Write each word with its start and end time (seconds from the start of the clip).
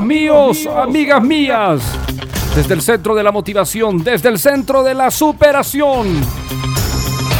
Amigos 0.00 0.56
míos, 0.56 0.76
amigas 0.76 1.22
mías, 1.22 1.82
desde 2.56 2.72
el 2.72 2.80
centro 2.80 3.14
de 3.14 3.22
la 3.22 3.30
motivación, 3.32 4.02
desde 4.02 4.30
el 4.30 4.38
centro 4.38 4.82
de 4.82 4.94
la 4.94 5.10
superación. 5.10 6.22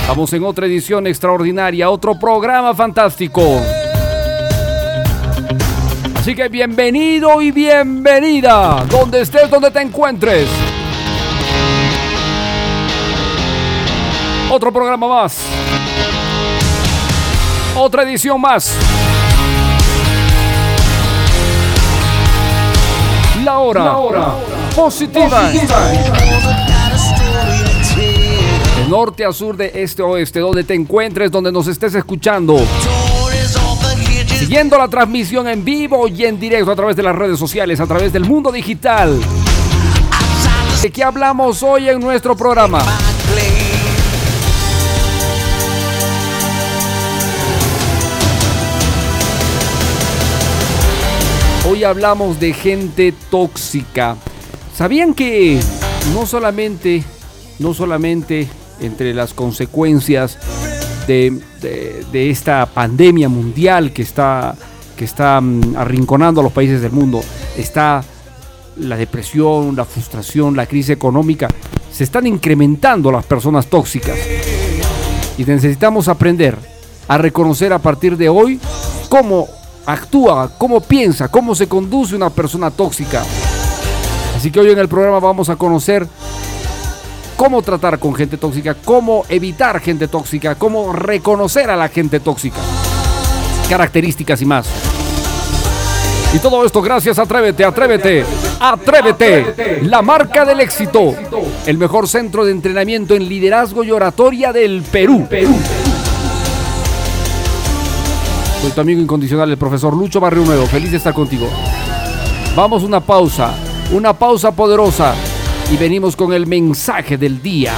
Estamos 0.03 0.31
en 0.34 0.44
otra 0.44 0.66
edición 0.66 1.06
extraordinaria, 1.06 1.88
otro 1.88 2.19
programa 2.19 2.75
fantástico. 2.75 3.43
Así 6.16 6.34
que 6.34 6.49
bienvenido 6.49 7.41
y 7.41 7.50
bienvenida, 7.50 8.84
donde 8.91 9.22
estés, 9.22 9.49
donde 9.49 9.70
te 9.70 9.81
encuentres. 9.81 10.47
Otro 14.50 14.70
programa 14.70 15.09
más. 15.09 15.38
Otra 17.75 18.03
edición 18.03 18.38
más. 18.38 18.76
Hora, 23.60 23.97
hora 23.97 24.34
positiva. 24.75 25.50
De 28.76 28.88
norte 28.88 29.25
a 29.25 29.32
sur, 29.32 29.56
de 29.56 29.71
este 29.75 30.03
a 30.03 30.06
oeste, 30.06 30.41
donde 30.41 30.65
te 30.65 30.75
encuentres, 30.75 31.31
donde 31.31 31.53
nos 31.53 31.66
estés 31.66 31.94
escuchando. 31.94 32.59
Siguiendo 34.38 34.78
la 34.78 34.88
transmisión 34.88 35.49
en 35.49 35.65
vivo 35.65 36.09
y 36.09 36.25
en 36.25 36.41
directo 36.41 36.70
a 36.70 36.76
través 36.76 36.97
de 36.97 37.03
las 37.03 37.15
redes 37.15 37.38
sociales, 37.38 37.81
a 37.81 37.87
través 37.87 38.12
del 38.12 38.25
mundo 38.25 38.50
digital. 38.50 39.20
¿De 40.82 40.91
qué 40.91 41.04
hablamos 41.04 41.62
hoy 41.62 41.88
en 41.88 42.00
nuestro 42.00 42.34
programa? 42.34 42.81
Hoy 51.70 51.84
hablamos 51.84 52.41
de 52.41 52.53
gente 52.53 53.14
tóxica. 53.31 54.16
¿Sabían 54.75 55.14
que 55.14 55.60
no 56.12 56.26
solamente, 56.26 57.04
no 57.60 57.75
solamente 57.75 58.48
entre 58.81 59.14
las 59.14 59.34
consecuencias 59.34 60.36
de, 61.06 61.41
esta 62.12 62.66
pandemia 62.66 63.28
mundial 63.28 63.92
que 63.92 64.03
está, 64.03 64.56
que 64.97 65.04
está 65.04 65.41
mm, 65.41 65.76
arrinconando 65.76 66.41
a 66.41 66.44
los 66.44 66.53
países 66.53 66.82
del 66.82 66.91
mundo, 66.91 67.20
está 67.56 68.02
la 68.78 68.97
depresión, 68.97 69.76
la 69.76 69.84
frustración, 69.84 70.56
la 70.56 70.66
crisis 70.66 70.91
económica, 70.91 71.47
se 71.92 72.02
están 72.02 72.26
incrementando 72.26 73.12
las 73.12 73.25
personas 73.25 73.69
tóxicas. 73.69 74.19
Y 75.38 75.44
necesitamos 75.44 76.08
aprender 76.08 76.58
a 77.06 77.16
reconocer 77.16 77.72
a 77.72 77.78
partir 77.78 78.16
de 78.16 78.28
hoy 78.28 78.58
cómo 79.08 79.59
actúa, 79.86 80.50
cómo 80.58 80.80
piensa, 80.80 81.28
cómo 81.28 81.54
se 81.54 81.68
conduce 81.68 82.14
una 82.14 82.30
persona 82.30 82.70
tóxica. 82.70 83.24
Así 84.36 84.50
que 84.50 84.60
hoy 84.60 84.70
en 84.70 84.78
el 84.78 84.88
programa 84.88 85.20
vamos 85.20 85.48
a 85.48 85.56
conocer 85.56 86.06
cómo 87.36 87.62
tratar 87.62 87.98
con 87.98 88.14
gente 88.14 88.36
tóxica, 88.36 88.74
cómo 88.74 89.24
evitar 89.28 89.80
gente 89.80 90.08
tóxica, 90.08 90.54
cómo 90.54 90.92
reconocer 90.92 91.70
a 91.70 91.76
la 91.76 91.88
gente 91.88 92.20
tóxica, 92.20 92.58
características 93.69 94.42
y 94.42 94.46
más. 94.46 94.66
Y 96.32 96.38
todo 96.38 96.64
esto 96.64 96.80
gracias 96.80 97.19
a 97.19 97.22
Atrévete, 97.22 97.64
Atrévete, 97.64 98.24
Atrévete, 98.60 99.80
la 99.82 100.00
marca 100.00 100.44
del 100.44 100.60
éxito, 100.60 101.14
el 101.66 101.76
mejor 101.76 102.06
centro 102.06 102.44
de 102.44 102.52
entrenamiento 102.52 103.14
en 103.14 103.28
liderazgo 103.28 103.82
y 103.82 103.90
oratoria 103.90 104.52
del 104.52 104.82
Perú. 104.82 105.26
Soy 108.60 108.72
tu 108.72 108.81
amigo 108.82 109.00
incondicional, 109.00 109.50
el 109.50 109.56
profesor 109.56 109.97
Lucho 109.97 110.21
Barrio 110.21 110.44
Nuevo. 110.44 110.66
Feliz 110.66 110.91
de 110.91 110.98
estar 110.98 111.15
contigo. 111.15 111.48
Vamos 112.54 112.82
una 112.82 113.00
pausa, 113.00 113.54
una 113.91 114.12
pausa 114.12 114.53
poderosa 114.53 115.15
y 115.72 115.78
venimos 115.78 116.15
con 116.15 116.34
el 116.34 116.47
mensaje 116.47 117.16
del 117.16 117.41
día. 117.41 117.72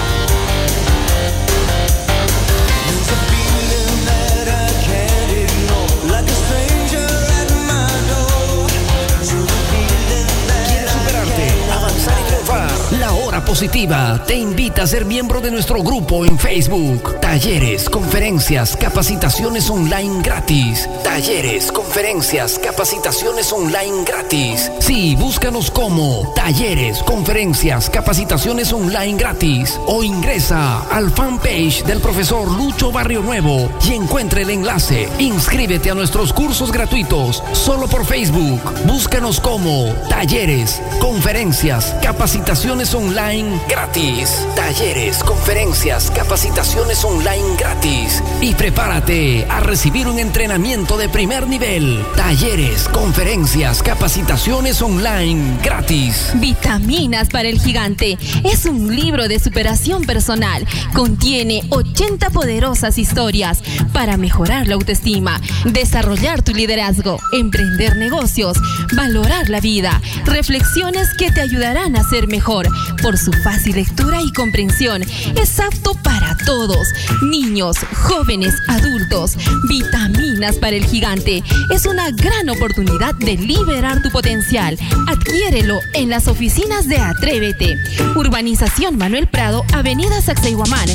Positiva 13.53 14.19
te 14.27 14.35
invita 14.35 14.85
a 14.85 14.87
ser 14.87 15.05
miembro 15.05 15.43
de 15.43 15.51
nuestro 15.51 15.83
grupo 15.83 16.25
en 16.25 16.39
Facebook. 16.39 17.21
Talleres, 17.21 17.91
conferencias, 17.91 18.75
capacitaciones 18.75 19.69
online 19.69 20.23
gratis. 20.23 20.89
Talleres, 21.05 21.71
conferencias, 21.71 22.59
capacitaciones 22.59 23.53
online 23.53 24.05
gratis. 24.07 24.73
Sí, 24.79 25.15
búscanos 25.17 25.71
como 25.71 26.33
Talleres, 26.35 27.03
conferencias, 27.03 27.91
capacitaciones 27.91 28.73
online 28.73 29.19
gratis. 29.19 29.79
O 29.87 30.03
ingresa 30.03 30.85
al 30.89 31.11
fanpage 31.11 31.85
del 31.85 32.01
profesor 32.01 32.51
Lucho 32.51 32.91
Barrio 32.91 33.21
Nuevo 33.21 33.71
y 33.87 33.93
encuentre 33.93 34.43
el 34.45 34.51
enlace. 34.51 35.11
Inscríbete 35.19 35.91
a 35.91 35.95
nuestros 35.95 36.33
cursos 36.33 36.73
gratuitos 36.73 37.43
solo 37.53 37.87
por 37.87 38.07
Facebook. 38.07 38.63
Búscanos 38.87 39.41
como 39.41 39.93
Talleres, 40.09 40.81
conferencias, 41.01 41.95
capacitaciones 42.01 42.95
online 42.95 43.42
gratis. 43.69 44.47
Talleres, 44.55 45.23
conferencias, 45.25 46.11
capacitaciones 46.11 47.05
online 47.05 47.57
gratis. 47.59 48.23
Y 48.41 48.55
prepárate 48.55 49.47
a 49.49 49.61
recibir 49.61 50.07
un 50.07 50.19
entrenamiento 50.19 50.97
de 50.97 51.09
primer 51.09 51.49
nivel, 51.49 52.05
talleres, 52.17 52.89
conferencias, 52.89 53.83
capacitaciones 53.83 54.81
online 54.83 55.59
gratis. 55.63 56.33
Vitaminas 56.35 57.29
para 57.29 57.49
el 57.49 57.61
gigante 57.61 58.19
es 58.45 58.67
un 58.67 58.95
libro 58.95 59.29
de 59.29 59.39
superación 59.39 60.05
personal. 60.05 60.67
Contiene 60.95 61.63
80 61.71 62.31
poderosas 62.31 62.99
historias 62.99 63.63
para 63.93 64.17
mejorar 64.17 64.67
la 64.67 64.75
autoestima, 64.75 65.41
desarrollar 65.65 66.43
tu 66.43 66.53
liderazgo, 66.55 67.19
emprender 67.33 67.97
negocios, 67.97 68.57
valorar 68.95 69.51
la 69.51 69.61
vida, 69.61 70.01
reflexiones 70.25 71.09
que 71.15 71.31
te 71.31 71.41
ayudarán 71.41 71.97
a 71.97 72.05
ser 72.05 72.29
mejor. 72.29 72.69
Por 73.03 73.19
su 73.19 73.32
fácil 73.43 73.77
lectura 73.77 74.21
y 74.23 74.33
comprensión, 74.33 75.03
es 75.03 75.61
apto 75.61 75.95
para 76.03 76.37
todos, 76.45 76.89
niños, 77.23 77.77
jóvenes, 77.95 78.55
adultos. 78.69 79.37
Vitaminas 79.69 80.57
para 80.57 80.77
el 80.77 80.85
gigante 80.85 81.43
es 81.71 81.87
una 81.87 82.11
gran 82.11 82.49
oportunidad 82.49 83.15
de 83.15 83.37
liberar 83.37 84.03
tu 84.03 84.11
potencial. 84.11 84.79
Adquiérelo 85.09 85.79
en 85.95 86.09
las 86.09 86.29
oficinas 86.29 86.89
de 86.89 86.99
Atrévete. 86.99 87.79
Urbanización 88.17 88.97
Manuel 88.99 89.27
Prado, 89.27 89.65
Avenida 89.73 90.21
Sacsayhuamán. 90.21 90.89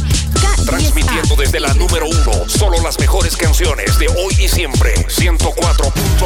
Transmitiendo 0.66 1.36
desde 1.38 1.60
la 1.62 1.74
número 1.76 2.08
uno, 2.08 2.50
solo 2.50 2.82
las 2.82 3.00
mejores 3.00 3.38
canciones 3.38 3.98
de 4.00 4.08
hoy 4.08 4.36
y 4.38 4.48
siempre. 4.50 4.94
104.1. 5.08 6.17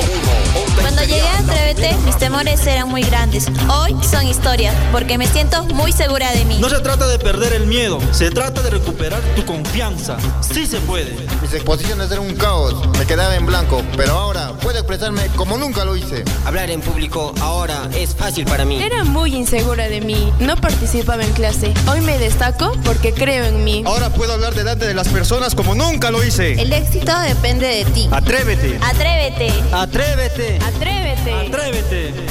Eran 2.42 2.90
muy 2.90 3.04
grandes. 3.04 3.46
Hoy 3.70 3.96
son 4.02 4.26
historias, 4.26 4.76
porque 4.92 5.20
me 5.20 5.28
siento 5.28 5.64
muy 5.76 5.92
segura 5.92 6.32
de 6.32 6.44
mí. 6.46 6.58
No 6.60 6.70
se 6.70 6.80
trata 6.80 7.08
de 7.08 7.20
perder 7.20 7.54
el 7.54 7.68
miedo, 7.68 8.00
se 8.12 8.32
trata 8.32 8.64
de 8.64 8.72
recuperar 8.72 9.22
tu 9.36 9.46
confianza. 9.46 10.18
Sí 10.42 10.66
se 10.66 10.80
puede. 10.80 11.16
Mis 11.44 11.54
exposiciones 11.54 12.10
eran 12.10 12.26
un 12.26 12.36
caos, 12.36 12.74
me 12.98 13.06
quedaba 13.06 13.36
en 13.36 13.46
blanco, 13.46 13.84
pero 13.96 14.14
ahora 14.14 14.54
puedo 14.54 14.80
expresarme 14.80 15.28
como 15.36 15.56
nunca 15.60 15.86
lo 15.86 15.96
hice. 15.96 16.24
Hablar 16.44 16.72
en 16.72 16.82
público 16.82 17.32
ahora 17.42 17.88
es 17.94 18.16
fácil 18.16 18.46
para 18.46 18.66
mí. 18.66 18.82
Era 18.82 19.04
muy 19.04 19.36
insegura 19.36 19.88
de 19.88 20.02
mí, 20.02 20.34
no 20.40 20.56
participaba 20.56 21.24
en 21.24 21.34
clase. 21.34 21.76
Hoy 21.88 22.02
me 22.02 22.18
destaco 22.18 22.72
porque 22.84 23.14
creo 23.14 23.46
en 23.46 23.64
mí. 23.64 23.84
Ahora 23.86 24.10
puedo 24.10 24.34
hablar 24.34 24.56
delante 24.56 24.88
de 24.88 24.96
las 24.96 25.10
personas 25.10 25.54
como 25.54 25.76
nunca 25.76 26.10
lo 26.10 26.24
hice. 26.24 26.60
El 26.60 26.74
éxito 26.74 27.18
depende 27.20 27.68
de 27.68 27.86
ti. 27.86 28.10
Atrévete. 28.12 28.80
Atrévete. 28.82 29.54
Atrévete. 29.72 30.60
Atrévete. 30.60 31.36
Atrévete. 31.36 31.52
¿Realmente 31.52 32.31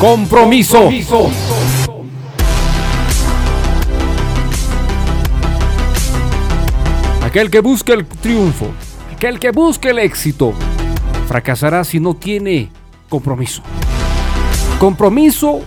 Compromiso. 0.00 0.90
Aquel 7.22 7.50
que 7.50 7.60
busque 7.60 7.94
el 7.94 8.04
triunfo, 8.04 8.66
aquel 9.14 9.38
que 9.38 9.52
busque 9.52 9.88
el 9.88 9.98
éxito, 9.98 10.52
fracasará 11.26 11.82
si 11.82 11.98
no 11.98 12.14
tiene 12.14 12.70
compromiso. 13.08 13.62
Compromiso 14.78 15.60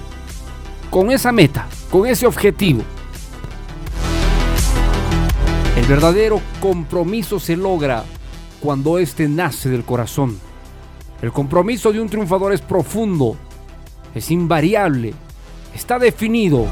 con 0.91 1.09
esa 1.09 1.31
meta, 1.31 1.67
con 1.89 2.05
ese 2.05 2.27
objetivo. 2.27 2.83
El 5.75 5.85
verdadero 5.85 6.39
compromiso 6.59 7.39
se 7.39 7.57
logra 7.57 8.03
cuando 8.59 8.99
éste 8.99 9.27
nace 9.27 9.69
del 9.69 9.83
corazón. 9.83 10.37
El 11.19 11.31
compromiso 11.31 11.91
de 11.91 11.99
un 11.99 12.09
triunfador 12.09 12.53
es 12.53 12.61
profundo, 12.61 13.35
es 14.15 14.31
invariable, 14.31 15.13
está 15.73 15.99
definido. 15.99 16.65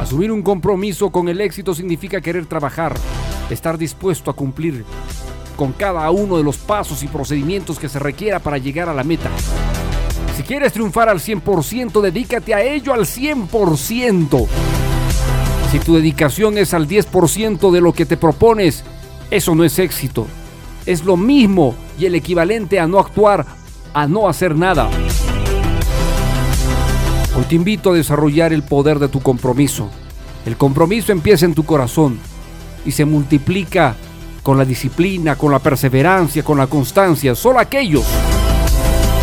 Asumir 0.00 0.30
un 0.30 0.42
compromiso 0.42 1.10
con 1.10 1.28
el 1.28 1.40
éxito 1.40 1.74
significa 1.74 2.20
querer 2.20 2.46
trabajar, 2.46 2.94
estar 3.50 3.78
dispuesto 3.78 4.30
a 4.30 4.36
cumplir 4.36 4.84
con 5.56 5.72
cada 5.72 6.10
uno 6.10 6.36
de 6.36 6.44
los 6.44 6.58
pasos 6.58 7.02
y 7.02 7.08
procedimientos 7.08 7.78
que 7.78 7.88
se 7.88 7.98
requiera 7.98 8.38
para 8.38 8.58
llegar 8.58 8.88
a 8.88 8.94
la 8.94 9.04
meta. 9.04 9.30
Si 10.36 10.42
quieres 10.42 10.72
triunfar 10.72 11.08
al 11.08 11.20
100%, 11.20 12.00
dedícate 12.00 12.54
a 12.54 12.62
ello 12.62 12.92
al 12.92 13.06
100%. 13.06 14.46
Si 15.70 15.78
tu 15.78 15.94
dedicación 15.94 16.58
es 16.58 16.74
al 16.74 16.88
10% 16.88 17.70
de 17.70 17.80
lo 17.80 17.92
que 17.92 18.04
te 18.04 18.16
propones, 18.16 18.84
eso 19.30 19.54
no 19.54 19.64
es 19.64 19.78
éxito. 19.78 20.26
Es 20.86 21.04
lo 21.04 21.16
mismo 21.16 21.74
y 21.98 22.06
el 22.06 22.14
equivalente 22.14 22.78
a 22.78 22.86
no 22.86 22.98
actuar, 22.98 23.46
a 23.92 24.06
no 24.06 24.28
hacer 24.28 24.56
nada. 24.56 24.90
Hoy 27.36 27.44
te 27.48 27.56
invito 27.56 27.90
a 27.90 27.94
desarrollar 27.96 28.52
el 28.52 28.62
poder 28.62 29.00
de 29.00 29.08
tu 29.08 29.20
compromiso. 29.20 29.88
El 30.46 30.56
compromiso 30.56 31.10
empieza 31.10 31.44
en 31.44 31.54
tu 31.54 31.64
corazón 31.64 32.20
y 32.86 32.92
se 32.92 33.04
multiplica 33.04 33.96
con 34.44 34.56
la 34.56 34.64
disciplina, 34.64 35.34
con 35.34 35.50
la 35.50 35.58
perseverancia, 35.58 36.44
con 36.44 36.58
la 36.58 36.68
constancia. 36.68 37.34
Solo 37.34 37.58
aquellos 37.58 38.04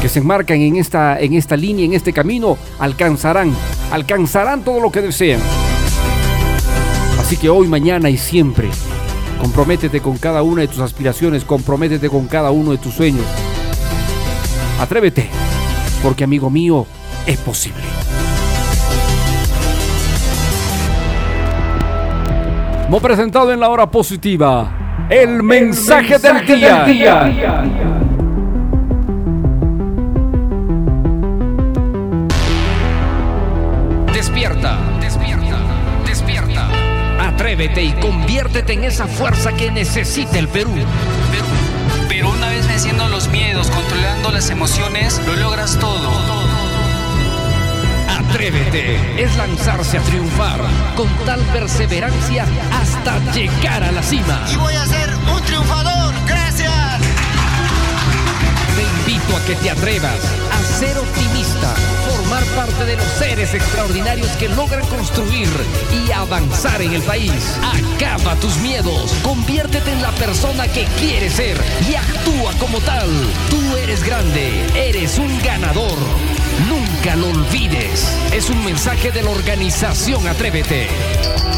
que 0.01 0.09
se 0.09 0.19
enmarcan 0.19 0.59
en 0.59 0.75
esta, 0.75 1.21
en 1.21 1.35
esta 1.35 1.55
línea, 1.55 1.85
en 1.85 1.93
este 1.93 2.11
camino, 2.11 2.57
alcanzarán, 2.79 3.55
alcanzarán 3.91 4.63
todo 4.63 4.81
lo 4.81 4.91
que 4.91 5.01
desean. 5.01 5.39
Así 7.17 7.37
que 7.37 7.49
hoy, 7.49 7.69
mañana 7.69 8.09
y 8.09 8.17
siempre, 8.17 8.67
comprométete 9.39 10.01
con 10.01 10.17
cada 10.17 10.43
una 10.43 10.63
de 10.63 10.67
tus 10.67 10.79
aspiraciones, 10.79 11.45
comprométete 11.45 12.09
con 12.09 12.27
cada 12.27 12.51
uno 12.51 12.71
de 12.71 12.77
tus 12.77 12.93
sueños. 12.93 13.25
Atrévete, 14.81 15.29
porque 16.03 16.25
amigo 16.25 16.49
mío, 16.49 16.85
es 17.25 17.37
posible. 17.37 17.83
Hemos 22.91 23.03
presentado 23.03 23.53
en 23.53 23.59
la 23.61 23.69
hora 23.69 23.89
positiva 23.89 25.07
el 25.09 25.41
mensaje, 25.43 26.19
del 26.19 26.45
día. 26.45 26.83
Despierta, 34.13 34.77
despierta, 34.99 35.57
despierta. 36.05 36.67
Atrévete 37.29 37.81
y 37.81 37.93
conviértete 37.93 38.73
en 38.73 38.83
esa 38.83 39.07
fuerza 39.07 39.53
que 39.53 39.71
necesita 39.71 40.37
el 40.37 40.49
Perú. 40.49 40.73
Pero 42.09 42.29
una 42.29 42.49
vez 42.49 42.67
venciendo 42.67 43.07
los 43.07 43.29
miedos, 43.29 43.71
controlando 43.71 44.31
las 44.31 44.49
emociones, 44.49 45.21
lo 45.25 45.37
logras 45.37 45.79
todo. 45.79 46.60
Atrévete 48.31 49.21
es 49.21 49.35
lanzarse 49.35 49.97
a 49.97 50.01
triunfar 50.03 50.61
con 50.95 51.09
tal 51.25 51.41
perseverancia 51.51 52.45
hasta 52.71 53.19
llegar 53.33 53.83
a 53.83 53.91
la 53.91 54.01
cima. 54.01 54.45
Y 54.49 54.55
voy 54.55 54.73
a 54.73 54.85
ser 54.85 55.09
un 55.35 55.41
triunfador. 55.43 56.13
Gracias. 56.25 56.71
Te 58.73 58.83
invito 58.83 59.35
a 59.35 59.45
que 59.45 59.55
te 59.55 59.69
atrevas 59.69 60.15
a 60.49 60.79
ser 60.79 60.97
optimista, 60.97 61.73
parte 62.55 62.85
de 62.85 62.95
los 62.95 63.05
seres 63.05 63.53
extraordinarios 63.53 64.29
que 64.37 64.49
logran 64.49 64.85
construir 64.87 65.49
y 65.91 66.11
avanzar 66.11 66.81
en 66.81 66.93
el 66.93 67.01
país. 67.03 67.57
Acaba 67.63 68.35
tus 68.35 68.57
miedos, 68.57 69.13
conviértete 69.23 69.91
en 69.91 70.01
la 70.01 70.11
persona 70.11 70.67
que 70.67 70.85
quieres 70.99 71.33
ser 71.33 71.57
y 71.89 71.95
actúa 71.95 72.53
como 72.59 72.79
tal. 72.81 73.09
Tú 73.49 73.77
eres 73.77 74.03
grande, 74.03 74.65
eres 74.75 75.17
un 75.17 75.41
ganador. 75.43 75.97
Nunca 76.67 77.15
lo 77.15 77.29
olvides. 77.29 78.17
Es 78.31 78.49
un 78.49 78.63
mensaje 78.63 79.11
de 79.11 79.23
la 79.23 79.29
organización 79.29 80.27
Atrévete. 80.27 81.50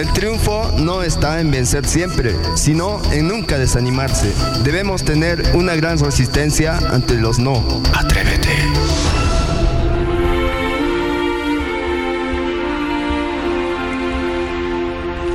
El 0.00 0.10
triunfo 0.14 0.72
no 0.78 1.02
está 1.02 1.42
en 1.42 1.50
vencer 1.50 1.84
siempre, 1.84 2.34
sino 2.54 3.02
en 3.12 3.28
nunca 3.28 3.58
desanimarse. 3.58 4.32
Debemos 4.64 5.04
tener 5.04 5.42
una 5.52 5.74
gran 5.74 5.98
resistencia 5.98 6.78
ante 6.90 7.20
los 7.20 7.38
no. 7.38 7.62
Atrévete. 7.94 8.48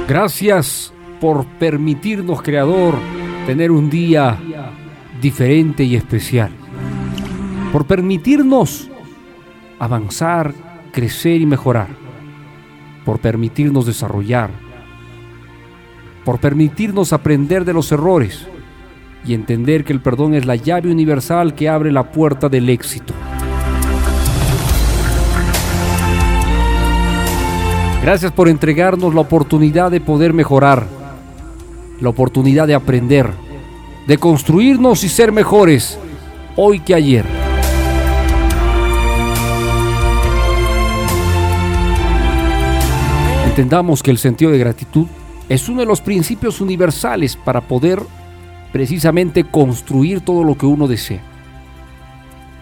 Gracias 0.07 0.91
por 1.21 1.45
permitirnos, 1.45 2.41
Creador, 2.41 2.95
tener 3.45 3.69
un 3.69 3.87
día 3.91 4.35
diferente 5.21 5.83
y 5.83 5.95
especial. 5.95 6.49
Por 7.71 7.85
permitirnos 7.85 8.89
avanzar, 9.77 10.55
crecer 10.91 11.39
y 11.39 11.45
mejorar 11.45 12.04
por 13.05 13.19
permitirnos 13.19 13.85
desarrollar. 13.85 14.49
Por 16.25 16.39
permitirnos 16.39 17.13
aprender 17.13 17.63
de 17.63 17.73
los 17.73 17.91
errores 17.91 18.47
y 19.25 19.33
entender 19.33 19.83
que 19.83 19.93
el 19.93 20.01
perdón 20.01 20.33
es 20.33 20.45
la 20.45 20.55
llave 20.55 20.91
universal 20.91 21.55
que 21.55 21.69
abre 21.69 21.91
la 21.91 22.11
puerta 22.11 22.49
del 22.49 22.69
éxito. 22.69 23.13
Gracias 28.01 28.31
por 28.31 28.49
entregarnos 28.49 29.15
la 29.15 29.21
oportunidad 29.21 29.89
de 29.89 29.99
poder 29.99 30.31
mejorar, 30.31 30.85
la 31.99 32.09
oportunidad 32.09 32.67
de 32.67 32.75
aprender, 32.75 33.31
de 34.05 34.17
construirnos 34.17 35.03
y 35.03 35.09
ser 35.09 35.31
mejores 35.31 35.97
hoy 36.55 36.79
que 36.79 36.93
ayer. 36.93 37.44
Entendamos 43.55 44.03
que 44.03 44.11
el 44.11 44.17
sentido 44.17 44.51
de 44.51 44.57
gratitud 44.57 45.07
es 45.47 45.69
uno 45.69 45.79
de 45.79 45.85
los 45.85 46.01
principios 46.01 46.59
universales 46.59 47.37
para 47.37 47.61
poder 47.61 48.01
precisamente 48.73 49.45
construir 49.45 50.19
todo 50.19 50.43
lo 50.43 50.57
que 50.57 50.65
uno 50.65 50.89
desea. 50.89 51.23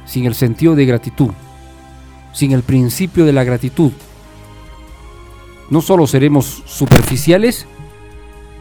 Sin 0.05 0.27
el 0.27 0.35
sentido 0.35 0.75
de 0.75 0.85
gratitud, 0.85 1.31
sin 2.31 2.51
el 2.51 2.61
principio 2.61 3.25
de 3.25 3.33
la 3.33 3.43
gratitud, 3.43 3.91
no 5.71 5.81
solo 5.81 6.05
seremos 6.05 6.61
superficiales, 6.67 7.65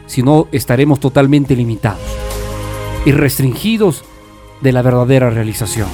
sino 0.07 0.47
estaremos 0.51 0.99
totalmente 0.99 1.55
limitados 1.55 2.01
y 3.05 3.11
restringidos 3.11 4.05
de 4.59 4.71
la 4.71 4.81
verdadera 4.81 5.29
realización. 5.29 5.87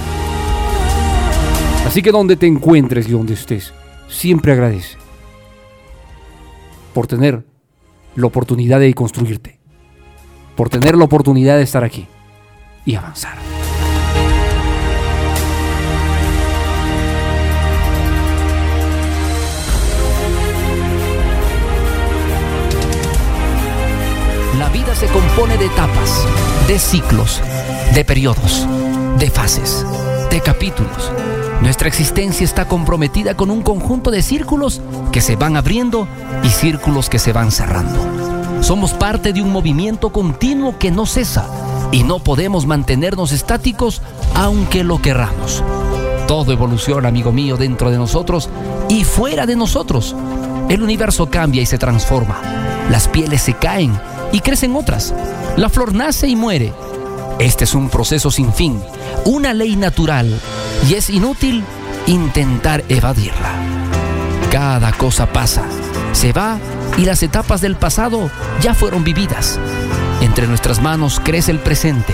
Así 1.86 2.02
que 2.02 2.14
donde 2.14 2.38
te 2.38 2.48
encuentres 2.48 3.10
y 3.10 3.12
donde 3.12 3.34
estés, 3.34 3.74
siempre 4.08 4.54
agradece 4.54 4.99
por 6.94 7.08
tener 7.08 7.46
la 8.16 8.28
oportunidad 8.28 8.80
de 8.80 8.94
construirte, 8.94 9.60
por 10.56 10.70
tener 10.70 10.96
la 10.96 11.06
oportunidad 11.06 11.58
de 11.58 11.64
estar 11.64 11.84
aquí 11.84 12.08
y 12.86 12.96
avanzar. 12.96 13.38
La 24.58 24.68
vida 24.70 24.94
se 24.94 25.08
compone 25.08 25.58
de 25.58 25.66
etapas, 25.68 26.28
de 26.68 26.78
ciclos, 26.78 27.42
de 27.96 28.04
periodos, 28.04 28.68
de 29.18 29.30
fases, 29.30 29.86
de 30.30 30.42
capítulos. 30.42 31.12
Nuestra 31.62 31.90
existencia 31.90 32.46
está 32.46 32.68
comprometida 32.68 33.36
con 33.36 33.52
un 33.52 33.62
conjunto 33.62 34.12
de 34.12 34.22
círculos 34.22 34.82
que 35.12 35.22
se 35.22 35.36
van 35.36 35.58
abriendo 35.58 36.08
y 36.44 36.50
círculos 36.50 37.10
que 37.10 37.20
se 37.20 37.34
van 37.34 37.52
cerrando. 37.52 38.64
Somos 38.64 38.94
parte 38.94 39.34
de 39.34 39.42
un 39.42 39.52
movimiento 39.52 40.12
continuo 40.12 40.78
que 40.78 40.92
no 40.92 41.06
cesa 41.06 41.48
y 41.92 42.04
no 42.04 42.20
podemos 42.20 42.66
mantenernos 42.66 43.32
estáticos 43.32 44.02
aunque 44.36 44.84
lo 44.84 45.02
querramos. 45.02 45.64
Todo 46.28 46.52
evoluciona, 46.54 47.10
amigo 47.10 47.32
mío, 47.32 47.58
dentro 47.58 47.92
de 47.92 47.98
nosotros 47.98 48.50
y 48.88 49.04
fuera 49.04 49.46
de 49.46 49.56
nosotros. 49.56 50.16
El 50.70 50.82
universo 50.84 51.30
cambia 51.30 51.62
y 51.62 51.66
se 51.66 51.78
transforma. 51.78 52.40
Las 52.90 53.08
pieles 53.08 53.42
se 53.42 53.54
caen 53.54 54.00
y 54.32 54.40
crecen 54.40 54.76
otras. 54.76 55.14
La 55.58 55.70
flor 55.70 55.94
nace 55.94 56.28
y 56.28 56.36
muere. 56.36 56.74
Este 57.40 57.64
es 57.64 57.74
un 57.74 57.90
proceso 57.90 58.32
sin 58.32 58.54
fin, 58.54 58.82
una 59.26 59.54
ley 59.54 59.76
natural, 59.76 60.40
y 60.88 60.94
es 60.94 61.10
inútil 61.10 61.64
intentar 62.08 62.84
evadirla. 62.90 63.52
Cada 64.52 64.92
cosa 64.94 65.32
pasa, 65.32 65.64
se 66.14 66.34
va 66.34 66.58
y 66.98 67.06
las 67.06 67.24
etapas 67.24 67.62
del 67.62 67.76
pasado 67.76 68.30
ya 68.62 68.74
fueron 68.74 69.04
vividas. 69.04 69.60
Entre 70.22 70.48
nuestras 70.48 70.82
manos 70.82 71.22
crece 71.24 71.52
el 71.52 71.60
presente. 71.60 72.14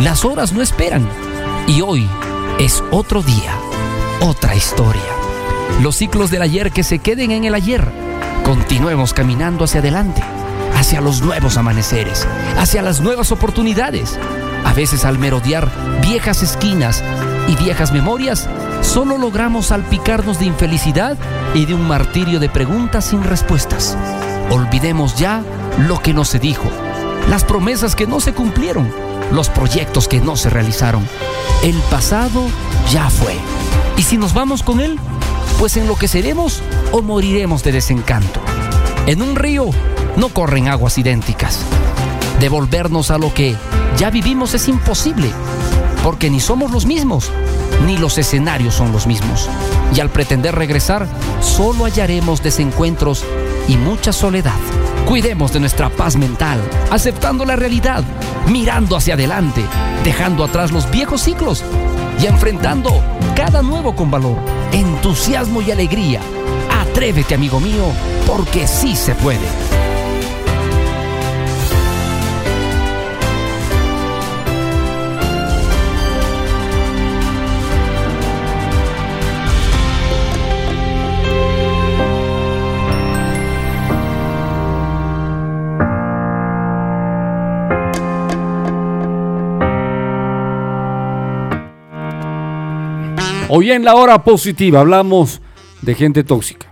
Las 0.00 0.24
horas 0.24 0.52
no 0.52 0.62
esperan. 0.62 1.08
Y 1.66 1.80
hoy 1.80 2.08
es 2.58 2.82
otro 2.90 3.22
día, 3.22 3.52
otra 4.20 4.54
historia. 4.54 5.02
Los 5.82 5.96
ciclos 5.96 6.30
del 6.30 6.42
ayer 6.42 6.72
que 6.72 6.82
se 6.82 6.98
queden 6.98 7.30
en 7.30 7.44
el 7.44 7.54
ayer. 7.54 7.86
Continuemos 8.44 9.12
caminando 9.12 9.64
hacia 9.64 9.80
adelante 9.80 10.22
hacia 10.78 11.00
los 11.00 11.22
nuevos 11.22 11.56
amaneceres, 11.56 12.26
hacia 12.56 12.82
las 12.82 13.00
nuevas 13.00 13.32
oportunidades. 13.32 14.18
A 14.64 14.72
veces 14.72 15.04
al 15.04 15.18
merodear 15.18 15.68
viejas 16.02 16.42
esquinas 16.42 17.02
y 17.48 17.56
viejas 17.56 17.92
memorias, 17.92 18.48
solo 18.82 19.18
logramos 19.18 19.66
salpicarnos 19.66 20.38
de 20.38 20.46
infelicidad 20.46 21.16
y 21.54 21.66
de 21.66 21.74
un 21.74 21.88
martirio 21.88 22.38
de 22.38 22.48
preguntas 22.48 23.06
sin 23.06 23.24
respuestas. 23.24 23.96
Olvidemos 24.50 25.16
ya 25.16 25.42
lo 25.78 25.98
que 25.98 26.14
no 26.14 26.24
se 26.24 26.38
dijo, 26.38 26.68
las 27.28 27.44
promesas 27.44 27.96
que 27.96 28.06
no 28.06 28.20
se 28.20 28.34
cumplieron, 28.34 28.90
los 29.32 29.48
proyectos 29.48 30.08
que 30.08 30.20
no 30.20 30.36
se 30.36 30.50
realizaron. 30.50 31.06
El 31.62 31.76
pasado 31.90 32.46
ya 32.90 33.10
fue. 33.10 33.34
Y 33.96 34.02
si 34.02 34.16
nos 34.16 34.34
vamos 34.34 34.62
con 34.62 34.80
él, 34.80 34.98
pues 35.58 35.76
enloqueceremos 35.76 36.62
o 36.92 37.02
moriremos 37.02 37.64
de 37.64 37.72
desencanto. 37.72 38.40
En 39.06 39.22
un 39.22 39.36
río 39.36 39.70
no 40.16 40.28
corren 40.28 40.68
aguas 40.68 40.98
idénticas. 40.98 41.60
Devolvernos 42.40 43.10
a 43.10 43.18
lo 43.18 43.34
que 43.34 43.56
ya 43.96 44.10
vivimos 44.10 44.54
es 44.54 44.68
imposible, 44.68 45.30
porque 46.02 46.30
ni 46.30 46.40
somos 46.40 46.70
los 46.70 46.86
mismos, 46.86 47.30
ni 47.86 47.96
los 47.96 48.18
escenarios 48.18 48.74
son 48.74 48.92
los 48.92 49.06
mismos. 49.06 49.48
Y 49.94 50.00
al 50.00 50.10
pretender 50.10 50.54
regresar, 50.54 51.06
solo 51.40 51.84
hallaremos 51.84 52.42
desencuentros 52.42 53.24
y 53.68 53.76
mucha 53.76 54.12
soledad. 54.12 54.58
Cuidemos 55.06 55.52
de 55.52 55.60
nuestra 55.60 55.88
paz 55.88 56.16
mental, 56.16 56.60
aceptando 56.90 57.44
la 57.44 57.56
realidad, 57.56 58.04
mirando 58.48 58.96
hacia 58.96 59.14
adelante, 59.14 59.64
dejando 60.04 60.44
atrás 60.44 60.70
los 60.70 60.90
viejos 60.90 61.22
ciclos 61.22 61.64
y 62.20 62.26
enfrentando 62.26 63.02
cada 63.34 63.62
nuevo 63.62 63.94
con 63.94 64.10
valor, 64.10 64.36
entusiasmo 64.72 65.62
y 65.62 65.70
alegría. 65.70 66.20
Atrévete, 66.70 67.34
amigo 67.34 67.60
mío, 67.60 67.92
porque 68.26 68.66
sí 68.66 68.96
se 68.96 69.14
puede. 69.14 69.67
Hoy 93.50 93.70
en 93.70 93.82
la 93.82 93.94
hora 93.94 94.22
positiva 94.24 94.80
hablamos 94.80 95.40
de 95.80 95.94
gente 95.94 96.22
tóxica. 96.22 96.66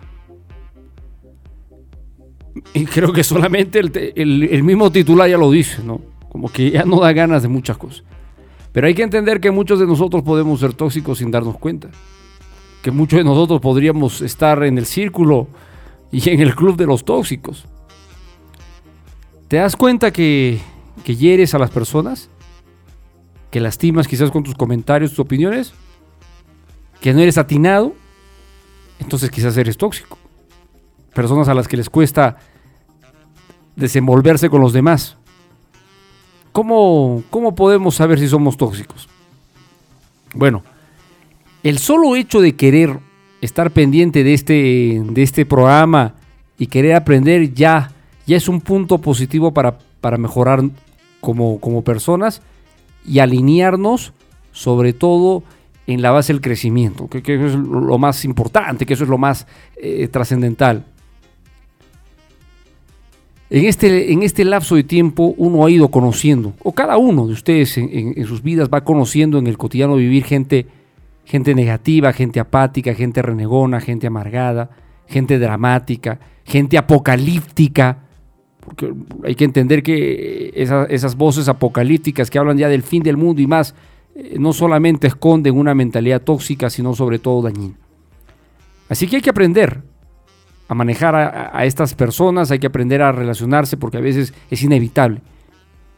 Y 2.74 2.84
creo 2.84 3.12
que 3.14 3.24
solamente 3.24 3.80
el, 4.14 4.62
mismo 4.62 4.92
titular 4.92 5.30
ya 5.30 5.38
lo 5.38 5.50
dice, 5.50 5.82
¿no? 5.82 6.02
Como 6.28 6.50
que 6.50 6.70
ya 6.70 6.84
no 6.84 7.00
da 7.00 7.14
ganas 7.14 7.40
de 7.40 7.48
muchas 7.48 7.78
cosas. 7.78 8.04
Pero 8.72 8.86
hay 8.86 8.94
que 8.94 9.02
entender 9.02 9.40
que 9.40 9.50
muchos 9.50 9.78
de 9.78 9.86
nosotros 9.86 10.22
podemos 10.22 10.60
ser 10.60 10.74
tóxicos 10.74 11.18
sin 11.18 11.30
darnos 11.30 11.56
cuenta. 11.56 11.88
Que 12.82 12.90
muchos 12.90 13.18
de 13.18 13.24
nosotros 13.24 13.62
podríamos 13.62 14.20
estar 14.20 14.62
en 14.64 14.76
el 14.76 14.84
círculo 14.84 15.48
y 16.12 16.28
en 16.28 16.40
el 16.40 16.54
club 16.54 16.76
de 16.76 16.84
los 16.84 17.06
tóxicos. 17.06 17.64
¿Te 19.48 19.56
das 19.56 19.76
cuenta 19.76 20.12
que, 20.12 20.60
que 21.04 21.16
hieres 21.16 21.54
a 21.54 21.58
las 21.58 21.70
personas? 21.70 22.28
¿Que 23.50 23.60
lastimas 23.60 24.06
quizás 24.06 24.30
con 24.30 24.42
tus 24.42 24.54
comentarios, 24.54 25.12
tus 25.12 25.20
opiniones? 25.20 25.72
Que 27.00 27.12
no 27.12 27.20
eres 27.20 27.38
atinado, 27.38 27.94
entonces 28.98 29.30
quizás 29.30 29.56
eres 29.56 29.76
tóxico. 29.76 30.18
Personas 31.14 31.48
a 31.48 31.54
las 31.54 31.68
que 31.68 31.76
les 31.76 31.90
cuesta 31.90 32.36
desenvolverse 33.74 34.50
con 34.50 34.60
los 34.60 34.72
demás. 34.72 35.16
¿Cómo, 36.52 37.22
cómo 37.30 37.54
podemos 37.54 37.94
saber 37.94 38.18
si 38.18 38.28
somos 38.28 38.56
tóxicos? 38.56 39.08
Bueno, 40.34 40.62
el 41.62 41.78
solo 41.78 42.16
hecho 42.16 42.40
de 42.40 42.56
querer 42.56 42.98
estar 43.40 43.70
pendiente 43.70 44.24
de 44.24 44.34
este, 44.34 45.02
de 45.04 45.22
este 45.22 45.44
programa 45.44 46.14
y 46.58 46.66
querer 46.66 46.94
aprender 46.94 47.52
ya, 47.52 47.92
ya 48.26 48.36
es 48.36 48.48
un 48.48 48.60
punto 48.60 48.98
positivo 48.98 49.52
para, 49.52 49.78
para 50.00 50.16
mejorar 50.16 50.62
como, 51.20 51.60
como 51.60 51.82
personas 51.82 52.40
y 53.06 53.18
alinearnos 53.18 54.12
sobre 54.52 54.92
todo 54.94 55.42
en 55.86 56.02
la 56.02 56.10
base 56.10 56.32
del 56.32 56.42
crecimiento, 56.42 57.08
que, 57.08 57.20
es 57.22 57.54
lo 57.54 57.98
más 57.98 58.24
importante, 58.24 58.86
que 58.86 58.94
eso 58.94 59.04
es 59.04 59.10
lo 59.10 59.18
más 59.18 59.46
eh, 59.76 60.08
trascendental. 60.08 60.84
En 63.48 63.64
este, 63.64 64.12
en 64.12 64.24
este 64.24 64.44
lapso 64.44 64.74
de 64.74 64.82
tiempo 64.82 65.34
uno 65.36 65.64
ha 65.64 65.70
ido 65.70 65.88
conociendo, 65.88 66.54
o 66.64 66.72
cada 66.72 66.96
uno 66.96 67.28
de 67.28 67.32
ustedes 67.32 67.78
en, 67.78 68.26
sus 68.26 68.42
vidas 68.42 68.68
va 68.72 68.82
conociendo 68.82 69.38
en 69.38 69.46
el 69.46 69.56
cotidiano 69.56 69.94
vivir 69.94 70.24
gente, 70.24 70.66
gente 71.24 71.54
negativa, 71.54 72.12
gente 72.12 72.40
apática, 72.40 72.92
gente 72.92 73.22
renegona, 73.22 73.80
gente 73.80 74.08
amargada, 74.08 74.70
gente 75.06 75.38
dramática, 75.38 76.18
gente 76.44 76.76
apocalíptica, 76.76 77.98
porque 78.58 78.92
hay 79.22 79.36
que 79.36 79.44
entender 79.44 79.84
que 79.84 80.52
esas 80.56 81.16
voces 81.16 81.48
apocalípticas 81.48 82.30
que 82.30 82.40
hablan 82.40 82.58
ya 82.58 82.68
del 82.68 82.82
fin 82.82 83.04
del 83.04 83.16
mundo 83.16 83.40
y 83.40 83.46
más, 83.46 83.76
no 84.38 84.52
solamente 84.52 85.06
esconden 85.06 85.56
una 85.56 85.74
mentalidad 85.74 86.22
tóxica, 86.22 86.70
sino 86.70 86.94
sobre 86.94 87.18
todo 87.18 87.42
dañina. 87.42 87.74
Así 88.88 89.06
que 89.06 89.16
hay 89.16 89.22
que 89.22 89.30
aprender 89.30 89.82
a 90.68 90.74
manejar 90.74 91.14
a, 91.14 91.64
estas 91.64 91.94
personas, 91.94 92.50
hay 92.50 92.58
que 92.58 92.66
aprender 92.66 93.02
a 93.02 93.12
relacionarse 93.12 93.76
porque 93.76 93.98
a 93.98 94.00
veces 94.00 94.34
es 94.50 94.62
inevitable. 94.62 95.20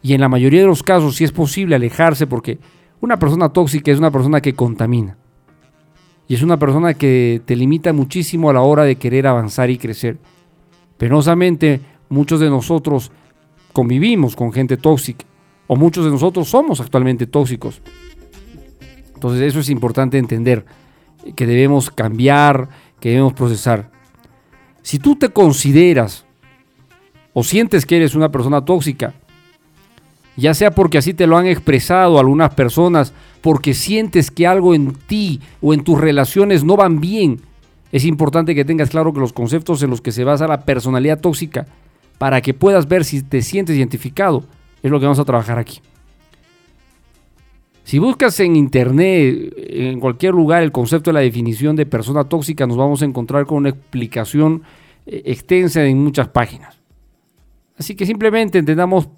Y 0.03 0.15
en 0.15 0.21
la 0.21 0.29
mayoría 0.29 0.61
de 0.61 0.67
los 0.67 0.83
casos 0.83 1.17
sí 1.17 1.25
es 1.25 1.33
posible 1.33 1.75
alejarse 1.75 2.27
porque 2.27 2.59
una 3.01 3.19
persona 3.19 3.49
tóxica 3.49 3.91
es 3.91 3.99
una 3.99 4.11
persona 4.11 4.41
que 4.41 4.55
contamina. 4.55 5.17
Y 6.27 6.35
es 6.35 6.43
una 6.43 6.59
persona 6.59 6.93
que 6.93 7.41
te 7.47 7.57
limita 7.57 7.93
muchísimo 7.95 8.51
a 8.51 8.53
la 8.53 8.61
hora 8.61 8.85
de 8.85 8.97
querer 8.97 9.27
avanzar 9.27 9.71
y 9.71 9.79
crecer. 9.79 10.19
Penosamente, 10.99 11.81
muchos 12.11 12.41
de 12.41 12.51
nosotros 12.51 13.11
convivimos 13.73 14.37
con 14.37 14.53
gente 14.53 14.77
tóxica. 14.77 15.25
O 15.67 15.77
muchos 15.77 16.05
de 16.05 16.11
nosotros 16.11 16.49
somos 16.49 16.81
actualmente 16.81 17.27
tóxicos. 17.27 17.81
Entonces 19.19 19.43
eso 19.43 19.59
es 19.59 19.69
importante 19.69 20.17
entender. 20.17 20.65
Que 21.35 21.45
debemos 21.45 21.91
cambiar, 21.91 22.69
que 23.01 23.09
debemos 23.09 23.33
procesar. 23.33 23.91
Si 24.83 25.01
tú 25.01 25.17
te 25.17 25.31
consideras 25.31 26.25
o 27.33 27.43
sientes 27.43 27.85
que 27.85 27.97
eres 27.97 28.15
una 28.15 28.31
persona 28.31 28.65
tóxica, 28.65 29.15
ya 30.37 30.55
sea 30.55 30.71
porque 30.71 30.99
así 30.99 31.15
te 31.15 31.27
lo 31.27 31.37
han 31.37 31.49
expresado 31.49 32.21
algunas 32.21 32.55
personas, 32.55 33.13
porque 33.41 33.75
sientes 33.75 34.31
que 34.31 34.47
algo 34.47 34.73
en 34.73 34.93
ti 34.93 35.41
o 35.61 35.75
en 35.75 35.83
tus 35.83 36.01
relaciones 36.01 36.63
no 36.63 36.77
van 36.77 37.01
bien, 37.01 37.41
es 37.91 38.05
importante 38.05 38.55
que 38.55 38.65
tengas 38.65 38.91
claro 38.91 39.13
que 39.13 39.19
los 39.19 39.33
conceptos 39.33 39.83
en 39.83 39.91
los 39.91 40.01
que 40.01 40.13
se 40.13 40.23
basa 40.23 40.47
la 40.47 40.65
personalidad 40.65 41.21
tóxica, 41.21 41.67
para 42.19 42.41
que 42.41 42.55
puedas 42.55 42.87
ver 42.87 43.05
si 43.05 43.23
te 43.23 43.43
sientes 43.43 43.77
identificado, 43.77 44.45
es 44.81 44.93
lo 44.93 45.01
que 45.01 45.07
vamos 45.07 45.19
a 45.19 45.25
trabajar 45.25 45.59
aquí. 45.59 45.81
Si 47.89 47.99
buscas 47.99 48.39
en 48.41 48.55
internet, 48.55 49.51
en 49.57 49.99
cualquier 49.99 50.35
lugar, 50.35 50.63
el 50.63 50.73
concepto 50.73 51.09
de 51.09 51.15
la 51.15 51.21
definición 51.21 51.75
de 51.75 51.87
persona 51.87 52.25
tóxica, 52.25 52.67
nos 52.67 52.77
vamos 52.77 53.01
a 53.01 53.07
encontrar 53.07 53.47
con 53.47 53.57
una 53.57 53.71
explicación 53.71 54.63
eh, 55.07 55.23
extensa 55.25 55.83
en 55.83 56.05
muchas 56.05 56.29
páginas. 56.29 56.79
Así 57.79 57.95
que 57.95 58.05
simplemente 58.05 58.59
entendamos 58.59 59.09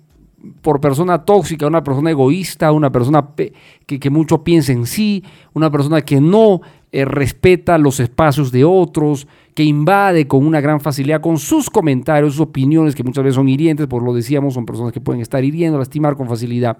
por 0.62 0.81
persona 0.81 1.25
tóxica, 1.25 1.67
una 1.67 1.83
persona 1.83 2.12
egoísta, 2.12 2.71
una 2.71 2.93
persona 2.93 3.31
que, 3.35 4.09
mucho 4.09 4.45
piensa 4.45 4.71
en 4.71 4.87
sí, 4.87 5.25
una 5.53 5.69
persona 5.69 6.03
que 6.03 6.21
no 6.21 6.61
eh, 6.93 7.05
respeta 7.05 7.77
los 7.77 7.99
espacios 7.99 8.53
de 8.53 8.65
otros, 8.65 9.27
que 9.53 9.65
invade 9.65 10.29
con 10.29 10.47
una 10.47 10.61
gran 10.61 10.81
facilidad 10.81 11.21
con 11.21 11.39
sus 11.39 11.71
comentarios, 11.71 12.35
sus 12.35 12.43
opiniones, 12.43 12.95
que 12.95 13.03
muchas 13.03 13.25
veces 13.25 13.35
son 13.35 13.49
hirientes, 13.49 13.89
por 13.89 14.05
lo 14.05 14.15
decíamos, 14.15 14.55
son 14.55 14.65
personas 14.65 14.93
que 14.93 15.00
pueden 15.00 15.23
estar 15.23 15.43
hiriendo, 15.43 15.77
lastimar 15.77 16.15
con 16.15 16.29
facilidad. 16.29 16.79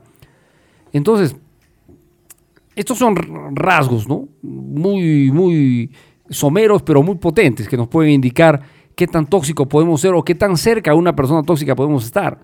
Entonces, 0.93 1.35
estos 2.77 2.99
son 2.99 3.17
rasgos, 3.55 4.09
¿no? 4.09 4.29
Muy, 4.43 5.31
muy 5.31 5.91
someros, 6.29 6.83
pero 6.83 7.03
muy 7.03 7.17
potentes, 7.17 7.69
que 7.69 7.77
nos 7.77 7.89
pueden 7.89 8.13
indicar 8.13 8.63
qué 8.95 9.07
tan 9.07 9.27
tóxico 9.27 9.69
podemos 9.69 10.01
ser 10.01 10.15
o 10.15 10.23
qué 10.23 10.35
tan 10.35 10.57
cerca 10.57 10.93
a 10.93 10.95
una 10.95 11.15
persona 11.15 11.43
tóxica 11.43 11.75
podemos 11.75 12.05
estar. 12.05 12.39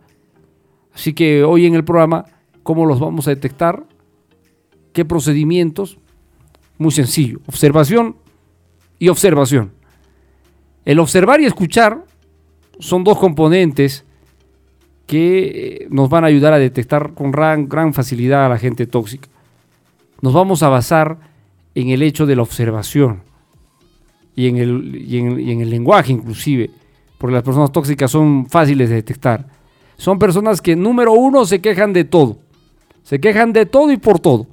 Así 0.93 1.13
que 1.13 1.45
hoy 1.45 1.67
en 1.67 1.75
el 1.75 1.85
programa, 1.85 2.25
¿cómo 2.63 2.87
los 2.87 2.99
vamos 2.99 3.27
a 3.29 3.31
detectar? 3.31 3.85
¿Qué 4.93 5.05
procedimientos? 5.05 5.99
Muy 6.79 6.91
sencillo, 6.91 7.41
observación 7.47 8.17
y 8.99 9.09
observación. 9.09 9.73
El 10.85 10.99
observar 10.99 11.41
y 11.41 11.47
escuchar 11.47 12.05
son 12.79 13.05
dos 13.05 13.19
componentes 13.19 14.05
que 15.07 15.83
eh, 15.85 15.87
nos 15.91 16.09
van 16.09 16.25
a 16.25 16.27
ayudar 16.27 16.53
a 16.53 16.59
detectar 16.59 17.15
con 17.15 17.31
gran, 17.31 17.69
gran 17.69 17.95
facilidad 17.95 18.47
a 18.47 18.49
la 18.49 18.59
gente 18.59 18.87
tóxica 18.87 19.29
nos 20.21 20.33
vamos 20.33 20.63
a 20.63 20.69
basar 20.69 21.19
en 21.75 21.91
el 21.91 22.03
hecho 22.03 22.27
de 22.27 22.37
la 22.37 22.43
observación 22.43 23.23
y 24.35 24.49
en 24.49 24.57
el, 24.57 25.07
en, 25.11 25.61
el 25.61 25.71
lenguaje 25.71 26.13
inclusive, 26.13 26.71
porque 27.19 27.35
las 27.35 27.43
personas 27.43 27.73
tóxicas 27.73 28.11
son 28.11 28.47
fáciles 28.47 28.89
de 28.89 28.97
detectar. 28.97 29.47
Son 29.97 30.19
personas 30.19 30.61
que, 30.61 30.77
número 30.77 31.13
uno, 31.13 31.47
se 31.47 31.61
quejan 31.61 31.93
de 31.93 32.05
todo. 32.05 32.39
Se 33.03 33.19
quejan 33.19 33.53
de 33.53 33.65
todo 33.65 33.91
y 33.93 33.97
por 33.97 34.19
todo. 34.19 34.47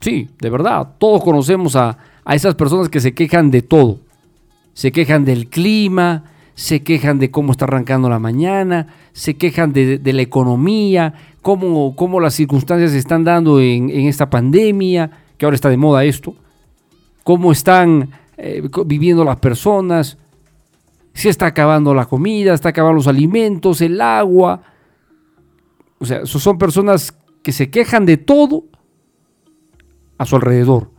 Sí, 0.00 0.28
de 0.38 0.50
verdad, 0.50 0.96
todos 0.98 1.22
conocemos 1.22 1.76
a, 1.76 1.96
a 2.24 2.34
esas 2.34 2.54
personas 2.54 2.88
que 2.88 3.00
se 3.00 3.14
quejan 3.14 3.50
de 3.50 3.62
todo. 3.62 4.00
Se 4.74 4.92
quejan 4.92 5.24
del 5.24 5.48
clima, 5.48 6.24
se 6.54 6.82
quejan 6.82 7.18
de 7.18 7.30
cómo 7.30 7.52
está 7.52 7.64
arrancando 7.64 8.08
la 8.08 8.18
mañana, 8.18 8.88
se 9.12 9.34
quejan 9.34 9.72
de, 9.72 10.00
la 10.04 10.22
economía, 10.22 11.14
cómo, 11.42 11.94
cómo, 11.94 12.20
las 12.20 12.34
circunstancias 12.34 12.92
se 12.92 12.98
están 12.98 13.24
dando 13.24 13.60
en, 13.60 13.90
esta 13.90 14.30
pandemia, 14.30 15.10
que 15.36 15.44
ahora 15.44 15.56
está 15.56 15.68
de 15.68 15.76
moda 15.76 16.04
esto, 16.04 16.34
cómo 17.24 17.52
están 17.52 18.10
eh, 18.36 18.62
viviendo 18.86 19.24
las 19.24 19.36
personas, 19.36 20.16
si 21.14 21.28
está 21.28 21.46
acabando 21.46 21.94
la 21.94 22.06
comida, 22.06 22.54
está 22.54 22.70
acabando 22.70 22.96
los 22.96 23.06
alimentos, 23.06 23.80
el 23.80 24.00
agua. 24.00 24.62
O 25.98 26.06
sea, 26.06 26.24
son 26.24 26.58
personas 26.58 27.14
que 27.42 27.52
se 27.52 27.70
quejan 27.70 28.06
de 28.06 28.16
todo 28.16 28.64
a 30.16 30.24
su 30.24 30.36
alrededor. 30.36 30.90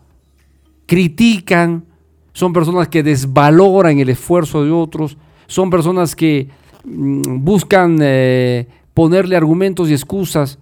Critican, 0.85 1.85
son 2.33 2.53
personas 2.53 2.89
que 2.89 3.03
desvaloran 3.03 3.97
el 3.99 4.09
esfuerzo 4.09 4.63
de 4.63 4.71
otros, 4.71 5.17
son 5.47 5.69
personas 5.69 6.15
que 6.15 6.49
mm, 6.83 7.43
buscan 7.43 7.97
eh, 8.01 8.67
ponerle 8.93 9.35
argumentos 9.35 9.89
y 9.89 9.93
excusas 9.93 10.59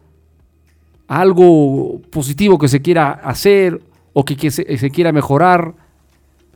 a 1.08 1.22
algo 1.22 2.02
positivo 2.10 2.58
que 2.58 2.68
se 2.68 2.82
quiera 2.82 3.12
hacer 3.12 3.82
o 4.14 4.26
que, 4.26 4.52
se, 4.52 4.92
quiera 4.92 5.12
mejorar. 5.12 5.74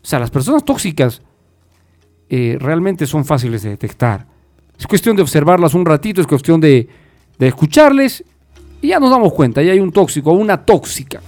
O 0.01 0.07
sea, 0.07 0.19
las 0.19 0.31
personas 0.31 0.63
tóxicas 0.63 1.21
eh, 2.29 2.57
realmente 2.59 3.05
son 3.05 3.25
fáciles 3.25 3.63
de 3.63 3.69
detectar. 3.69 4.27
Es 4.77 4.87
cuestión 4.87 5.15
de 5.15 5.21
observarlas 5.21 5.73
un 5.73 5.85
ratito, 5.85 6.21
es 6.21 6.27
cuestión 6.27 6.59
de, 6.59 6.87
escucharles 7.39 8.23
y 8.81 8.89
ya 8.89 8.99
nos 8.99 9.09
damos 9.09 9.33
cuenta, 9.33 9.61
ya 9.61 9.71
hay 9.73 9.79
un 9.79 9.91
tóxico 9.91 10.31
una 10.31 10.63
tóxica. 10.65 11.21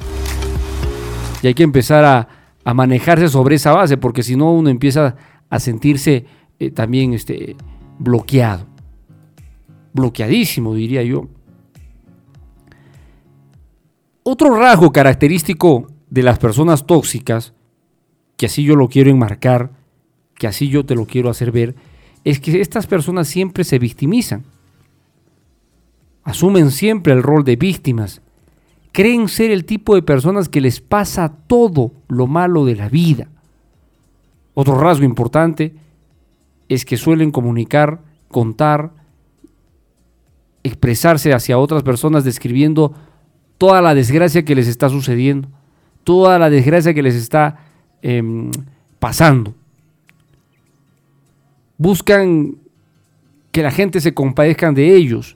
Y 1.42 1.48
hay 1.48 1.54
que 1.54 1.64
empezar 1.64 2.04
a, 2.04 2.28
a 2.64 2.74
manejarse 2.74 3.30
sobre 3.30 3.56
esa 3.56 3.72
base, 3.72 3.98
porque 3.98 4.24
si 4.24 4.36
no 4.36 4.52
uno 4.52 4.70
empieza 4.70 5.16
a 5.50 5.60
sentirse 5.60 6.26
eh, 6.60 6.72
también 6.72 7.14
este, 7.14 7.56
bloqueado. 8.00 8.66
Bloqueadísimo, 9.98 10.76
diría 10.76 11.02
yo. 11.02 11.28
Otro 14.22 14.56
rasgo 14.56 14.92
característico 14.92 15.88
de 16.12 16.22
las 16.22 16.38
personas 16.38 16.86
tóxicas, 16.86 17.54
que 18.38 18.46
así 18.46 18.64
yo 18.64 18.76
lo 18.76 18.90
quiero 18.90 19.10
enmarcar, 19.10 19.72
que 20.36 20.46
así 20.46 20.70
yo 20.70 20.86
te 20.86 20.94
lo 20.94 21.08
quiero 21.08 21.32
hacer 21.32 21.52
ver, 21.52 21.76
es 22.24 22.40
que 22.40 22.62
estas 22.62 22.86
personas 22.86 23.28
siempre 23.28 23.64
se 23.64 23.80
victimizan. 23.80 24.44
Asumen 26.24 26.70
siempre 26.70 27.14
el 27.14 27.24
rol 27.24 27.44
de 27.44 27.56
víctimas. 27.56 28.22
Creen 28.92 29.28
ser 29.28 29.50
el 29.50 29.66
tipo 29.66 29.96
de 29.96 30.04
personas 30.04 30.48
que 30.48 30.62
les 30.62 30.80
pasa 30.80 31.34
todo 31.48 31.92
lo 32.08 32.28
malo 32.28 32.66
de 32.66 32.76
la 32.76 32.88
vida. 32.88 33.30
Otro 34.54 34.78
rasgo 34.78 35.06
importante 35.06 35.74
es 36.70 36.86
que 36.86 36.98
suelen 36.98 37.32
comunicar, 37.32 38.04
contar, 38.28 38.97
expresarse 40.78 41.34
hacia 41.34 41.58
otras 41.58 41.84
personas 41.84 42.24
describiendo 42.24 42.94
toda 43.58 43.82
la 43.82 43.96
desgracia 43.96 44.46
que 44.46 44.56
les 44.56 44.68
está 44.68 44.90
sucediendo, 44.90 45.50
toda 46.04 46.38
la 46.38 46.50
desgracia 46.50 46.94
que 46.94 47.04
les 47.04 47.16
está 47.16 47.60
em, 48.02 48.52
pasando. 49.00 49.54
Buscan 51.78 52.56
que 53.52 53.64
la 53.64 53.72
gente 53.72 54.00
se 54.00 54.14
compadezcan 54.14 54.76
de 54.76 54.96
ellos. 54.96 55.36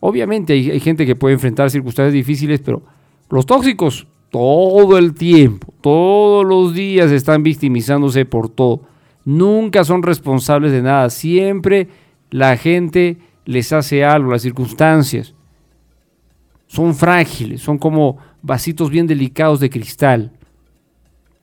Obviamente 0.00 0.52
hay, 0.52 0.70
hay 0.70 0.80
gente 0.80 1.06
que 1.06 1.16
puede 1.16 1.34
enfrentar 1.34 1.70
circunstancias 1.70 2.12
difíciles, 2.12 2.60
pero 2.60 2.82
los 3.30 3.46
tóxicos 3.46 4.06
todo 4.30 4.98
el 4.98 5.14
tiempo, 5.14 5.72
todos 5.80 6.44
los 6.44 6.74
días 6.74 7.10
están 7.12 7.42
victimizándose 7.42 8.24
por 8.24 8.48
todo 8.48 8.82
nunca 9.24 9.84
son 9.84 10.02
responsables 10.02 10.72
de 10.72 10.82
nada, 10.82 11.10
siempre 11.10 11.88
la 12.34 12.56
gente 12.56 13.18
les 13.44 13.72
hace 13.72 14.04
algo, 14.04 14.32
las 14.32 14.42
circunstancias. 14.42 15.34
Son 16.66 16.92
frágiles, 16.96 17.62
son 17.62 17.78
como 17.78 18.16
vasitos 18.42 18.90
bien 18.90 19.06
delicados 19.06 19.60
de 19.60 19.70
cristal, 19.70 20.32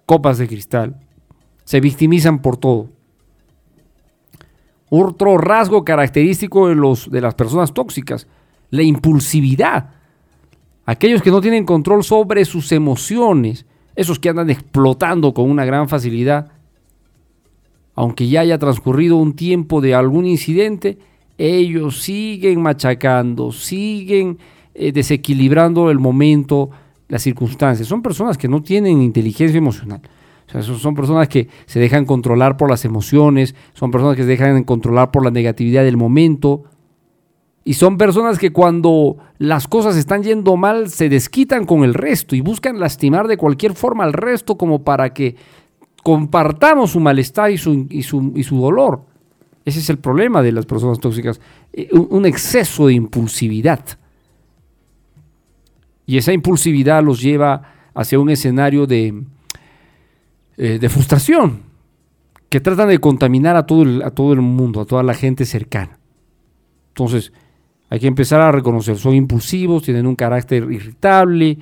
copas 0.05 0.37
de 0.37 0.49
cristal. 0.49 0.99
Se 1.63 1.79
victimizan 1.79 2.41
por 2.41 2.57
todo. 2.57 2.89
Otro 4.89 5.37
rasgo 5.37 5.85
característico 5.85 6.67
de, 6.67 6.75
los, 6.75 7.09
de 7.09 7.21
las 7.21 7.35
personas 7.35 7.73
tóxicas, 7.73 8.27
la 8.69 8.83
impulsividad. 8.83 9.91
Aquellos 10.85 11.21
que 11.21 11.31
no 11.31 11.39
tienen 11.39 11.63
control 11.63 12.03
sobre 12.03 12.43
sus 12.43 12.69
emociones, 12.73 13.65
esos 13.95 14.19
que 14.19 14.27
andan 14.27 14.49
explotando 14.49 15.33
con 15.33 15.49
una 15.49 15.63
gran 15.63 15.87
facilidad, 15.87 16.51
aunque 17.95 18.27
ya 18.27 18.41
haya 18.41 18.57
transcurrido 18.57 19.17
un 19.17 19.35
tiempo 19.35 19.81
de 19.81 19.93
algún 19.95 20.25
incidente, 20.25 20.97
ellos 21.37 22.01
siguen 22.01 22.61
machacando, 22.61 23.51
siguen 23.51 24.37
eh, 24.73 24.91
desequilibrando 24.91 25.89
el 25.89 25.99
momento, 25.99 26.69
las 27.07 27.23
circunstancias. 27.23 27.87
Son 27.87 28.01
personas 28.01 28.37
que 28.37 28.47
no 28.47 28.61
tienen 28.61 29.01
inteligencia 29.01 29.57
emocional. 29.57 30.01
O 30.47 30.51
sea, 30.51 30.61
son 30.61 30.95
personas 30.95 31.27
que 31.27 31.47
se 31.65 31.79
dejan 31.79 32.05
controlar 32.05 32.57
por 32.57 32.69
las 32.69 32.83
emociones, 32.85 33.55
son 33.73 33.89
personas 33.89 34.17
que 34.17 34.23
se 34.23 34.29
dejan 34.29 34.63
controlar 34.63 35.11
por 35.11 35.23
la 35.23 35.31
negatividad 35.31 35.83
del 35.83 35.97
momento. 35.97 36.63
Y 37.63 37.75
son 37.75 37.97
personas 37.97 38.39
que 38.39 38.51
cuando 38.51 39.17
las 39.37 39.67
cosas 39.67 39.95
están 39.95 40.23
yendo 40.23 40.57
mal 40.57 40.89
se 40.89 41.09
desquitan 41.09 41.65
con 41.65 41.83
el 41.83 41.93
resto 41.93 42.35
y 42.35 42.41
buscan 42.41 42.79
lastimar 42.79 43.27
de 43.27 43.37
cualquier 43.37 43.73
forma 43.73 44.03
al 44.03 44.13
resto 44.13 44.57
como 44.57 44.83
para 44.83 45.13
que 45.13 45.35
compartamos 46.03 46.91
su 46.91 46.99
malestar 46.99 47.51
y 47.51 47.57
su, 47.57 47.87
dolor. 48.49 49.05
Ese 49.65 49.79
es 49.79 49.89
el 49.89 49.99
problema 49.99 50.41
de 50.41 50.51
las 50.51 50.65
personas 50.65 50.99
tóxicas, 50.99 51.39
eh, 51.73 51.89
un 51.93 52.25
exceso 52.25 52.87
de 52.87 52.93
impulsividad. 52.93 53.85
Y 56.05 56.17
esa 56.17 56.33
impulsividad 56.33 57.03
los 57.03 57.21
lleva 57.21 57.61
hacia 57.93 58.19
un 58.19 58.29
escenario 58.29 58.87
de, 58.87 59.23
eh, 60.57 60.79
de 60.79 60.89
frustración, 60.89 61.61
que 62.49 62.59
tratan 62.59 62.89
de 62.89 62.99
contaminar 62.99 63.55
a 63.55 63.65
todo, 63.65 63.83
el, 63.83 64.01
a 64.01 64.11
todo 64.11 64.33
el 64.33 64.41
mundo, 64.41 64.81
a 64.81 64.85
toda 64.85 65.03
la 65.03 65.13
gente 65.13 65.45
cercana. 65.45 65.99
Entonces, 66.89 67.31
hay 67.89 67.99
que 67.99 68.07
empezar 68.07 68.41
a 68.41 68.51
reconocer, 68.51 68.97
son 68.97 69.13
impulsivos, 69.15 69.83
tienen 69.83 70.07
un 70.07 70.15
carácter 70.15 70.63
irritable, 70.71 71.57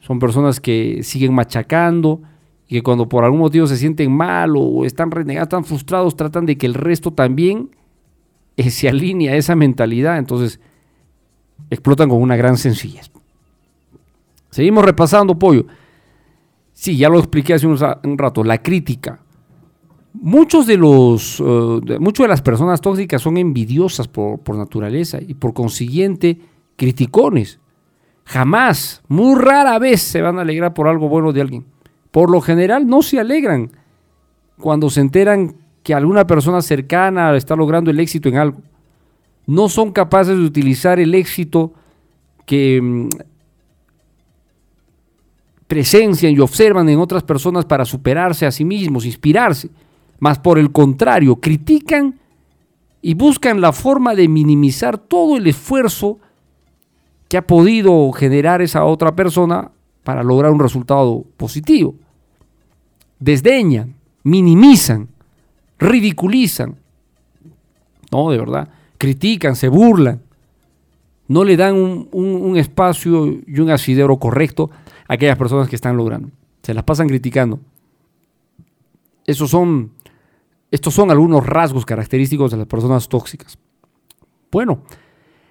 son 0.00 0.18
personas 0.18 0.60
que 0.60 1.02
siguen 1.02 1.32
machacando 1.34 2.20
que 2.68 2.82
cuando 2.82 3.08
por 3.08 3.24
algún 3.24 3.40
motivo 3.40 3.66
se 3.66 3.76
sienten 3.76 4.10
mal 4.12 4.54
o 4.56 4.84
están 4.84 5.10
renegados, 5.10 5.46
están 5.46 5.64
frustrados, 5.64 6.16
tratan 6.16 6.46
de 6.46 6.56
que 6.56 6.66
el 6.66 6.74
resto 6.74 7.12
también 7.12 7.70
eh, 8.56 8.70
se 8.70 8.88
alinee 8.88 9.30
a 9.30 9.36
esa 9.36 9.54
mentalidad, 9.54 10.18
entonces 10.18 10.60
explotan 11.70 12.08
con 12.08 12.22
una 12.22 12.36
gran 12.36 12.56
sencillez. 12.56 13.10
Seguimos 14.50 14.84
repasando, 14.84 15.38
pollo. 15.38 15.66
Sí, 16.72 16.96
ya 16.96 17.08
lo 17.08 17.18
expliqué 17.18 17.54
hace 17.54 17.66
un, 17.66 18.18
rato, 18.18 18.44
la 18.44 18.62
crítica. 18.62 19.20
Muchos 20.12 20.66
de 20.66 20.76
los, 20.76 21.40
uh, 21.40 21.80
de 21.80 22.28
las 22.28 22.42
personas 22.42 22.80
tóxicas 22.80 23.20
son 23.20 23.36
envidiosas 23.36 24.06
por, 24.06 24.38
por 24.40 24.56
naturaleza 24.56 25.18
y 25.20 25.34
por 25.34 25.54
consiguiente 25.54 26.38
criticones. 26.76 27.58
Jamás, 28.24 29.02
muy 29.08 29.40
rara 29.40 29.78
vez 29.78 30.00
se 30.02 30.22
van 30.22 30.38
a 30.38 30.42
alegrar 30.42 30.72
por 30.72 30.88
algo 30.88 31.08
bueno 31.08 31.32
de 31.32 31.40
alguien. 31.40 31.73
Por 32.14 32.30
lo 32.30 32.40
general 32.40 32.86
no 32.86 33.02
se 33.02 33.18
alegran 33.18 33.72
cuando 34.60 34.88
se 34.88 35.00
enteran 35.00 35.56
que 35.82 35.94
alguna 35.94 36.24
persona 36.28 36.62
cercana 36.62 37.34
está 37.34 37.56
logrando 37.56 37.90
el 37.90 37.98
éxito 37.98 38.28
en 38.28 38.36
algo. 38.36 38.62
No 39.48 39.68
son 39.68 39.90
capaces 39.90 40.38
de 40.38 40.44
utilizar 40.44 41.00
el 41.00 41.12
éxito 41.12 41.72
que 42.46 42.80
mm, 42.80 43.08
presencian 45.66 46.32
y 46.34 46.38
observan 46.38 46.88
en 46.88 47.00
otras 47.00 47.24
personas 47.24 47.64
para 47.64 47.84
superarse 47.84 48.46
a 48.46 48.52
sí 48.52 48.64
mismos, 48.64 49.06
inspirarse, 49.06 49.70
mas 50.20 50.38
por 50.38 50.60
el 50.60 50.70
contrario, 50.70 51.34
critican 51.40 52.20
y 53.02 53.14
buscan 53.14 53.60
la 53.60 53.72
forma 53.72 54.14
de 54.14 54.28
minimizar 54.28 54.98
todo 54.98 55.36
el 55.36 55.48
esfuerzo 55.48 56.20
que 57.28 57.38
ha 57.38 57.44
podido 57.44 58.12
generar 58.12 58.62
esa 58.62 58.84
otra 58.84 59.16
persona 59.16 59.72
para 60.04 60.22
lograr 60.22 60.52
un 60.52 60.60
resultado 60.60 61.24
positivo. 61.36 61.96
Desdeñan, 63.18 63.94
minimizan, 64.22 65.08
ridiculizan, 65.78 66.76
no, 68.10 68.30
de 68.30 68.38
verdad, 68.38 68.68
critican, 68.98 69.56
se 69.56 69.68
burlan, 69.68 70.22
no 71.26 71.44
le 71.44 71.56
dan 71.56 71.74
un, 71.74 72.56
espacio 72.56 73.26
y 73.46 73.60
un 73.60 73.70
asidero 73.70 74.18
correcto 74.18 74.70
aquellas 75.08 75.38
personas 75.38 75.68
que 75.68 75.76
están 75.76 75.96
logrando. 75.96 76.30
Se 76.62 76.74
las 76.74 76.84
pasan 76.84 77.08
criticando. 77.08 77.60
Esos 79.26 79.50
son, 79.50 79.92
estos 80.70 80.94
son 80.94 81.10
algunos 81.10 81.46
rasgos 81.46 81.86
característicos 81.86 82.50
de 82.50 82.58
las 82.58 82.66
personas 82.66 83.08
tóxicas. 83.08 83.58
Bueno, 84.52 84.82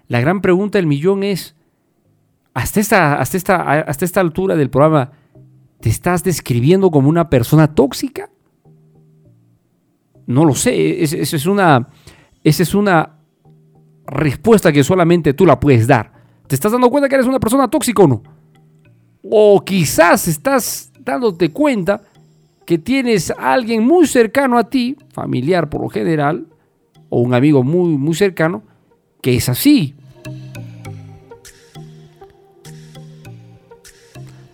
la 0.07 0.19
gran 0.21 0.41
pregunta 0.41 0.77
del 0.77 0.85
millón 0.85 1.23
es, 1.23 1.55
hasta 2.53 2.79
esta, 2.79 3.15
hasta 3.15 3.37
esta, 3.37 3.79
hasta 3.81 4.05
esta 4.05 4.21
altura 4.21 4.55
del 4.55 4.69
programa, 4.69 5.11
¿te 5.83 5.89
estás 5.89 6.23
describiendo 6.23 6.89
como 6.89 7.09
una 7.09 7.29
persona 7.29 7.75
tóxica? 7.75 8.29
No 10.25 10.45
lo 10.45 10.55
sé, 10.55 11.03
esa 11.03 11.35
es 11.35 11.45
una, 11.45 11.89
esa 12.41 12.63
es 12.63 12.73
una 12.73 13.19
respuesta 14.07 14.71
que 14.71 14.81
solamente 14.81 15.33
tú 15.33 15.45
la 15.45 15.59
puedes 15.59 15.85
dar. 15.85 16.13
¿Te 16.47 16.55
estás 16.55 16.71
dando 16.71 16.89
cuenta 16.89 17.09
que 17.09 17.15
eres 17.15 17.27
una 17.27 17.41
persona 17.41 17.67
tóxica 17.67 18.01
o 18.01 18.07
no? 18.07 18.23
O 19.29 19.61
quizás 19.65 20.29
estás 20.29 20.89
dándote 21.01 21.51
cuenta 21.51 22.01
que 22.65 22.77
tienes 22.77 23.31
a 23.31 23.51
alguien 23.51 23.83
muy 23.83 24.07
cercano 24.07 24.57
a 24.57 24.69
ti, 24.69 24.95
familiar 25.11 25.69
por 25.69 25.81
lo 25.81 25.89
general, 25.89 26.47
o 27.09 27.19
un 27.19 27.33
amigo 27.33 27.61
muy, 27.61 27.97
muy 27.97 28.15
cercano, 28.15 28.63
que 29.21 29.35
es 29.35 29.49
así. 29.49 29.95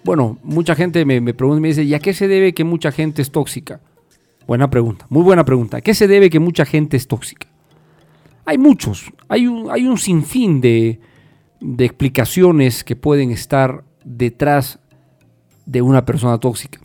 Bueno, 0.03 0.37
mucha 0.43 0.75
gente 0.75 1.03
me, 1.05 1.21
pregunta 1.33 1.59
y 1.59 1.61
me 1.61 1.67
dice, 1.69 1.83
¿y 1.83 1.93
a 1.93 1.99
qué 1.99 2.13
se 2.13 2.27
debe 2.27 2.53
que 2.53 2.63
mucha 2.63 2.91
gente 2.91 3.21
es 3.21 3.31
tóxica? 3.31 3.81
Buena 4.47 4.69
pregunta, 4.69 5.05
muy 5.09 5.23
buena 5.23 5.45
pregunta. 5.45 5.77
¿A 5.77 5.81
qué 5.81 5.93
se 5.93 6.07
debe 6.07 6.29
que 6.29 6.39
mucha 6.39 6.65
gente 6.65 6.97
es 6.97 7.07
tóxica? 7.07 7.47
Hay 8.45 8.57
muchos, 8.57 9.11
hay 9.27 9.45
un, 9.45 9.69
hay 9.69 9.85
un 9.85 9.97
sinfín 9.97 10.61
de, 10.61 10.99
de 11.59 11.85
explicaciones 11.85 12.83
que 12.83 12.95
pueden 12.95 13.31
estar 13.31 13.83
detrás 14.03 14.79
de 15.65 15.81
una 15.81 16.05
persona 16.05 16.39
tóxica. 16.39 16.79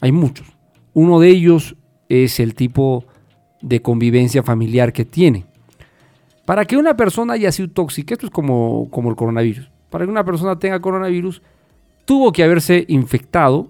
Hay 0.00 0.12
muchos. 0.12 0.46
Uno 0.94 1.20
de 1.20 1.28
ellos 1.28 1.76
es 2.08 2.40
el 2.40 2.54
tipo 2.54 3.04
de 3.60 3.82
convivencia 3.82 4.42
familiar 4.42 4.92
que 4.92 5.04
tiene. 5.04 5.44
Para 6.46 6.64
que 6.64 6.78
una 6.78 6.96
persona 6.96 7.34
haya 7.34 7.52
sido 7.52 7.68
tóxica, 7.70 8.14
esto 8.14 8.26
es 8.26 8.32
como, 8.32 8.88
como 8.90 9.10
el 9.10 9.16
coronavirus. 9.16 9.70
Para 9.90 10.06
que 10.06 10.10
una 10.10 10.24
persona 10.24 10.58
tenga 10.58 10.80
coronavirus, 10.80 11.42
tuvo 12.08 12.32
que 12.32 12.42
haberse 12.42 12.86
infectado 12.88 13.68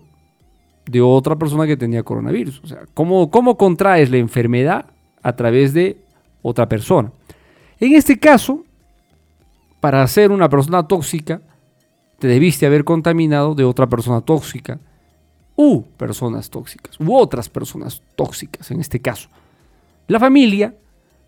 de 0.86 1.00
otra 1.00 1.34
persona 1.34 1.66
que 1.66 1.76
tenía 1.76 2.04
coronavirus. 2.04 2.60
O 2.62 2.68
sea, 2.68 2.84
¿cómo, 2.94 3.32
cómo 3.32 3.56
contraes 3.56 4.12
la 4.12 4.18
enfermedad 4.18 4.86
a 5.24 5.34
través 5.34 5.74
de 5.74 5.98
otra 6.40 6.68
persona? 6.68 7.10
En 7.80 7.96
este 7.96 8.16
caso, 8.16 8.62
para 9.80 10.06
ser 10.06 10.30
una 10.30 10.48
persona 10.48 10.86
tóxica, 10.86 11.40
te 12.20 12.28
debiste 12.28 12.64
haber 12.64 12.84
contaminado 12.84 13.56
de 13.56 13.64
otra 13.64 13.88
persona 13.88 14.20
tóxica 14.20 14.78
u 15.56 15.82
personas 15.96 16.48
tóxicas 16.48 16.94
u 17.00 17.16
otras 17.16 17.48
personas 17.48 18.04
tóxicas 18.14 18.70
en 18.70 18.78
este 18.78 19.00
caso. 19.00 19.28
La 20.06 20.20
familia 20.20 20.76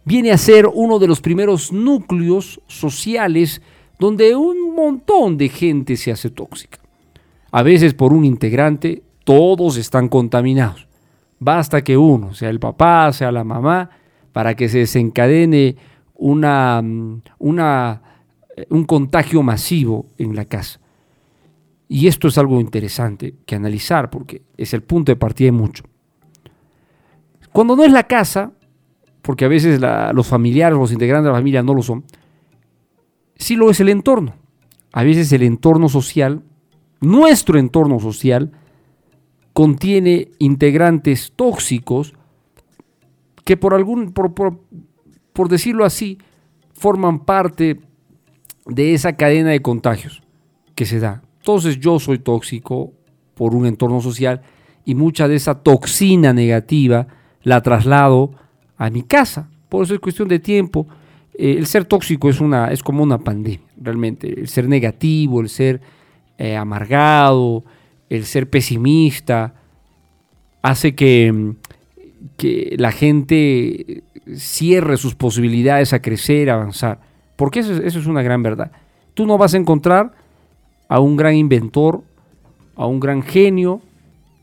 viene 0.04 0.30
a 0.30 0.38
ser 0.38 0.68
uno 0.72 1.00
de 1.00 1.08
los 1.08 1.20
primeros 1.20 1.72
núcleos 1.72 2.60
sociales 2.68 3.60
donde 3.98 4.36
un 4.36 4.76
montón 4.76 5.36
de 5.36 5.48
gente 5.48 5.96
se 5.96 6.12
hace 6.12 6.30
tóxica. 6.30 6.79
A 7.50 7.62
veces 7.62 7.94
por 7.94 8.12
un 8.12 8.24
integrante 8.24 9.02
todos 9.24 9.76
están 9.76 10.08
contaminados. 10.08 10.86
Basta 11.38 11.82
que 11.82 11.96
uno, 11.96 12.34
sea 12.34 12.50
el 12.50 12.60
papá, 12.60 13.12
sea 13.12 13.32
la 13.32 13.44
mamá, 13.44 13.90
para 14.32 14.54
que 14.54 14.68
se 14.68 14.78
desencadene 14.78 15.76
una, 16.14 16.82
una 17.38 18.02
eh, 18.60 18.66
un 18.70 18.84
contagio 18.84 19.42
masivo 19.42 20.06
en 20.18 20.34
la 20.34 20.44
casa. 20.44 20.80
Y 21.88 22.06
esto 22.06 22.28
es 22.28 22.38
algo 22.38 22.60
interesante 22.60 23.34
que 23.46 23.56
analizar 23.56 24.10
porque 24.10 24.42
es 24.56 24.74
el 24.74 24.82
punto 24.82 25.10
de 25.10 25.16
partida 25.16 25.46
de 25.46 25.52
mucho. 25.52 25.84
Cuando 27.52 27.74
no 27.74 27.84
es 27.84 27.90
la 27.90 28.06
casa, 28.06 28.52
porque 29.22 29.44
a 29.44 29.48
veces 29.48 29.80
los 30.12 30.26
familiares, 30.26 30.78
los 30.78 30.92
integrantes 30.92 31.24
de 31.24 31.30
la 31.30 31.38
familia 31.38 31.62
no 31.62 31.74
lo 31.74 31.82
son, 31.82 32.04
sí 33.36 33.56
lo 33.56 33.70
es 33.70 33.80
el 33.80 33.88
entorno. 33.88 34.34
A 34.92 35.02
veces 35.02 35.32
el 35.32 35.42
entorno 35.42 35.88
social, 35.88 36.42
nuestro 37.00 37.58
entorno 37.58 37.98
social, 37.98 38.52
contiene 39.52 40.28
integrantes 40.38 41.32
tóxicos 41.34 42.14
que 43.44 43.56
por 43.56 43.74
algún, 43.74 44.12
por, 44.12 44.32
por 44.32 45.48
decirlo 45.48 45.84
así, 45.84 46.18
forman 46.72 47.24
parte 47.24 47.80
de 48.66 48.94
esa 48.94 49.16
cadena 49.16 49.50
de 49.50 49.60
contagios 49.60 50.22
que 50.74 50.86
se 50.86 51.00
da. 51.00 51.22
Entonces 51.38 51.78
yo 51.80 51.98
soy 51.98 52.18
tóxico 52.18 52.92
por 53.34 53.54
un 53.54 53.66
entorno 53.66 54.00
social 54.00 54.42
y 54.84 54.94
mucha 54.94 55.28
de 55.28 55.36
esa 55.36 55.62
toxina 55.62 56.32
negativa 56.32 57.06
la 57.42 57.62
traslado 57.62 58.32
a 58.76 58.90
mi 58.90 59.02
casa, 59.02 59.50
Por 59.68 59.84
eso 59.84 59.94
es 59.94 60.00
cuestión 60.00 60.28
de 60.28 60.38
tiempo. 60.38 60.86
Eh, 61.34 61.54
el 61.56 61.66
ser 61.66 61.84
tóxico 61.84 62.28
es, 62.28 62.40
una, 62.40 62.72
es 62.72 62.82
como 62.82 63.02
una 63.02 63.18
pandemia, 63.18 63.68
realmente. 63.76 64.40
El 64.40 64.48
ser 64.48 64.68
negativo, 64.68 65.40
el 65.40 65.48
ser 65.48 65.80
eh, 66.40 66.56
amargado, 66.56 67.64
el 68.08 68.24
ser 68.24 68.48
pesimista, 68.48 69.52
hace 70.62 70.94
que, 70.94 71.52
que 72.38 72.76
la 72.78 72.92
gente 72.92 74.04
cierre 74.34 74.96
sus 74.96 75.14
posibilidades 75.14 75.92
a 75.92 76.00
crecer, 76.00 76.48
a 76.48 76.54
avanzar. 76.54 76.98
Porque 77.36 77.60
eso, 77.60 77.74
eso 77.74 77.98
es 77.98 78.06
una 78.06 78.22
gran 78.22 78.42
verdad. 78.42 78.72
Tú 79.12 79.26
no 79.26 79.36
vas 79.36 79.52
a 79.52 79.58
encontrar 79.58 80.12
a 80.88 80.98
un 80.98 81.18
gran 81.18 81.34
inventor, 81.34 82.02
a 82.74 82.86
un 82.86 83.00
gran 83.00 83.22
genio, 83.22 83.82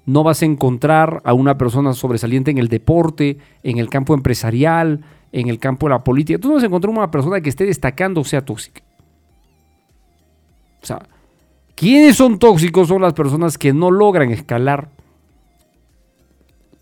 no 0.06 0.22
vas 0.22 0.44
a 0.44 0.46
encontrar 0.46 1.24
a 1.26 1.34
una 1.34 1.58
persona 1.58 1.94
sobresaliente 1.94 2.52
en 2.52 2.60
el 2.60 2.68
deporte, 2.68 3.40
en 3.64 3.80
el 3.80 3.90
campo 3.90 4.14
empresarial, 4.14 5.04
en 5.32 5.50
el 5.50 5.58
campo 5.58 5.88
de 5.88 5.96
la 5.96 6.04
política. 6.04 6.38
Tú 6.38 6.50
no 6.50 6.54
vas 6.54 6.64
a 6.64 6.68
encontrar 6.68 6.94
una 6.96 7.10
persona 7.10 7.42
que 7.42 7.50
esté 7.50 7.66
destacando 7.66 8.22
o 8.22 8.24
sea 8.24 8.46
tóxica. 8.46 8.84
O 10.84 10.86
sea, 10.86 11.00
¿quiénes 11.78 12.18
son 12.18 12.40
tóxicos? 12.40 12.90
Son 12.90 13.02
las 13.02 13.14
personas 13.14 13.58
que 13.58 13.72
no 13.72 13.92
logran 13.92 14.32
escalar. 14.32 14.90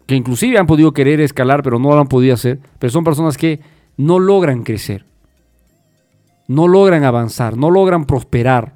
Que 0.08 0.16
inclusive 0.16 0.58
han 0.58 0.66
podido 0.66 0.94
querer 0.94 1.20
escalar, 1.20 1.62
pero 1.62 1.78
no 1.78 1.90
lo 1.90 2.00
han 2.00 2.08
podido 2.08 2.34
hacer. 2.34 2.60
Pero 2.80 2.92
son 2.92 3.04
personas 3.04 3.38
que 3.38 3.60
no 3.98 4.18
logran 4.18 4.64
crecer. 4.64 5.06
No 6.48 6.68
logran 6.68 7.04
avanzar, 7.04 7.58
no 7.58 7.70
logran 7.70 8.06
prosperar. 8.06 8.74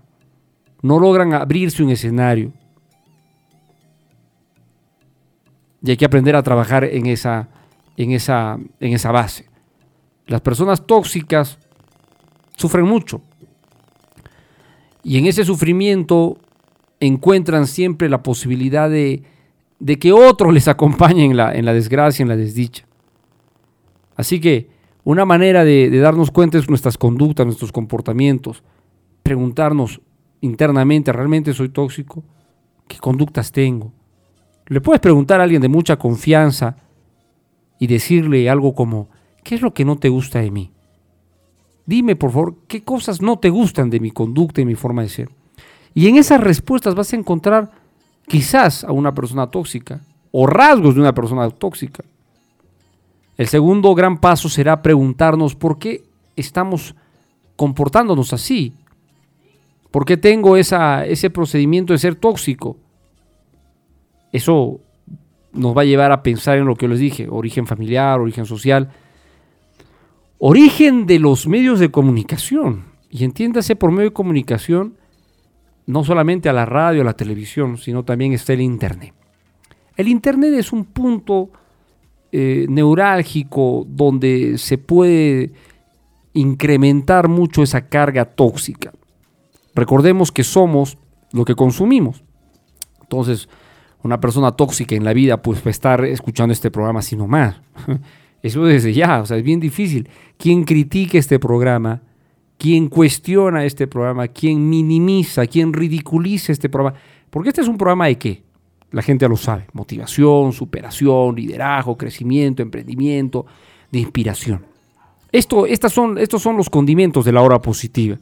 No 0.81 0.99
logran 0.99 1.33
abrirse 1.33 1.83
un 1.83 1.89
escenario. 1.89 2.51
Y 5.81 5.91
hay 5.91 5.97
que 5.97 6.05
aprender 6.05 6.35
a 6.35 6.43
trabajar 6.43 6.83
en 6.83 7.05
esa, 7.05 7.47
en 7.95 8.11
esa, 8.11 8.57
en 8.79 8.93
esa 8.93 9.11
base. 9.11 9.45
Las 10.27 10.41
personas 10.41 10.85
tóxicas 10.85 11.57
sufren 12.55 12.85
mucho. 12.85 13.21
Y 15.03 15.17
en 15.17 15.25
ese 15.25 15.45
sufrimiento 15.45 16.37
encuentran 16.99 17.67
siempre 17.67 18.09
la 18.09 18.21
posibilidad 18.23 18.89
de, 18.89 19.23
que 19.99 20.11
otros 20.11 20.53
les 20.53 20.67
acompañe 20.67 21.25
en 21.25 21.37
la, 21.37 21.53
en 21.53 21.65
la, 21.65 21.73
desgracia, 21.73 22.23
en 22.23 22.29
la 22.29 22.35
desdicha. 22.35 22.85
Así 24.15 24.39
que 24.39 24.67
una 25.03 25.25
manera 25.25 25.63
de, 25.63 25.89
de 25.89 25.99
darnos 25.99 26.31
cuenta 26.31 26.57
es 26.57 26.69
nuestras 26.69 26.97
conductas, 26.97 27.45
nuestros 27.45 27.71
comportamientos. 27.71 28.63
Preguntarnos 29.23 30.01
internamente, 30.41 31.11
¿realmente 31.11 31.53
soy 31.53 31.69
tóxico? 31.69 32.23
¿Qué 32.87 32.97
conductas 32.97 33.51
tengo? 33.51 33.93
Le 34.67 34.81
puedes 34.81 34.99
preguntar 34.99 35.39
a 35.39 35.43
alguien 35.43 35.61
de 35.61 35.69
mucha 35.69 35.97
confianza 35.97 36.75
y 37.79 37.87
decirle 37.87 38.49
algo 38.49 38.75
como, 38.75 39.09
¿qué 39.43 39.55
es 39.55 39.61
lo 39.61 39.73
que 39.73 39.85
no 39.85 39.97
te 39.97 40.09
gusta 40.09 40.39
de 40.39 40.51
mí? 40.51 40.71
Dime, 41.89 42.15
por 42.15 42.29
favor, 42.29 42.55
qué 42.67 42.83
cosas 42.83 43.19
no 43.19 43.39
te 43.39 43.49
gustan 43.49 43.89
de 43.89 43.99
mi 43.99 44.11
conducta 44.11 44.61
y 44.61 44.65
mi 44.65 44.75
forma 44.75 45.01
de 45.01 45.09
ser. 45.09 45.29
Y 45.95 46.07
en 46.07 46.17
esas 46.17 46.39
respuestas 46.39 46.93
vas 46.93 47.11
a 47.11 47.15
encontrar 47.15 47.71
quizás 48.27 48.83
a 48.83 48.91
una 48.91 49.15
persona 49.15 49.47
tóxica 49.47 49.99
o 50.29 50.45
rasgos 50.45 50.93
de 50.93 51.01
una 51.01 51.15
persona 51.15 51.49
tóxica. 51.49 52.03
El 53.37 53.47
segundo 53.47 53.95
gran 53.95 54.19
paso 54.19 54.49
será 54.49 54.83
preguntarnos 54.83 55.55
por 55.55 55.79
qué 55.79 56.03
estamos 56.35 56.93
comportándonos 57.55 58.33
así. 58.33 58.75
¿Por 59.89 60.05
qué 60.05 60.15
tengo 60.15 60.57
esa, 60.57 61.07
ese 61.07 61.31
procedimiento 61.31 61.93
de 61.93 61.97
ser 61.97 62.13
tóxico? 62.13 62.77
Eso 64.31 64.79
nos 65.53 65.75
va 65.75 65.81
a 65.81 65.85
llevar 65.85 66.11
a 66.11 66.21
pensar 66.21 66.59
en 66.59 66.65
lo 66.65 66.75
que 66.75 66.87
les 66.87 66.99
dije, 66.99 67.27
origen 67.27 67.65
familiar, 67.65 68.19
origen 68.19 68.45
social, 68.45 68.91
origen 70.39 71.05
de 71.05 71.19
los 71.19 71.47
medios 71.47 71.79
de 71.79 71.91
comunicación. 71.91 72.85
Y 73.11 73.23
entiéndase 73.23 73.75
por 73.75 73.91
medio 73.91 74.09
de 74.09 74.13
comunicación, 74.13 74.95
no 75.85 76.03
solamente 76.03 76.49
a 76.49 76.53
la 76.53 76.65
radio, 76.65 77.01
a 77.01 77.05
la 77.05 77.13
televisión, 77.13 77.77
sino 77.77 78.03
también 78.03 78.33
está 78.33 78.53
el 78.53 78.61
Internet. 78.61 79.13
El 79.95 80.07
Internet 80.07 80.53
es 80.53 80.71
un 80.71 80.85
punto 80.85 81.51
eh, 82.31 82.67
neurálgico 82.69 83.85
donde 83.87 84.57
se 84.57 84.77
puede 84.77 85.51
incrementar 86.33 87.27
mucho 87.27 87.63
esa 87.63 87.87
carga 87.87 88.25
tóxica. 88.25 88.93
Recordemos 89.75 90.31
que 90.31 90.43
somos 90.43 90.97
lo 91.31 91.43
que 91.43 91.55
consumimos. 91.55 92.23
Entonces, 93.01 93.49
una 94.03 94.19
persona 94.19 94.51
tóxica 94.51 94.95
en 94.95 95.03
la 95.03 95.13
vida, 95.13 95.41
pues 95.41 95.59
va 95.59 95.67
a 95.67 95.71
estar 95.71 96.05
escuchando 96.05 96.53
este 96.53 96.71
programa 96.71 96.99
así 96.99 97.15
nomás. 97.15 97.59
Eso 98.41 98.63
desde 98.65 98.93
ya, 98.93 99.21
o 99.21 99.25
sea, 99.25 99.37
es 99.37 99.43
bien 99.43 99.59
difícil. 99.59 100.09
Quien 100.37 100.63
critique 100.63 101.17
este 101.17 101.39
programa, 101.39 102.01
quien 102.57 102.87
cuestiona 102.87 103.65
este 103.65 103.87
programa, 103.87 104.27
quien 104.27 104.69
minimiza, 104.69 105.45
quien 105.47 105.73
ridiculiza 105.73 106.51
este 106.51 106.69
programa. 106.69 106.97
Porque 107.29 107.49
este 107.49 107.61
es 107.61 107.67
un 107.67 107.77
programa 107.77 108.07
de 108.07 108.17
qué? 108.17 108.43
La 108.91 109.01
gente 109.01 109.27
lo 109.27 109.37
sabe. 109.37 109.67
Motivación, 109.73 110.51
superación, 110.51 111.35
liderazgo, 111.35 111.97
crecimiento, 111.97 112.61
emprendimiento, 112.61 113.45
de 113.91 113.99
inspiración. 113.99 114.65
Esto, 115.31 115.65
estas 115.65 115.93
son, 115.93 116.17
estos 116.17 116.41
son 116.41 116.57
los 116.57 116.69
condimentos 116.69 117.25
de 117.25 117.31
la 117.31 117.41
hora 117.41 117.61
positiva. 117.61 118.17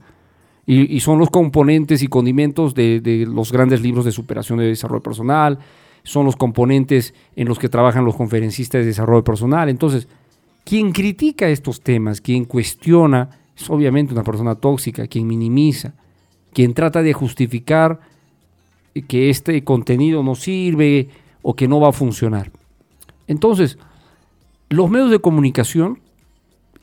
Y, 0.66 0.96
y 0.96 1.00
son 1.00 1.18
los 1.20 1.30
componentes 1.30 2.04
y 2.04 2.08
condimentos 2.08 2.76
de, 2.76 3.00
de, 3.00 3.26
los 3.26 3.52
grandes 3.54 3.82
libros 3.82 4.04
de 4.04 4.12
superación 4.12 4.60
de 4.60 4.66
desarrollo 4.66 5.02
personal, 5.02 5.60
son 6.08 6.26
los 6.26 6.38
componentes 6.38 7.14
en 7.36 7.50
los 7.50 7.60
que 7.60 7.68
trabajan 7.68 8.06
los 8.06 8.16
conferencistas 8.16 8.80
de 8.80 8.86
desarrollo 8.86 9.26
personal. 9.26 9.68
Entonces, 9.68 10.08
quien 10.64 10.94
critica 10.94 11.50
estos 11.50 11.82
temas, 11.82 12.22
quien 12.22 12.46
cuestiona, 12.46 13.30
es 13.58 13.70
obviamente 13.70 14.14
una 14.14 14.24
persona 14.24 14.56
tóxica, 14.56 15.08
quien 15.08 15.28
minimiza, 15.28 15.96
quien 16.54 16.74
trata 16.74 17.02
de 17.02 17.12
justificar 17.12 18.00
que 19.10 19.30
este 19.30 19.62
contenido 19.66 20.24
no 20.24 20.36
sirve 20.36 21.10
o 21.42 21.58
que 21.58 21.68
no 21.68 21.82
va 21.82 21.90
a 21.90 21.92
funcionar. 21.94 22.52
Entonces, 23.28 23.78
los 24.70 24.90
medios 24.90 25.12
de 25.12 25.20
comunicación, 25.20 26.00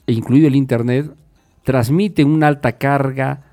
e 0.07 0.13
incluido 0.13 0.49
el 0.49 0.55
Internet, 0.55 1.11
transmiten 1.63 2.29
una 2.29 2.49
alta 2.49 2.73
carga 2.73 3.45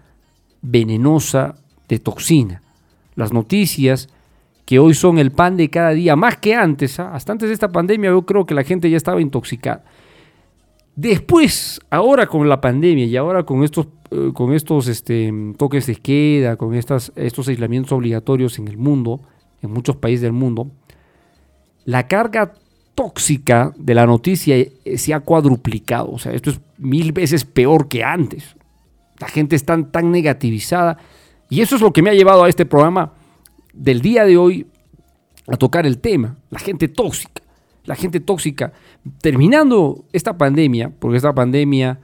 venenosa 0.61 1.55
de 1.87 1.99
toxina. 1.99 2.61
Las 3.15 3.31
noticias, 3.31 4.09
que 4.71 4.79
hoy 4.79 4.93
son 4.93 5.17
el 5.17 5.33
pan 5.33 5.57
de 5.57 5.69
cada 5.69 5.89
día, 5.89 6.15
más 6.15 6.37
que 6.37 6.55
antes, 6.55 6.97
¿ah? 6.97 7.13
hasta 7.13 7.33
antes 7.33 7.49
de 7.49 7.53
esta 7.53 7.73
pandemia 7.73 8.11
yo 8.11 8.21
creo 8.25 8.45
que 8.45 8.53
la 8.53 8.63
gente 8.63 8.89
ya 8.89 8.95
estaba 8.95 9.19
intoxicada. 9.19 9.83
Después, 10.95 11.81
ahora 11.89 12.25
con 12.25 12.47
la 12.47 12.61
pandemia 12.61 13.03
y 13.03 13.17
ahora 13.17 13.43
con 13.43 13.65
estos, 13.65 13.87
eh, 14.11 14.31
con 14.33 14.53
estos 14.53 14.87
este, 14.87 15.29
toques 15.57 15.87
de 15.87 15.97
queda, 15.97 16.55
con 16.55 16.73
estos 16.73 17.11
aislamientos 17.49 17.91
obligatorios 17.91 18.59
en 18.59 18.69
el 18.69 18.77
mundo, 18.77 19.19
en 19.61 19.71
muchos 19.71 19.97
países 19.97 20.21
del 20.21 20.31
mundo, 20.31 20.71
la 21.83 22.07
carga 22.07 22.53
tóxica 22.95 23.73
de 23.75 23.93
la 23.93 24.05
noticia 24.05 24.55
eh, 24.55 24.71
se 24.95 25.13
ha 25.13 25.19
cuadruplicado. 25.19 26.11
O 26.11 26.17
sea, 26.17 26.31
esto 26.31 26.49
es 26.49 26.61
mil 26.77 27.11
veces 27.11 27.43
peor 27.43 27.89
que 27.89 28.05
antes. 28.05 28.55
La 29.19 29.27
gente 29.27 29.57
está 29.57 29.83
tan 29.83 30.11
negativizada. 30.11 30.97
Y 31.49 31.59
eso 31.59 31.75
es 31.75 31.81
lo 31.81 31.91
que 31.91 32.01
me 32.01 32.09
ha 32.09 32.13
llevado 32.13 32.45
a 32.45 32.47
este 32.47 32.65
programa 32.65 33.11
del 33.73 34.01
día 34.01 34.25
de 34.25 34.37
hoy 34.37 34.67
a 35.47 35.57
tocar 35.57 35.85
el 35.85 35.99
tema. 35.99 36.37
La 36.49 36.59
gente 36.59 36.87
tóxica. 36.87 37.41
La 37.85 37.95
gente 37.95 38.19
tóxica. 38.19 38.73
Terminando 39.21 40.05
esta 40.13 40.37
pandemia, 40.37 40.91
porque 40.99 41.17
esta 41.17 41.33
pandemia 41.33 41.99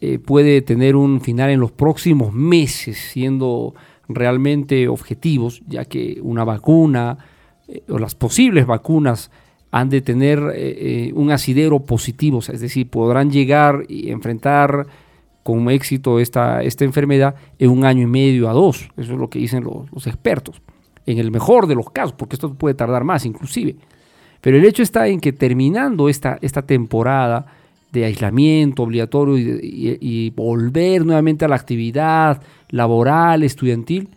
eh, 0.00 0.18
puede 0.18 0.62
tener 0.62 0.96
un 0.96 1.20
final 1.20 1.50
en 1.50 1.60
los 1.60 1.72
próximos 1.72 2.32
meses, 2.32 2.98
siendo 2.98 3.74
realmente 4.08 4.88
objetivos, 4.88 5.62
ya 5.66 5.84
que 5.84 6.18
una 6.22 6.44
vacuna 6.44 7.18
eh, 7.68 7.82
o 7.88 7.98
las 7.98 8.14
posibles 8.14 8.66
vacunas 8.66 9.30
han 9.70 9.88
de 9.88 10.00
tener 10.00 10.40
eh, 10.54 11.12
un 11.14 11.30
asidero 11.30 11.84
positivo, 11.84 12.40
es 12.40 12.60
decir, 12.60 12.90
podrán 12.90 13.30
llegar 13.30 13.84
y 13.88 14.10
enfrentar 14.10 14.86
con 15.44 15.70
éxito 15.70 16.18
esta, 16.18 16.62
esta 16.62 16.84
enfermedad 16.84 17.36
en 17.58 17.70
un 17.70 17.84
año 17.84 18.02
y 18.02 18.06
medio 18.06 18.48
a 18.48 18.52
dos. 18.52 18.88
Eso 18.96 19.12
es 19.12 19.18
lo 19.18 19.30
que 19.30 19.38
dicen 19.38 19.62
los, 19.62 19.90
los 19.92 20.06
expertos, 20.06 20.60
en 21.06 21.18
el 21.18 21.30
mejor 21.30 21.66
de 21.66 21.74
los 21.74 21.90
casos, 21.90 22.12
porque 22.12 22.36
esto 22.36 22.52
puede 22.54 22.74
tardar 22.74 23.04
más 23.04 23.24
inclusive. 23.24 23.76
Pero 24.40 24.56
el 24.56 24.64
hecho 24.64 24.82
está 24.82 25.08
en 25.08 25.20
que 25.20 25.32
terminando 25.32 26.08
esta, 26.08 26.38
esta 26.40 26.62
temporada 26.62 27.46
de 27.92 28.04
aislamiento 28.04 28.84
obligatorio 28.84 29.36
y, 29.36 29.42
y, 29.42 29.98
y, 30.00 30.30
volver 30.30 31.04
nuevamente 31.04 31.44
a 31.44 31.48
la 31.48 31.56
actividad 31.56 32.40
laboral, 32.68 33.42
estudiantil, 33.42 34.08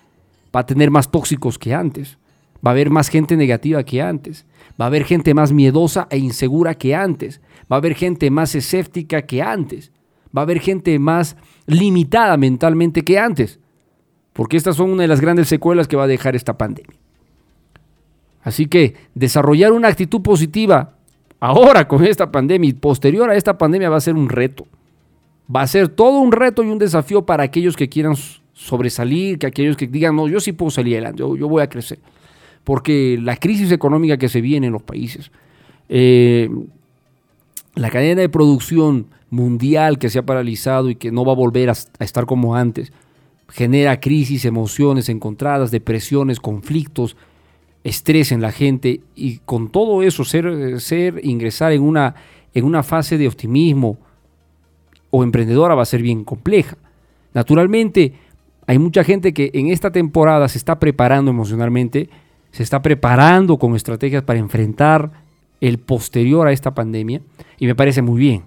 va 0.56 0.62
a 0.62 0.66
tener 0.66 0.92
más 0.92 1.10
tóxicos 1.10 1.58
que 1.58 1.74
antes. 1.74 2.18
Va 2.66 2.72
a 2.72 2.74
haber 2.74 2.90
más 2.90 3.10
gente 3.10 3.36
negativa 3.36 3.84
que 3.84 4.02
antes. 4.02 4.46
Va 4.80 4.86
a 4.86 4.88
haber 4.88 5.04
gente 5.04 5.34
más 5.34 5.52
miedosa 5.52 6.08
e 6.10 6.18
insegura 6.18 6.76
que 6.76 6.96
antes. 6.96 7.42
Va 7.72 7.76
a 7.76 7.80
haber 7.80 7.96
gente 7.96 8.30
más 8.30 8.56
escéptica 8.56 9.24
que 9.24 9.42
antes. 9.42 9.92
Va 10.36 10.42
a 10.42 10.44
haber 10.44 10.60
gente 10.60 10.98
más 11.00 11.36
limitada 11.66 12.38
mentalmente 12.38 13.04
que 13.04 13.20
antes. 13.20 13.60
Porque 14.34 14.58
estas 14.58 14.76
son 14.76 14.92
una 14.92 15.04
de 15.04 15.08
las 15.08 15.22
grandes 15.22 15.48
secuelas 15.48 15.88
que 15.88 15.96
va 15.96 16.04
a 16.04 16.08
dejar 16.08 16.36
esta 16.36 16.58
pandemia. 16.58 16.98
Así 18.42 18.66
que 18.66 18.96
desarrollar 19.16 19.72
una 19.72 19.88
actitud 19.88 20.22
positiva 20.22 20.96
ahora 21.40 21.88
con 21.88 22.04
esta 22.06 22.32
pandemia 22.32 22.70
y 22.70 22.74
posterior 22.74 23.30
a 23.30 23.36
esta 23.36 23.58
pandemia 23.58 23.90
va 23.90 23.98
a 23.98 24.02
ser 24.02 24.16
un 24.16 24.30
reto. 24.30 24.68
Va 25.54 25.62
a 25.62 25.68
ser 25.68 25.88
todo 25.88 26.20
un 26.20 26.32
reto 26.32 26.64
y 26.64 26.68
un 26.68 26.78
desafío 26.78 27.26
para 27.26 27.44
aquellos 27.44 27.76
que 27.76 27.90
quieran 27.90 28.16
sobresalir, 28.54 29.40
que 29.40 29.48
aquellos 29.48 29.78
que 29.78 29.88
digan, 29.88 30.16
no, 30.16 30.28
yo 30.28 30.40
sí 30.40 30.52
puedo 30.52 30.72
salir 30.72 30.96
adelante, 30.96 31.20
yo, 31.20 31.36
yo 31.36 31.48
voy 31.48 31.62
a 31.62 31.70
crecer. 31.70 32.00
Porque 32.64 33.20
la 33.22 33.36
crisis 33.36 33.72
económica 33.72 34.18
que 34.18 34.30
se 34.30 34.42
viene 34.42 34.68
en 34.68 34.74
los 34.74 34.84
países, 34.84 35.32
eh, 35.90 36.50
la 37.76 37.90
cadena 37.90 38.22
de 38.22 38.30
producción 38.30 39.08
mundial 39.30 39.98
que 39.98 40.10
se 40.10 40.20
ha 40.20 40.26
paralizado 40.26 40.90
y 40.90 40.96
que 40.96 41.12
no 41.12 41.26
va 41.26 41.34
a 41.34 41.36
volver 41.36 41.70
a, 41.70 41.74
a 41.74 42.04
estar 42.04 42.26
como 42.26 42.56
antes, 42.56 42.94
genera 43.50 44.00
crisis, 44.00 44.46
emociones 44.46 45.10
encontradas, 45.10 45.72
depresiones, 45.72 46.40
conflictos, 46.40 47.16
estrés 47.84 48.32
en 48.32 48.42
la 48.42 48.52
gente 48.52 49.02
y 49.16 49.40
con 49.40 49.70
todo 49.70 50.04
eso 50.04 50.24
ser, 50.24 51.20
ingresar 51.24 51.72
en 51.74 51.82
una, 51.82 52.16
en 52.54 52.66
una 52.66 52.84
fase 52.84 53.18
de 53.18 53.28
optimismo 53.28 53.98
o 55.10 55.24
emprendedora 55.24 55.76
va 55.76 55.84
a 55.84 55.86
ser 55.86 56.02
bien 56.02 56.24
compleja. 56.24 56.78
Naturalmente, 57.34 58.14
hay 58.66 58.80
mucha 58.80 59.04
gente 59.04 59.34
que 59.34 59.52
en 59.54 59.68
esta 59.68 59.92
temporada 59.92 60.48
se 60.48 60.58
está 60.58 60.80
preparando 60.80 61.32
emocionalmente, 61.32 62.10
se 62.52 62.64
está 62.64 62.82
preparando 62.82 63.58
con 63.58 63.76
estrategias 63.76 64.24
para 64.24 64.40
enfrentar 64.40 65.12
el 65.60 65.80
posterior 65.80 66.48
a 66.48 66.52
esta 66.52 66.74
pandemia 66.74 67.22
y 67.60 67.68
me 67.68 67.76
parece 67.76 68.02
muy 68.02 68.20
bien. 68.20 68.44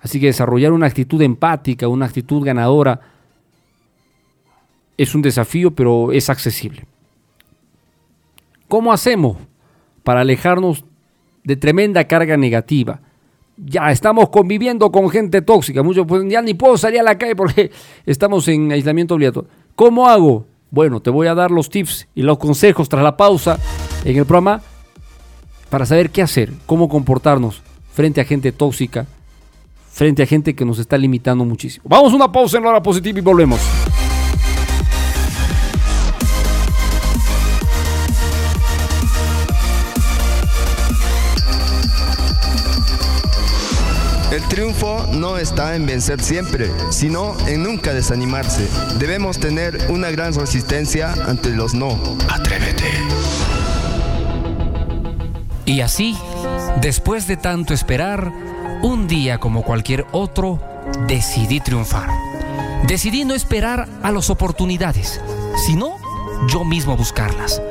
Así 0.00 0.20
que 0.20 0.26
desarrollar 0.26 0.72
una 0.72 0.86
actitud 0.86 1.20
empática, 1.22 1.88
una 1.88 2.06
actitud 2.06 2.44
ganadora, 2.44 3.00
es 4.98 5.14
un 5.14 5.22
desafío, 5.22 5.70
pero 5.70 6.12
es 6.12 6.28
accesible. 6.28 6.84
¿Cómo 8.66 8.92
hacemos 8.92 9.38
para 10.02 10.20
alejarnos 10.20 10.84
de 11.44 11.56
tremenda 11.56 12.04
carga 12.06 12.36
negativa? 12.36 13.00
Ya 13.56 13.90
estamos 13.90 14.28
conviviendo 14.28 14.92
con 14.92 15.08
gente 15.08 15.40
tóxica. 15.40 15.82
Muchos 15.82 16.06
pues 16.06 16.22
ya 16.28 16.42
ni 16.42 16.52
puedo 16.52 16.76
salir 16.76 17.00
a 17.00 17.04
la 17.04 17.16
calle 17.16 17.34
porque 17.34 17.70
estamos 18.06 18.46
en 18.48 18.70
aislamiento 18.72 19.14
obligatorio. 19.14 19.48
¿Cómo 19.74 20.08
hago? 20.08 20.46
Bueno, 20.70 21.00
te 21.00 21.10
voy 21.10 21.28
a 21.28 21.34
dar 21.34 21.50
los 21.50 21.70
tips 21.70 22.08
y 22.14 22.22
los 22.22 22.36
consejos 22.36 22.88
tras 22.88 23.02
la 23.02 23.16
pausa 23.16 23.58
en 24.04 24.18
el 24.18 24.26
programa 24.26 24.60
para 25.70 25.86
saber 25.86 26.10
qué 26.10 26.22
hacer, 26.22 26.52
cómo 26.66 26.88
comportarnos 26.88 27.62
frente 27.92 28.20
a 28.20 28.24
gente 28.24 28.52
tóxica, 28.52 29.06
frente 29.90 30.22
a 30.22 30.26
gente 30.26 30.54
que 30.54 30.64
nos 30.64 30.78
está 30.78 30.98
limitando 30.98 31.44
muchísimo. 31.44 31.84
Vamos 31.88 32.12
a 32.12 32.16
una 32.16 32.30
pausa 32.30 32.58
en 32.58 32.64
la 32.64 32.70
hora 32.70 32.82
positiva 32.82 33.18
y 33.18 33.22
volvemos. 33.22 33.60
Triunfo 44.58 45.06
no 45.12 45.38
está 45.38 45.76
en 45.76 45.86
vencer 45.86 46.20
siempre, 46.20 46.68
sino 46.90 47.36
en 47.46 47.62
nunca 47.62 47.94
desanimarse. 47.94 48.68
Debemos 48.98 49.38
tener 49.38 49.78
una 49.88 50.10
gran 50.10 50.34
resistencia 50.34 51.12
ante 51.28 51.50
los 51.50 51.74
no. 51.74 51.96
Atrévete. 52.28 52.90
Y 55.64 55.80
así, 55.80 56.18
después 56.80 57.28
de 57.28 57.36
tanto 57.36 57.72
esperar, 57.72 58.32
un 58.82 59.06
día 59.06 59.38
como 59.38 59.62
cualquier 59.62 60.06
otro, 60.10 60.60
decidí 61.06 61.60
triunfar. 61.60 62.10
Decidí 62.84 63.24
no 63.24 63.34
esperar 63.34 63.88
a 64.02 64.10
las 64.10 64.28
oportunidades, 64.28 65.20
sino 65.66 65.98
yo 66.48 66.64
mismo 66.64 66.96
buscarlas. 66.96 67.62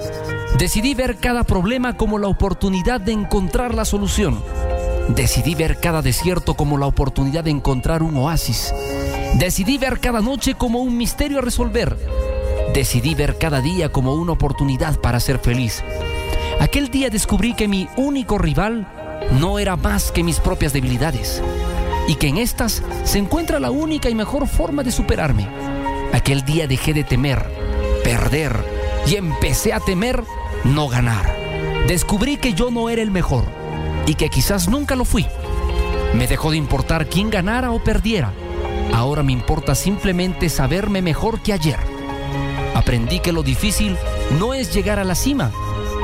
Decidí 0.58 0.96
ver 0.96 1.18
cada 1.18 1.44
problema 1.44 1.98
como 1.98 2.18
la 2.18 2.30
oportunidad 2.30 3.02
de 3.02 3.12
encontrar 3.12 3.74
la 3.74 3.84
solución 3.84 4.42
Decidí 5.10 5.56
ver 5.56 5.80
cada 5.80 6.02
desierto 6.02 6.56
como 6.56 6.78
la 6.78 6.86
oportunidad 6.86 7.46
de 7.46 7.52
encontrar 7.52 8.04
un 8.04 8.18
oasis. 8.18 8.74
Decidí 9.36 9.78
ver 9.78 10.00
cada 10.00 10.22
noche 10.22 10.56
como 10.56 10.80
un 10.80 10.98
misterio 10.98 11.40
a 11.40 11.42
resolver. 11.42 11.98
Decidí 12.74 13.16
ver 13.16 13.38
cada 13.38 13.62
día 13.62 13.90
como 13.90 14.14
una 14.14 14.34
oportunidad 14.34 15.00
para 15.00 15.20
ser 15.22 15.40
feliz. 15.40 15.82
Aquel 16.60 16.90
día 16.90 17.10
descubrí 17.10 17.54
que 17.54 17.70
mi 17.70 17.88
único 17.96 18.38
rival 18.38 18.88
no 19.40 19.60
era 19.60 19.78
más 19.78 20.12
que 20.12 20.24
mis 20.24 20.40
propias 20.40 20.74
debilidades 20.74 21.42
y 22.08 22.16
que 22.16 22.28
en 22.28 22.38
estas 22.38 22.84
se 23.04 23.18
encuentra 23.18 23.60
la 23.60 23.72
única 23.72 24.10
y 24.10 24.16
mejor 24.16 24.48
forma 24.48 24.84
de 24.84 24.92
superarme. 24.92 25.48
Aquel 26.14 26.44
día 26.44 26.68
dejé 26.68 26.94
de 26.94 27.04
temer, 27.06 27.46
perder 28.04 28.54
y 29.06 29.16
empecé 29.16 29.72
a 29.72 29.80
temer 29.80 30.24
no 30.66 30.90
ganar. 30.90 31.34
Descubrí 31.88 32.36
que 32.38 32.54
yo 32.54 32.72
no 32.72 32.90
era 32.90 33.02
el 33.02 33.12
mejor 33.12 33.67
y 34.08 34.16
que 34.16 34.30
quizás 34.30 34.68
nunca 34.68 34.96
lo 34.96 35.06
fui. 35.06 35.28
Me 36.16 36.26
dejó 36.26 36.50
de 36.50 36.58
importar 36.58 37.08
quién 37.08 37.30
ganara 37.30 37.72
o 37.72 37.84
perdiera. 37.84 38.34
Ahora 38.94 39.22
me 39.22 39.34
importa 39.34 39.76
simplemente 39.76 40.50
saberme 40.50 41.04
mejor 41.04 41.42
que 41.42 41.54
ayer. 41.54 41.78
Aprendí 42.74 43.20
que 43.20 43.32
lo 43.32 43.44
difícil 43.44 43.96
no 44.40 44.56
es 44.56 44.74
llegar 44.74 44.98
a 44.98 45.04
la 45.04 45.14
cima, 45.14 45.52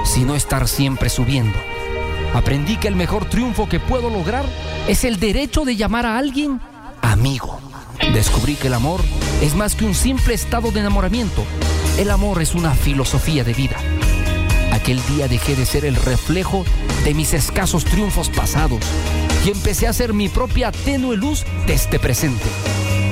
sino 0.05 0.35
estar 0.35 0.67
siempre 0.67 1.09
subiendo. 1.09 1.57
Aprendí 2.35 2.77
que 2.77 2.87
el 2.87 2.95
mejor 2.95 3.25
triunfo 3.25 3.69
que 3.69 3.79
puedo 3.79 4.09
lograr 4.09 4.45
es 4.87 5.03
el 5.03 5.19
derecho 5.19 5.65
de 5.65 5.75
llamar 5.75 6.05
a 6.05 6.17
alguien 6.17 6.59
amigo. 7.01 7.59
Descubrí 8.13 8.55
que 8.55 8.67
el 8.67 8.73
amor 8.73 9.01
es 9.41 9.55
más 9.55 9.75
que 9.75 9.85
un 9.85 9.93
simple 9.93 10.33
estado 10.33 10.71
de 10.71 10.81
enamoramiento. 10.81 11.43
El 11.97 12.09
amor 12.09 12.41
es 12.41 12.55
una 12.55 12.71
filosofía 12.71 13.43
de 13.43 13.53
vida. 13.53 13.77
Aquel 14.71 14.99
día 15.05 15.27
dejé 15.27 15.55
de 15.55 15.65
ser 15.65 15.85
el 15.85 15.95
reflejo 15.95 16.65
de 17.03 17.13
mis 17.13 17.33
escasos 17.33 17.85
triunfos 17.85 18.29
pasados 18.29 18.79
y 19.45 19.49
empecé 19.49 19.87
a 19.87 19.93
ser 19.93 20.13
mi 20.13 20.29
propia 20.29 20.71
tenue 20.71 21.17
luz 21.17 21.43
de 21.67 21.73
este 21.73 21.99
presente. 21.99 22.45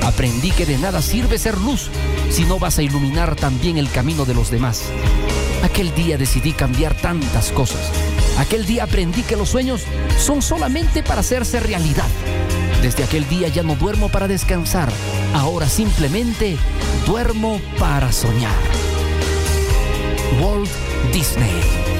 Aprendí 0.03 0.51
que 0.51 0.65
de 0.65 0.77
nada 0.77 1.01
sirve 1.01 1.37
ser 1.37 1.57
luz 1.57 1.89
si 2.29 2.45
no 2.45 2.57
vas 2.57 2.77
a 2.79 2.83
iluminar 2.83 3.35
también 3.35 3.77
el 3.77 3.89
camino 3.89 4.25
de 4.25 4.33
los 4.33 4.49
demás. 4.49 4.83
Aquel 5.63 5.93
día 5.93 6.17
decidí 6.17 6.53
cambiar 6.53 6.95
tantas 6.95 7.51
cosas. 7.51 7.91
Aquel 8.37 8.65
día 8.65 8.85
aprendí 8.85 9.23
que 9.23 9.35
los 9.35 9.49
sueños 9.49 9.83
son 10.17 10.41
solamente 10.41 11.03
para 11.03 11.19
hacerse 11.19 11.59
realidad. 11.59 12.07
Desde 12.81 13.03
aquel 13.03 13.27
día 13.29 13.47
ya 13.49 13.61
no 13.61 13.75
duermo 13.75 14.09
para 14.09 14.27
descansar. 14.27 14.89
Ahora 15.33 15.67
simplemente 15.67 16.57
duermo 17.05 17.61
para 17.77 18.11
soñar. 18.11 18.57
Walt 20.41 20.69
Disney. 21.13 21.90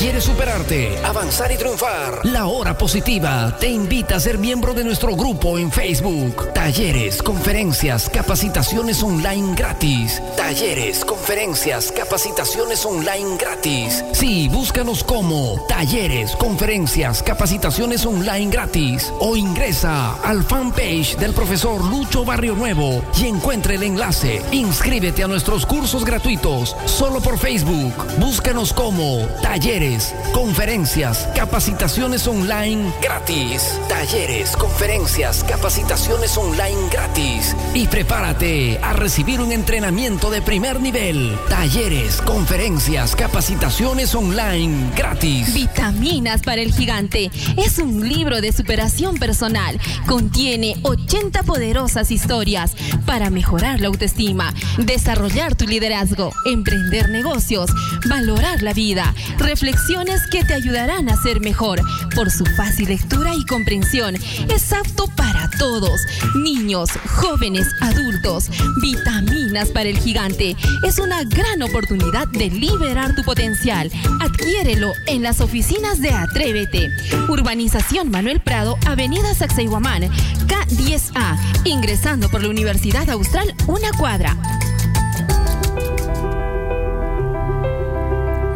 ¿Quieres 0.00 0.24
superarte, 0.24 0.96
avanzar 1.04 1.52
y 1.52 1.58
triunfar? 1.58 2.24
La 2.24 2.46
Hora 2.46 2.78
Positiva 2.78 3.54
te 3.60 3.68
invita 3.68 4.16
a 4.16 4.20
ser 4.20 4.38
miembro 4.38 4.72
de 4.72 4.82
nuestro 4.82 5.14
grupo 5.14 5.58
en 5.58 5.70
Facebook. 5.70 6.54
Talleres, 6.54 7.22
conferencias, 7.22 8.08
capacitaciones 8.08 9.02
online 9.02 9.54
gratis. 9.54 10.22
Talleres, 10.38 11.04
conferencias, 11.04 11.92
capacitaciones 11.92 12.86
online 12.86 13.36
gratis. 13.36 14.02
Sí, 14.12 14.48
búscanos 14.48 15.04
como 15.04 15.66
Talleres, 15.68 16.34
conferencias, 16.34 17.22
capacitaciones 17.22 18.06
online 18.06 18.50
gratis. 18.50 19.12
O 19.20 19.36
ingresa 19.36 20.14
al 20.22 20.44
fanpage 20.44 21.18
del 21.18 21.34
profesor 21.34 21.84
Lucho 21.84 22.24
Barrio 22.24 22.54
Nuevo 22.54 23.04
y 23.20 23.26
encuentre 23.26 23.74
el 23.74 23.82
enlace. 23.82 24.40
Inscríbete 24.50 25.24
a 25.24 25.28
nuestros 25.28 25.66
cursos 25.66 26.06
gratuitos 26.06 26.74
solo 26.86 27.20
por 27.20 27.38
Facebook. 27.38 27.92
Búscanos 28.18 28.72
como 28.72 29.26
Talleres 29.42 29.89
conferencias, 30.32 31.28
capacitaciones 31.34 32.26
online 32.26 32.92
gratis. 33.02 33.80
Talleres, 33.88 34.56
conferencias, 34.56 35.44
capacitaciones 35.44 36.36
online 36.38 36.88
gratis. 36.90 37.56
Y 37.74 37.86
prepárate 37.86 38.78
a 38.82 38.92
recibir 38.92 39.40
un 39.40 39.52
entrenamiento 39.52 40.30
de 40.30 40.42
primer 40.42 40.80
nivel. 40.80 41.36
Talleres, 41.48 42.20
conferencias, 42.22 43.16
capacitaciones 43.16 44.14
online 44.14 44.92
gratis. 44.96 45.52
Vitaminas 45.54 46.42
para 46.42 46.62
el 46.62 46.72
gigante. 46.72 47.30
Es 47.56 47.78
un 47.78 48.08
libro 48.08 48.40
de 48.40 48.52
superación 48.52 49.16
personal. 49.16 49.80
Contiene 50.06 50.76
80 50.82 51.42
poderosas 51.42 52.10
historias 52.10 52.76
para 53.06 53.30
mejorar 53.30 53.80
la 53.80 53.88
autoestima, 53.88 54.54
desarrollar 54.78 55.56
tu 55.56 55.66
liderazgo, 55.66 56.32
emprender 56.44 57.08
negocios, 57.08 57.70
valorar 58.08 58.62
la 58.62 58.72
vida, 58.72 59.14
reflexionar 59.38 59.79
que 60.30 60.44
te 60.44 60.54
ayudarán 60.54 61.08
a 61.08 61.16
ser 61.16 61.40
mejor. 61.40 61.80
Por 62.14 62.30
su 62.30 62.44
fácil 62.44 62.88
lectura 62.88 63.34
y 63.34 63.44
comprensión, 63.44 64.14
es 64.14 64.72
apto 64.72 65.06
para 65.16 65.50
todos, 65.58 66.00
niños, 66.36 66.90
jóvenes, 67.06 67.66
adultos. 67.80 68.50
Vitaminas 68.80 69.70
para 69.70 69.88
el 69.88 69.98
gigante. 69.98 70.56
Es 70.86 70.98
una 70.98 71.24
gran 71.24 71.62
oportunidad 71.62 72.28
de 72.28 72.50
liberar 72.50 73.14
tu 73.14 73.22
potencial. 73.24 73.90
Adquiérelo 74.20 74.92
en 75.06 75.22
las 75.22 75.40
oficinas 75.40 76.00
de 76.00 76.10
Atrévete. 76.10 76.90
Urbanización 77.28 78.10
Manuel 78.10 78.40
Prado, 78.40 78.76
Avenida 78.86 79.34
Sacsayhuamán, 79.34 80.02
K10A, 80.46 81.36
ingresando 81.64 82.28
por 82.30 82.42
la 82.42 82.48
Universidad 82.48 83.08
Austral, 83.10 83.54
una 83.66 83.90
cuadra. 83.98 84.36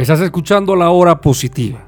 Estás 0.05 0.20
escuchando 0.20 0.76
la 0.76 0.90
hora 0.90 1.22
positiva. 1.22 1.86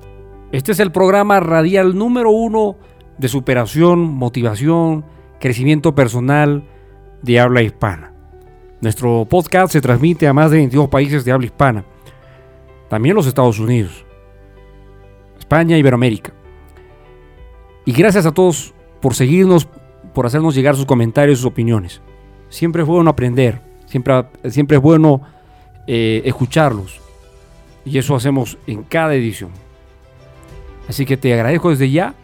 Este 0.50 0.72
es 0.72 0.80
el 0.80 0.90
programa 0.90 1.38
radial 1.38 1.98
número 1.98 2.30
uno 2.30 2.76
de 3.18 3.28
superación, 3.28 4.00
motivación, 4.00 5.04
crecimiento 5.38 5.94
personal 5.94 6.64
de 7.20 7.38
habla 7.38 7.60
hispana. 7.60 8.14
Nuestro 8.80 9.26
podcast 9.28 9.70
se 9.74 9.82
transmite 9.82 10.26
a 10.26 10.32
más 10.32 10.50
de 10.50 10.56
22 10.56 10.88
países 10.88 11.26
de 11.26 11.32
habla 11.32 11.44
hispana, 11.44 11.84
también 12.88 13.14
los 13.14 13.26
Estados 13.26 13.58
Unidos, 13.58 14.06
España, 15.38 15.76
Iberoamérica. 15.76 16.32
Y 17.84 17.92
gracias 17.92 18.24
a 18.24 18.32
todos 18.32 18.72
por 19.02 19.14
seguirnos, 19.14 19.68
por 20.14 20.24
hacernos 20.24 20.54
llegar 20.54 20.74
sus 20.74 20.86
comentarios, 20.86 21.40
sus 21.40 21.48
opiniones. 21.48 22.00
Siempre 22.48 22.80
es 22.80 22.88
bueno 22.88 23.10
aprender, 23.10 23.60
siempre, 23.84 24.24
siempre 24.48 24.78
es 24.78 24.82
bueno 24.82 25.20
eh, 25.86 26.22
escucharlos. 26.24 27.05
Y 27.86 27.96
eso 27.96 28.14
hacemos 28.14 28.58
en 28.66 28.82
cada 28.82 29.14
edición. 29.14 29.50
Así 30.88 31.06
que 31.06 31.16
te 31.16 31.32
agradezco 31.32 31.70
desde 31.70 31.90
ya. 31.90 32.14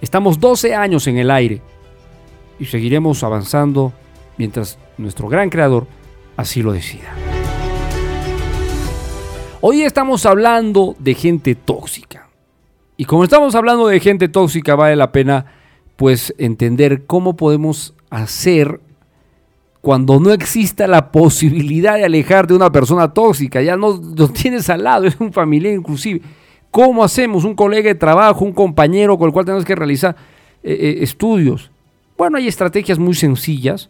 Estamos 0.00 0.40
12 0.40 0.74
años 0.74 1.06
en 1.06 1.18
el 1.18 1.30
aire 1.30 1.62
y 2.58 2.64
seguiremos 2.64 3.22
avanzando 3.22 3.92
mientras 4.38 4.78
nuestro 4.98 5.28
gran 5.28 5.50
creador 5.50 5.86
así 6.36 6.62
lo 6.62 6.72
decida. 6.72 7.14
Hoy 9.60 9.82
estamos 9.82 10.26
hablando 10.26 10.96
de 10.98 11.14
gente 11.14 11.54
tóxica. 11.54 12.28
Y 12.96 13.04
como 13.04 13.24
estamos 13.24 13.54
hablando 13.54 13.86
de 13.88 14.00
gente 14.00 14.28
tóxica, 14.28 14.74
vale 14.74 14.96
la 14.96 15.12
pena 15.12 15.46
pues 15.96 16.34
entender 16.38 17.04
cómo 17.06 17.36
podemos 17.36 17.94
hacer 18.10 18.80
cuando 19.86 20.18
no 20.18 20.32
exista 20.32 20.88
la 20.88 21.12
posibilidad 21.12 21.94
de 21.94 22.04
alejar 22.04 22.48
de 22.48 22.54
una 22.54 22.72
persona 22.72 23.14
tóxica. 23.14 23.62
Ya 23.62 23.76
no 23.76 24.02
lo 24.16 24.26
tienes 24.26 24.68
al 24.68 24.82
lado, 24.82 25.04
es 25.06 25.20
un 25.20 25.32
familiar 25.32 25.72
inclusive. 25.72 26.22
¿Cómo 26.72 27.04
hacemos? 27.04 27.44
Un 27.44 27.54
colega 27.54 27.86
de 27.86 27.94
trabajo, 27.94 28.44
un 28.44 28.50
compañero 28.50 29.16
con 29.16 29.28
el 29.28 29.32
cual 29.32 29.44
tenemos 29.44 29.64
que 29.64 29.76
realizar 29.76 30.16
eh, 30.64 30.72
eh, 30.72 30.96
estudios. 31.02 31.70
Bueno, 32.18 32.36
hay 32.36 32.48
estrategias 32.48 32.98
muy 32.98 33.14
sencillas 33.14 33.88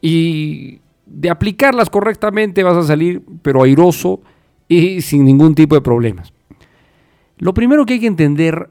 y 0.00 0.78
de 1.06 1.28
aplicarlas 1.28 1.90
correctamente 1.90 2.62
vas 2.62 2.76
a 2.76 2.84
salir, 2.84 3.20
pero 3.42 3.64
airoso 3.64 4.20
y 4.68 5.00
sin 5.00 5.24
ningún 5.24 5.56
tipo 5.56 5.74
de 5.74 5.80
problemas. 5.80 6.32
Lo 7.38 7.52
primero 7.52 7.84
que 7.84 7.94
hay 7.94 8.00
que 8.00 8.06
entender 8.06 8.70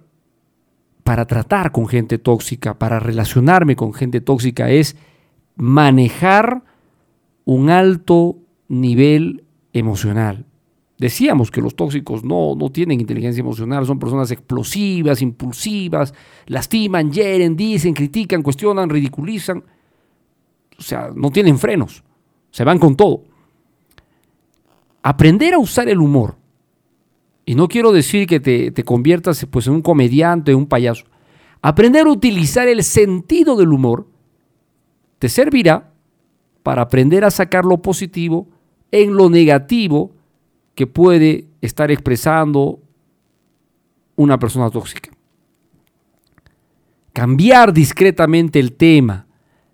para 1.04 1.26
tratar 1.26 1.74
con 1.74 1.86
gente 1.86 2.18
tóxica, 2.18 2.80
para 2.80 2.98
relacionarme 2.98 3.76
con 3.76 3.94
gente 3.94 4.22
tóxica, 4.22 4.70
es 4.70 4.96
manejar 5.60 6.64
un 7.44 7.70
alto 7.70 8.38
nivel 8.70 9.44
emocional. 9.74 10.46
Decíamos 10.98 11.52
que 11.52 11.62
los 11.62 11.76
tóxicos 11.76 12.24
no, 12.24 12.56
no 12.56 12.72
tienen 12.72 13.00
inteligencia 13.00 13.42
emocional, 13.42 13.86
son 13.86 14.00
personas 14.00 14.32
explosivas, 14.32 15.22
impulsivas, 15.22 16.14
lastiman, 16.48 17.12
hieren, 17.12 17.56
dicen, 17.56 17.94
critican, 17.94 18.42
cuestionan, 18.42 18.90
ridiculizan. 18.90 19.64
O 20.78 20.82
sea, 20.82 21.12
no 21.14 21.30
tienen 21.30 21.60
frenos, 21.60 22.04
se 22.52 22.64
van 22.64 22.80
con 22.80 22.96
todo. 22.96 23.24
Aprender 25.04 25.54
a 25.54 25.60
usar 25.60 25.90
el 25.90 26.00
humor, 26.00 26.36
y 27.46 27.56
no 27.56 27.68
quiero 27.68 27.92
decir 27.92 28.28
que 28.28 28.40
te, 28.40 28.72
te 28.72 28.84
conviertas 28.84 29.46
pues, 29.50 29.68
en 29.68 29.74
un 29.74 29.82
comediante, 29.82 30.52
en 30.52 30.58
un 30.58 30.68
payaso, 30.68 31.06
aprender 31.62 32.06
a 32.08 32.12
utilizar 32.12 32.68
el 32.70 32.84
sentido 32.84 33.58
del 33.58 33.74
humor 33.74 34.08
te 35.20 35.30
servirá 35.30 35.92
para 36.64 36.82
aprender 36.82 37.24
a 37.24 37.32
sacar 37.32 37.66
lo 37.66 37.82
positivo 37.82 38.48
en 38.92 39.16
lo 39.16 39.30
negativo 39.30 40.12
que 40.76 40.88
puede 40.88 41.46
estar 41.62 41.92
expresando 41.92 42.80
una 44.16 44.40
persona 44.40 44.70
tóxica. 44.70 45.12
Cambiar 47.14 47.74
discretamente 47.74 48.60
el 48.60 48.74
tema, 48.74 49.28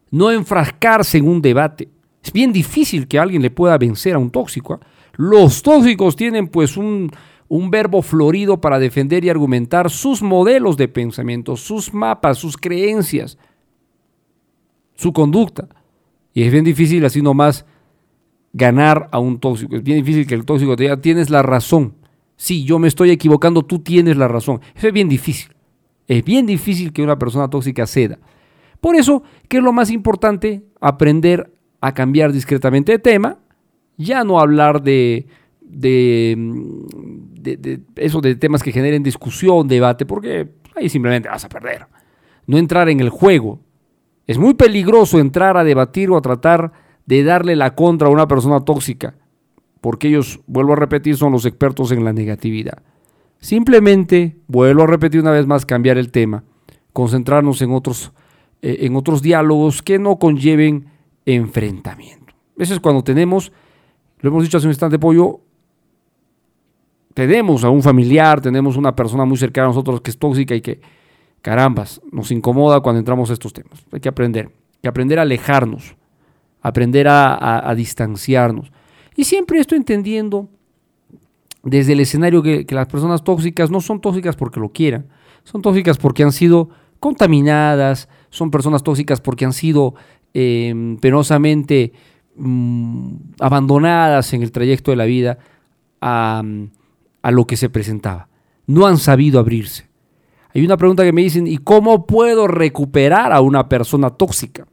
no 0.10 0.32
enfrascarse 0.32 1.18
en 1.18 1.28
un 1.28 1.41
debate. 1.41 1.89
Es 2.24 2.34
bien 2.34 2.52
difícil 2.52 3.08
que 3.08 3.20
alguien 3.20 3.41
le 3.41 3.52
pueda 3.52 3.78
vencer 3.78 4.16
a 4.16 4.20
un 4.20 4.32
tóxico. 4.32 4.74
¿ah? 4.74 4.80
Los 5.14 5.62
tóxicos 5.62 6.16
tienen 6.16 6.48
pues 6.48 6.76
un, 6.76 7.12
un 7.48 7.70
verbo 7.70 8.02
florido 8.02 8.60
para 8.60 8.80
defender 8.80 9.24
y 9.24 9.30
argumentar 9.30 9.91
sus 9.91 10.22
modelos 10.22 10.78
de 10.78 10.88
pensamiento, 10.88 11.56
sus 11.56 11.93
mapas, 11.93 12.38
sus 12.38 12.58
creencias, 12.58 13.38
su 14.96 15.14
conducta. 15.14 15.68
Y 16.34 16.43
es 16.43 16.52
bien 16.52 16.66
difícil 16.66 17.06
así 17.06 17.22
nomás 17.22 17.66
ganar 18.54 19.10
a 19.12 19.20
un 19.20 19.39
tóxico. 19.39 19.76
Es 19.76 19.84
bien 19.84 20.00
difícil 20.00 20.26
que 20.26 20.36
el 20.36 20.46
tóxico 20.46 20.76
te 20.76 20.84
diga, 20.84 21.00
tienes 21.02 21.30
la 21.30 21.41
razón. 21.41 21.96
Sí, 22.38 22.66
yo 22.66 22.80
me 22.80 22.88
estoy 22.88 23.12
equivocando, 23.12 23.64
tú 23.64 23.80
tienes 23.80 24.18
la 24.18 24.28
razón. 24.28 24.62
Eso 24.76 24.88
es 24.88 24.93
bien 24.93 25.10
difícil. 25.10 25.54
Es 26.08 26.24
bien 26.24 26.46
difícil 26.46 26.93
que 26.93 27.02
una 27.02 27.18
persona 27.18 27.50
tóxica 27.50 27.88
ceda. 27.88 28.20
Por 28.80 28.96
eso, 28.96 29.24
¿qué 29.48 29.58
es 29.58 29.64
lo 29.64 29.74
más 29.74 29.89
importante? 29.89 30.64
Aprender 30.80 31.52
a 31.82 31.93
cambiar 31.93 32.32
discretamente 32.32 32.91
de 32.91 33.00
tema, 33.00 33.39
ya 33.98 34.24
no 34.24 34.39
hablar 34.39 34.82
de, 34.82 35.28
de, 35.62 36.36
de, 37.41 37.82
eso 37.96 38.22
de 38.22 38.36
temas 38.36 38.64
que 38.64 38.72
generen 38.72 39.04
discusión, 39.04 39.68
debate, 39.68 40.06
porque 40.06 40.50
ahí 40.76 40.89
simplemente 40.89 41.30
vas 41.30 41.46
a 41.46 41.50
perder. 41.50 41.88
No 42.48 42.58
entrar 42.58 42.89
en 42.89 43.00
el 43.00 43.10
juego. 43.10 43.60
Es 44.28 44.38
muy 44.38 44.56
peligroso 44.56 45.20
entrar 45.20 45.58
a 45.58 45.64
debatir 45.64 46.10
o 46.10 46.18
a 46.18 46.22
tratar 46.22 46.72
de 47.06 47.24
darle 47.24 47.56
la 47.56 47.76
contra 47.76 48.08
a 48.08 48.12
una 48.12 48.28
persona 48.28 48.62
tóxica, 48.62 49.16
porque 49.82 50.08
ellos, 50.08 50.40
vuelvo 50.48 50.74
a 50.74 50.78
repetir, 50.78 51.16
son 51.16 51.32
los 51.32 51.46
expertos 51.46 51.92
en 51.92 52.04
la 52.04 52.14
negatividad. 52.14 52.82
Simplemente, 53.40 54.38
vuelvo 54.48 54.84
a 54.84 54.88
repetir 54.88 55.22
una 55.22 55.32
vez 55.32 55.46
más, 55.46 55.66
cambiar 55.66 55.98
el 55.98 56.12
tema, 56.12 56.44
concentrarnos 56.94 57.62
en 57.62 57.72
otros, 57.72 58.12
eh, 58.62 58.78
en 58.82 58.96
otros 58.96 59.22
diálogos 59.22 59.84
que 59.84 60.00
no 60.00 60.18
conlleven 60.18 60.88
enfrentamiento. 61.26 62.34
Eso 62.58 62.74
es 62.74 62.80
cuando 62.80 63.04
tenemos, 63.04 63.52
lo 64.22 64.30
hemos 64.30 64.44
dicho 64.44 64.58
hace 64.58 64.66
un 64.66 64.72
instante, 64.72 64.98
pollo, 64.98 65.42
tenemos 67.14 67.64
a 67.64 67.70
un 67.70 67.84
familiar, 67.84 68.42
tenemos 68.42 68.78
una 68.78 68.96
persona 68.96 69.26
muy 69.26 69.38
cercana 69.38 69.68
a 69.68 69.70
nosotros 69.70 70.02
que 70.02 70.12
es 70.12 70.18
tóxica 70.18 70.56
y 70.56 70.62
que, 70.62 70.82
carambas, 71.46 72.02
nos 72.12 72.32
incomoda 72.32 72.82
cuando 72.82 72.98
entramos 72.98 73.30
a 73.30 73.34
estos 73.34 73.54
temas. 73.54 73.86
Hay 73.91 74.00
que 74.00 74.10
aprender, 74.10 74.48
hay 74.48 74.80
que 74.82 74.88
aprender 74.89 75.20
a 75.20 75.22
alejarnos 75.22 75.96
aprender 76.66 77.08
a, 77.08 77.72
distanciarnos. 77.78 78.72
Y 79.16 79.26
siempre 79.26 79.60
estoy 79.60 79.78
entendiendo 79.78 80.50
desde 81.62 81.93
el 81.93 82.00
escenario 82.00 82.41
que, 82.41 82.66
las 82.72 82.88
personas 82.88 83.24
tóxicas 83.24 83.70
no 83.70 83.82
son 83.82 84.02
tóxicas 84.02 84.36
porque 84.36 84.60
lo 84.60 84.70
quieran, 84.70 85.06
son 85.43 85.62
tóxicas 85.62 86.00
porque 86.00 86.24
han 86.24 86.32
sido 86.32 86.70
contaminadas, 87.00 88.10
son 88.32 88.50
personas 88.50 88.82
tóxicas 88.82 89.22
porque 89.22 89.46
han 89.46 89.54
sido 89.54 89.93
em, 90.34 90.98
penosamente 90.98 91.93
mm, 92.36 93.14
abandonadas 93.41 94.34
en 94.34 94.41
el 94.41 94.52
trayecto 94.52 94.89
de 94.89 94.98
la 94.98 95.06
vida 95.06 95.38
a, 96.02 96.41
a 97.22 97.32
lo 97.32 97.46
que 97.46 97.58
se 97.58 97.70
presentaba. 97.70 98.28
No 98.66 98.88
han 98.88 98.98
sabido 98.98 99.39
abrirse. 99.39 99.85
Hay 100.56 100.64
una 100.64 100.78
pregunta 100.78 101.03
que 101.03 101.12
me 101.12 101.22
dicen, 101.22 101.47
¿y 101.47 101.58
cómo 101.58 102.06
puedo 102.06 102.47
recuperar 102.47 103.34
a 103.34 103.41
una 103.41 103.68
persona 103.68 104.12
tóxica? 104.12 104.66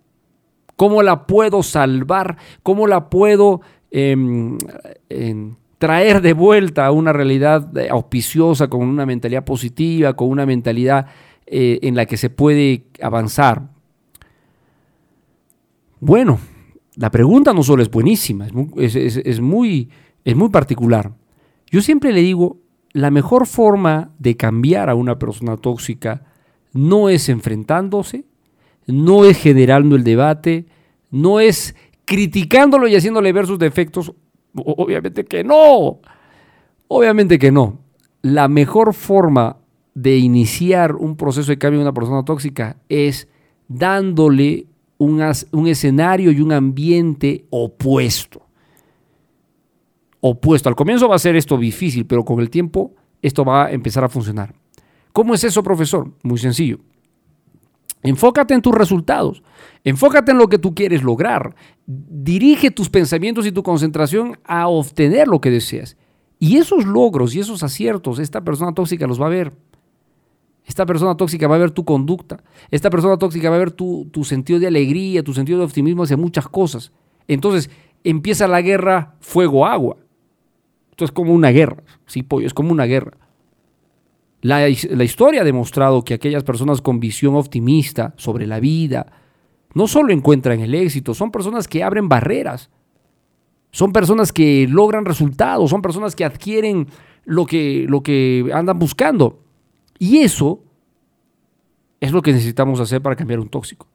¿Cómo 0.77 1.03
la 1.03 1.27
puedo 1.27 1.65
salvar? 1.65 2.37
¿Cómo 2.63 2.87
la 2.87 3.11
puedo 3.11 3.63
em, 3.91 4.59
traer 5.79 6.23
de 6.23 6.35
vuelta 6.35 6.87
a 6.87 6.93
una 6.93 7.13
realidad 7.13 7.77
eh, 7.77 7.89
auspiciosa, 7.91 8.69
con 8.69 8.83
una 8.83 9.05
mentalidad 9.07 9.45
positiva, 9.45 10.15
con 10.15 10.29
una 10.29 10.47
mentalidad 10.47 11.07
eh, 11.47 11.81
en 11.83 11.97
la 11.97 12.07
que 12.07 12.17
se 12.17 12.31
puede 12.31 12.85
avanzar? 13.03 13.63
Bueno, 15.99 16.39
la 16.95 17.11
pregunta 17.11 17.53
no 17.53 17.65
solo 17.65 17.83
es 17.83 17.91
buenísima, 17.91 18.47
es 18.47 19.41
muy, 19.41 19.91
es 20.25 20.37
muy 20.37 20.49
particular. 20.49 21.11
Yo 21.73 21.83
siempre 21.83 22.13
le 22.13 22.21
digo, 22.21 22.62
la 22.93 23.11
mejor 23.11 23.47
forma 23.47 24.11
de 24.19 24.37
cambiar 24.37 24.91
a 24.91 24.95
una 24.95 25.19
persona 25.19 25.57
tóxica 25.57 26.25
no 26.73 27.09
es 27.09 27.29
enfrentándose, 27.29 28.25
no 28.87 29.25
es 29.25 29.39
generando 29.39 29.97
el 29.97 30.05
debate, 30.05 30.67
no 31.11 31.41
es 31.41 31.75
criticándolo 32.05 32.89
y 32.89 32.97
haciéndole 32.97 33.33
ver 33.33 33.47
sus 33.47 33.59
defectos. 33.59 34.13
Obviamente 34.55 35.25
que 35.25 35.45
no. 35.45 36.01
Obviamente 36.89 37.39
que 37.39 37.53
no. 37.53 37.79
La 38.23 38.49
mejor 38.49 38.95
forma 38.95 39.57
de 39.95 40.17
iniciar 40.19 40.95
un 40.95 41.17
proceso 41.17 41.51
de 41.51 41.59
cambio 41.59 41.81
de 41.81 41.85
una 41.85 41.95
persona 41.95 42.25
tóxica 42.25 42.77
es 42.89 43.29
dándole 43.69 44.67
un, 44.99 45.23
un 45.53 45.67
escenario 45.67 46.31
y 46.31 46.41
un 46.41 46.53
ambiente 46.53 47.47
opuesto. 47.51 48.42
Opuesto. 50.25 50.69
Al 50.69 50.77
comienzo 50.77 51.09
va 51.09 51.17
a 51.17 51.19
ser 51.19 51.35
esto 51.35 51.59
difícil, 51.59 52.07
pero 52.07 52.25
con 52.25 52.39
el 52.39 52.49
tiempo 52.49 52.95
esto 53.23 53.45
va 53.45 53.67
a 53.67 53.71
empezar 53.73 54.05
a 54.05 54.09
funcionar. 54.09 54.55
¿Cómo 55.13 55.35
es 55.35 55.43
eso, 55.43 55.65
profesor? 55.65 56.13
Muy 56.23 56.39
sencillo. 56.39 56.79
Enfócate 58.05 58.55
en 58.55 58.63
tus 58.63 58.75
resultados, 58.75 59.43
enfócate 59.85 60.33
en 60.33 60.39
lo 60.39 60.49
que 60.49 60.59
tú 60.59 60.75
quieres 60.75 61.03
lograr, 61.03 61.55
dirige 61.87 62.71
tus 62.71 62.89
pensamientos 62.89 63.47
y 63.47 63.53
tu 63.53 63.63
concentración 63.63 64.39
a 64.45 64.67
obtener 64.67 65.29
lo 65.29 65.41
que 65.41 65.51
deseas 65.51 65.97
Y 66.41 66.57
esos 66.57 66.85
logros 66.85 67.35
y 67.35 67.41
esos 67.41 67.63
aciertos, 67.63 68.19
esta 68.19 68.43
persona 68.43 68.73
tóxica 68.75 69.07
los 69.07 69.21
va 69.21 69.27
a 69.27 69.31
ver. 69.31 69.53
Esta 70.65 70.87
persona 70.87 71.17
tóxica 71.17 71.49
va 71.49 71.57
a 71.57 71.59
ver 71.59 71.73
tu 71.73 71.85
conducta. 71.85 72.43
Esta 72.71 72.91
persona 72.91 73.19
tóxica 73.19 73.51
va 73.51 73.57
a 73.57 73.61
ver 73.61 73.73
tu, 73.73 74.09
tu 74.13 74.25
sentido 74.25 74.61
de 74.61 74.69
alegría, 74.69 75.25
tu 75.25 75.35
sentido 75.35 75.59
de 75.59 75.65
optimismo 75.65 76.05
hacia 76.05 76.17
muchas 76.17 76.49
cosas. 76.49 76.93
Entonces 77.27 77.71
empieza 78.05 78.49
la 78.49 78.63
guerra 78.63 79.15
fuego-agua. 79.21 79.97
Esto 80.93 81.05
es 81.05 81.13
como 81.13 81.33
una 81.33 81.51
guerra, 81.51 81.83
sí, 82.07 82.23
pollo, 82.23 82.47
es 82.47 82.55
como 82.55 82.71
una 82.71 82.85
guerra. 82.85 83.17
La, 84.43 84.61
la, 84.61 85.05
historia 85.05 85.41
ha 85.41 85.45
demostrado 85.45 86.05
que 86.05 86.15
aquellas 86.15 86.45
personas 86.45 86.81
con 86.81 87.01
visión 87.01 87.35
optimista 87.35 88.13
sobre 88.17 88.47
la 88.47 88.61
vida 88.61 89.07
no 89.75 89.87
solo 89.87 90.13
encuentran 90.13 90.61
el 90.61 90.75
éxito, 90.75 91.15
son 91.15 91.31
personas 91.31 91.67
que 91.67 91.83
abren 91.83 92.09
barreras, 92.09 92.71
son 93.71 93.93
personas 93.93 94.33
que 94.33 94.67
logran 94.69 95.05
resultados, 95.05 95.71
son 95.71 95.81
personas 95.81 96.15
que 96.15 96.25
adquieren 96.25 96.89
lo 97.25 97.47
que, 97.47 97.87
lo 97.89 98.03
que 98.03 98.51
andan 98.53 98.79
buscando. 98.79 99.41
Y 99.99 100.19
eso 100.19 100.63
es 102.01 102.13
lo 102.13 102.21
que 102.21 102.33
necesitamos 102.33 102.81
hacer 102.81 103.01
para 103.01 103.17
cambiar 103.17 103.41
un 103.41 103.49
tóxico. 103.49 103.87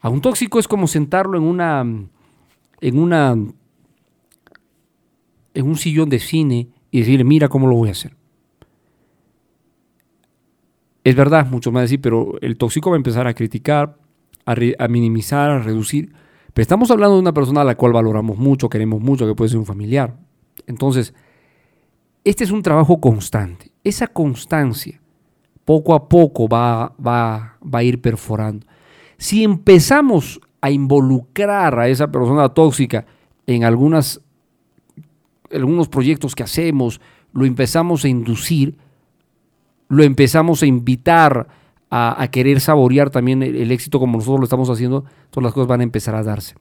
A 0.00 0.08
un 0.08 0.20
tóxico 0.20 0.58
es 0.58 0.68
como 0.68 0.86
sentarlo 0.86 1.36
en 1.36 1.44
una 1.44 1.84
en 2.80 2.98
una 2.98 3.36
en 5.54 5.66
un 5.66 5.76
sillón 5.76 6.08
de 6.08 6.18
cine 6.18 6.68
y 6.90 7.00
decirle, 7.00 7.24
"Mira 7.24 7.48
cómo 7.48 7.66
lo 7.66 7.76
voy 7.76 7.88
a 7.88 7.92
hacer." 7.92 8.16
Es 11.02 11.16
verdad, 11.16 11.46
mucho 11.46 11.72
más 11.72 11.82
decir, 11.82 12.00
pero 12.00 12.34
el 12.40 12.56
tóxico 12.56 12.90
va 12.90 12.96
a 12.96 12.98
empezar 12.98 13.26
a 13.26 13.34
criticar, 13.34 13.96
a, 14.44 14.88
minimizar, 14.88 15.50
a 15.50 15.58
reducir. 15.60 16.12
Pero 16.52 16.62
estamos 16.62 16.90
hablando 16.90 17.14
de 17.14 17.22
una 17.22 17.32
persona 17.32 17.62
a 17.62 17.64
la 17.64 17.76
cual 17.76 17.92
valoramos 17.92 18.36
mucho, 18.36 18.68
queremos 18.68 19.00
mucho, 19.00 19.26
que 19.26 19.34
puede 19.34 19.48
ser 19.48 19.58
un 19.58 19.66
familiar. 19.66 20.18
Entonces, 20.66 21.14
este 22.24 22.44
es 22.44 22.50
un 22.50 22.62
trabajo 22.62 23.00
constante. 23.00 23.70
Esa 23.82 24.08
constancia 24.08 25.00
poco 25.64 25.94
a 25.94 26.08
poco 26.08 26.48
va, 26.48 26.94
va, 27.04 27.56
va 27.62 27.78
a 27.78 27.82
ir 27.82 28.00
perforando. 28.00 28.66
Si 29.16 29.42
empezamos 29.42 30.40
a 30.60 30.70
involucrar 30.70 31.78
a 31.78 31.88
esa 31.88 32.10
persona 32.10 32.48
tóxica 32.50 33.06
en 33.46 33.64
algunas, 33.64 34.20
algunos 35.52 35.88
proyectos 35.88 36.34
que 36.34 36.42
hacemos, 36.42 37.00
lo 37.32 37.44
empezamos 37.44 38.04
a 38.04 38.08
inducir, 38.08 38.76
lo 39.88 40.02
empezamos 40.02 40.62
a 40.62 40.66
invitar 40.66 41.48
a, 41.90 42.28
querer 42.30 42.60
saborear 42.60 43.10
también 43.10 43.42
el, 43.42 43.56
el, 43.56 43.72
éxito 43.72 43.98
como 43.98 44.18
nosotros 44.18 44.40
lo 44.40 44.44
estamos 44.44 44.70
haciendo, 44.70 45.04
todas 45.30 45.44
las 45.44 45.52
cosas 45.52 45.66
van 45.66 45.80
a 45.80 45.84
empezar 45.84 46.14
a 46.14 46.22
darse. 46.22 46.54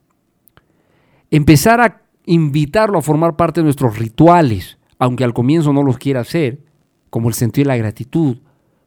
Empezar 1.30 1.82
a 1.82 2.02
invitarlo 2.26 2.98
a 2.98 3.04
formar 3.04 3.36
parte 3.36 3.60
de 3.60 3.66
nuestros 3.66 4.00
rituales, 4.00 4.80
aunque 4.98 5.24
al 5.24 5.34
comienzo 5.34 5.72
no 5.72 5.84
los 5.84 6.00
quiera 6.00 6.22
hacer, 6.22 6.60
como 7.10 7.28
el 7.28 7.36
sentir 7.36 7.68
la 7.68 7.78
gratitud, 7.78 8.38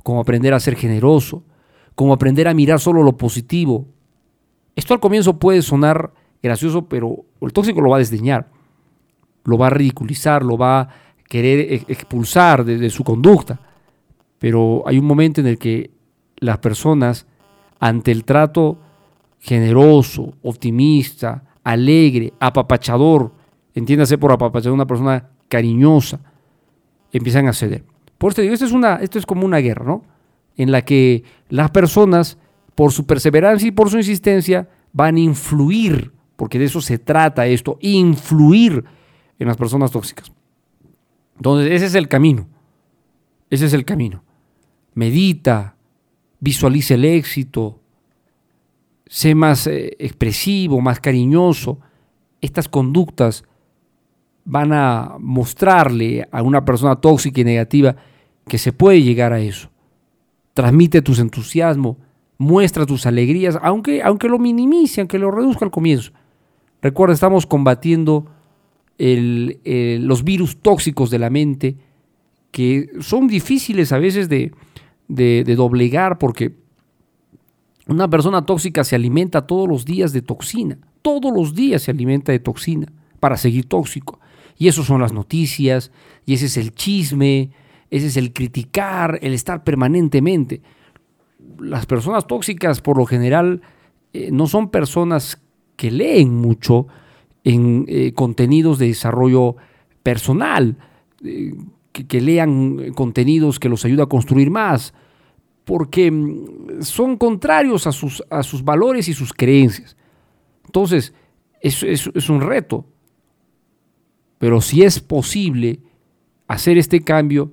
como 0.03 0.21
aprender 0.21 0.55
a 0.55 0.61
ser 0.61 0.77
generoso, 0.77 1.45
como 1.95 2.13
aprender 2.13 2.49
a 2.49 2.55
mirar 2.55 2.81
solo 2.81 3.03
lo 3.03 3.17
positivo. 3.17 3.87
Esto 4.77 4.95
al 4.95 5.01
comienzo 5.01 5.39
puede 5.39 5.63
sonar 5.63 6.13
gracioso, 6.43 6.89
pero 6.89 7.25
el 7.41 7.53
tóxico 7.53 7.81
lo 7.81 7.91
va 7.91 7.97
a 7.97 8.01
desdeñar, 8.01 8.51
lo 9.45 9.59
va 9.59 9.68
a 9.68 9.70
ridiculizar, 9.70 10.43
lo 10.43 10.57
va 10.57 10.80
a 10.80 10.88
querer 11.28 11.84
expulsar 11.88 12.64
de, 12.64 12.78
de 12.78 12.90
su 12.90 13.05
conducta. 13.05 13.59
Pero 14.38 14.82
hay 14.86 14.99
un 14.99 15.05
momento 15.05 15.40
en 15.40 15.47
el 15.47 15.59
que 15.59 15.90
las 16.38 16.59
personas, 16.59 17.26
ante 17.78 18.11
el 18.11 18.24
trato 18.24 18.78
generoso, 19.38 20.34
optimista, 20.43 21.43
alegre, 21.64 22.32
apapachador, 22.38 23.32
entiéndase 23.74 24.18
por 24.18 24.32
apapachador 24.32 24.74
una 24.74 24.86
persona 24.86 25.28
cariñosa, 25.49 26.20
empiezan 27.12 27.49
a 27.49 27.53
ceder. 27.53 27.84
Por 28.18 28.32
eso 28.32 28.43
digo, 28.43 28.55
esto 28.55 28.66
es, 28.66 28.72
una, 28.72 28.97
esto 28.97 29.18
es 29.18 29.26
como 29.26 29.45
una 29.45 29.59
guerra, 29.59 29.84
¿no? 29.84 30.05
En 30.57 30.70
la 30.70 30.82
que 30.82 31.24
las 31.49 31.70
personas, 31.70 32.38
por 32.74 32.93
su 32.93 33.07
perseverancia 33.07 33.68
y 33.68 33.72
por 33.72 33.90
su 33.90 33.97
insistencia, 33.97 34.68
van 34.93 35.16
a 35.16 35.20
influir, 35.20 36.12
porque 36.36 36.59
de 36.59 36.66
eso 36.66 36.80
se 36.80 36.99
trata 36.99 37.47
esto, 37.47 37.78
influir 37.80 38.84
en 39.43 39.49
las 39.49 39.57
personas 39.57 39.90
tóxicas. 39.90 40.32
Entonces, 41.36 41.72
ese 41.72 41.86
es 41.86 41.95
el 41.95 42.09
camino. 42.09 42.47
Ese 43.51 43.66
es 43.66 43.72
el 43.72 43.84
camino. 43.84 44.22
Medita, 44.95 45.76
visualice 46.40 46.95
el 46.95 47.05
éxito, 47.05 47.80
sé 49.07 49.34
más 49.34 49.66
eh, 49.66 49.97
expresivo, 49.99 50.80
más 50.80 51.01
cariñoso. 51.01 51.78
Estas 52.40 52.68
conductas 52.68 53.45
van 54.45 54.72
a 54.72 55.16
mostrarle 55.18 56.26
a 56.30 56.43
una 56.43 56.64
persona 56.64 56.97
tóxica 56.97 57.40
y 57.40 57.45
negativa 57.45 57.97
que 58.47 58.59
se 58.59 58.72
puede 58.72 59.03
llegar 59.03 59.32
a 59.32 59.40
eso. 59.40 59.68
Transmite 60.55 61.03
tus 61.03 61.18
entusiasmos, 61.18 61.97
muestra 62.38 62.86
tus 62.86 63.07
alegrías, 63.07 63.59
aunque, 63.62 64.03
aunque 64.03 64.28
lo 64.28 64.38
minimice, 64.38 65.01
aunque 65.01 65.18
lo 65.18 65.30
reduzca 65.30 65.64
al 65.64 65.70
comienzo. 65.70 66.12
Recuerda, 66.80 67.14
estamos 67.14 67.47
combatiendo 67.47 68.26
el, 69.03 69.61
los 70.07 70.25
virus 70.25 70.59
tóxicos 70.59 71.11
de 71.11 71.19
la 71.19 71.31
mente 71.31 71.77
que 72.51 72.91
son 73.01 73.27
difíciles 73.29 73.93
a 73.93 73.99
veces 73.99 74.29
de 74.29 74.53
doblegar 75.57 76.19
porque 76.19 76.63
una 77.87 78.09
persona 78.09 78.47
tóxica 78.47 78.85
se 78.85 78.95
alimenta 78.95 79.47
todos 79.47 79.69
los 79.69 79.85
días 79.85 80.13
de 80.13 80.23
toxina. 80.23 80.79
Todos 81.03 81.33
los 81.33 81.55
días 81.55 81.83
se 81.83 81.91
alimenta 81.91 82.33
de 82.33 82.39
toxina 82.39 82.87
para 83.19 83.37
seguir 83.37 83.67
tóxico. 83.67 84.21
Y 84.57 84.69
eso 84.69 84.85
son 84.85 85.01
las 85.01 85.13
noticias, 85.13 85.91
y 86.25 86.35
ese 86.35 86.47
es 86.47 86.57
el 86.57 86.75
chisme, 86.75 87.51
ese 87.91 88.07
es 88.07 88.17
el 88.17 88.33
criticar, 88.33 89.19
el 89.23 89.33
estar 89.33 89.65
permanentemente. 89.65 90.63
Las 91.59 91.87
personas 91.87 92.27
tóxicas 92.27 92.81
por 92.81 92.97
lo 92.97 93.07
general 93.07 93.63
eh, 94.13 94.31
no 94.31 94.47
son 94.47 94.71
personas 94.71 95.43
que 95.77 95.91
leen 95.91 96.35
mucho 96.35 96.87
en 97.45 97.84
eh, 97.88 98.12
contenidos 98.14 98.78
de 98.78 98.88
desarrollo 98.88 99.57
personal, 100.03 100.76
eh, 101.24 101.55
que, 101.93 102.20
lean 102.20 102.93
contenidos 102.95 103.59
que 103.59 103.68
los 103.68 103.84
ayuda 103.84 104.05
a 104.05 104.09
construir 104.09 104.51
más, 104.51 104.95
porque 105.64 106.11
mm, 106.11 106.82
son 106.82 107.16
contrarios 107.16 107.86
a 107.86 107.93
sus, 107.93 108.22
a 108.30 108.43
sus 108.43 108.64
valores 108.64 109.09
y 109.09 109.14
sus 109.14 109.32
creencias. 109.32 109.97
Entonces, 110.66 111.12
es, 111.61 111.82
es, 111.82 112.11
es 112.14 112.28
un 112.28 112.40
reto. 112.40 112.86
Pero 114.38 114.61
si 114.61 114.82
es 114.82 115.01
posible 115.01 115.80
hacer 116.49 116.78
este 116.78 117.03
cambio, 117.03 117.53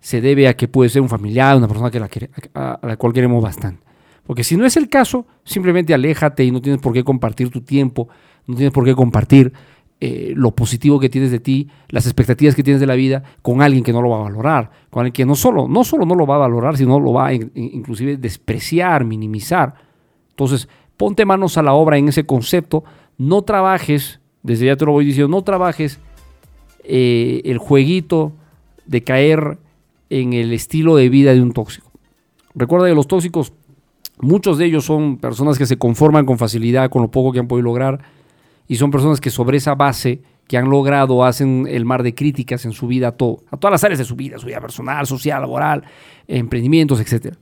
se 0.00 0.20
debe 0.20 0.48
a 0.48 0.56
que 0.56 0.68
puede 0.68 0.88
ser 0.88 1.02
un 1.02 1.08
familiar, 1.08 1.56
una 1.56 1.68
persona 1.68 1.90
que 1.90 2.00
la 2.00 2.08
quiere, 2.08 2.30
a, 2.54 2.72
a 2.74 2.86
la 2.86 2.96
cual 2.96 3.12
queremos 3.12 3.42
bastante. 3.42 3.84
Porque 4.26 4.44
si 4.44 4.56
no 4.56 4.64
es 4.64 4.76
el 4.76 4.88
caso, 4.88 5.26
simplemente 5.44 5.92
aléjate 5.92 6.44
y 6.44 6.50
no 6.50 6.62
tienes 6.62 6.80
por 6.80 6.92
qué 6.92 7.04
compartir 7.04 7.50
tu 7.50 7.62
tiempo, 7.62 8.08
no 8.50 8.56
tienes 8.56 8.72
por 8.72 8.84
qué 8.84 8.94
compartir 8.94 9.52
eh, 10.02 10.32
lo 10.34 10.52
positivo 10.52 10.98
que 10.98 11.10
tienes 11.10 11.30
de 11.30 11.40
ti, 11.40 11.68
las 11.90 12.06
expectativas 12.06 12.54
que 12.54 12.62
tienes 12.62 12.80
de 12.80 12.86
la 12.86 12.94
vida 12.94 13.22
con 13.42 13.60
alguien 13.60 13.84
que 13.84 13.92
no 13.92 14.00
lo 14.00 14.08
va 14.08 14.20
a 14.20 14.22
valorar, 14.22 14.70
con 14.88 15.00
alguien 15.02 15.12
que 15.12 15.26
no 15.26 15.34
solo 15.34 15.68
no, 15.68 15.84
solo 15.84 16.06
no 16.06 16.14
lo 16.14 16.26
va 16.26 16.36
a 16.36 16.38
valorar, 16.38 16.78
sino 16.78 16.98
lo 16.98 17.12
va 17.12 17.26
a 17.26 17.34
in, 17.34 17.52
inclusive 17.54 18.16
despreciar, 18.16 19.04
minimizar. 19.04 19.74
Entonces, 20.30 20.70
ponte 20.96 21.26
manos 21.26 21.58
a 21.58 21.62
la 21.62 21.74
obra 21.74 21.98
en 21.98 22.08
ese 22.08 22.24
concepto, 22.24 22.82
no 23.18 23.42
trabajes, 23.42 24.20
desde 24.42 24.66
ya 24.66 24.76
te 24.76 24.86
lo 24.86 24.92
voy 24.92 25.04
diciendo, 25.04 25.28
no 25.28 25.44
trabajes 25.44 26.00
eh, 26.82 27.42
el 27.44 27.58
jueguito 27.58 28.32
de 28.86 29.04
caer 29.04 29.58
en 30.08 30.32
el 30.32 30.54
estilo 30.54 30.96
de 30.96 31.10
vida 31.10 31.34
de 31.34 31.42
un 31.42 31.52
tóxico. 31.52 31.90
Recuerda 32.54 32.88
que 32.88 32.94
los 32.94 33.06
tóxicos, 33.06 33.52
muchos 34.18 34.56
de 34.56 34.64
ellos 34.64 34.86
son 34.86 35.18
personas 35.18 35.58
que 35.58 35.66
se 35.66 35.76
conforman 35.76 36.24
con 36.24 36.38
facilidad 36.38 36.88
con 36.88 37.02
lo 37.02 37.10
poco 37.10 37.32
que 37.32 37.38
han 37.38 37.48
podido 37.48 37.64
lograr 37.64 38.00
y 38.70 38.76
son 38.76 38.92
personas 38.92 39.20
que 39.20 39.30
sobre 39.30 39.56
esa 39.56 39.74
base 39.74 40.22
que 40.46 40.56
han 40.56 40.70
logrado 40.70 41.24
hacen 41.24 41.66
el 41.68 41.84
mar 41.84 42.04
de 42.04 42.14
críticas 42.14 42.64
en 42.64 42.70
su 42.70 42.86
vida 42.86 43.08
a 43.08 43.10
todo, 43.10 43.42
a 43.50 43.56
todas 43.56 43.72
las 43.72 43.82
áreas 43.82 43.98
de 43.98 44.04
su 44.04 44.14
vida, 44.14 44.38
su 44.38 44.46
vida 44.46 44.60
personal, 44.60 45.08
social, 45.08 45.40
laboral, 45.40 45.82
emprendimientos, 46.28 47.00
etc. 47.00 47.34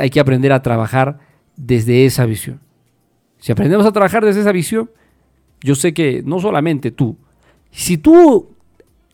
Hay 0.00 0.08
que 0.08 0.20
aprender 0.20 0.52
a 0.52 0.62
trabajar 0.62 1.18
desde 1.56 2.06
esa 2.06 2.26
visión. 2.26 2.60
Si 3.38 3.50
aprendemos 3.50 3.84
a 3.84 3.90
trabajar 3.90 4.24
desde 4.24 4.42
esa 4.42 4.52
visión, 4.52 4.88
yo 5.62 5.74
sé 5.74 5.92
que 5.92 6.22
no 6.24 6.38
solamente 6.38 6.92
tú, 6.92 7.16
si 7.72 7.98
tú 7.98 8.54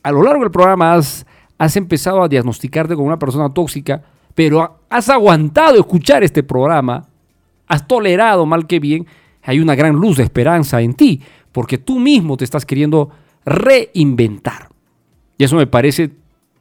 a 0.02 0.12
lo 0.12 0.22
largo 0.22 0.42
del 0.42 0.50
programa 0.50 0.92
has 0.92 1.24
has 1.56 1.76
empezado 1.76 2.22
a 2.22 2.28
diagnosticarte 2.28 2.94
como 2.94 3.06
una 3.06 3.18
persona 3.18 3.48
tóxica, 3.48 4.02
pero 4.34 4.82
has 4.90 5.08
aguantado 5.08 5.80
escuchar 5.80 6.22
este 6.22 6.42
programa, 6.42 7.08
has 7.66 7.88
tolerado 7.88 8.44
mal 8.44 8.66
que 8.66 8.80
bien, 8.80 9.06
hay 9.42 9.60
una 9.60 9.74
gran 9.74 9.94
luz 9.96 10.18
de 10.18 10.24
esperanza 10.24 10.82
en 10.82 10.92
ti, 10.92 11.22
porque 11.58 11.76
tú 11.76 11.98
mismo 11.98 12.36
te 12.36 12.44
estás 12.44 12.64
queriendo 12.64 13.10
reinventar. 13.44 14.68
Y 15.36 15.42
eso 15.42 15.56
me 15.56 15.66
parece 15.66 16.12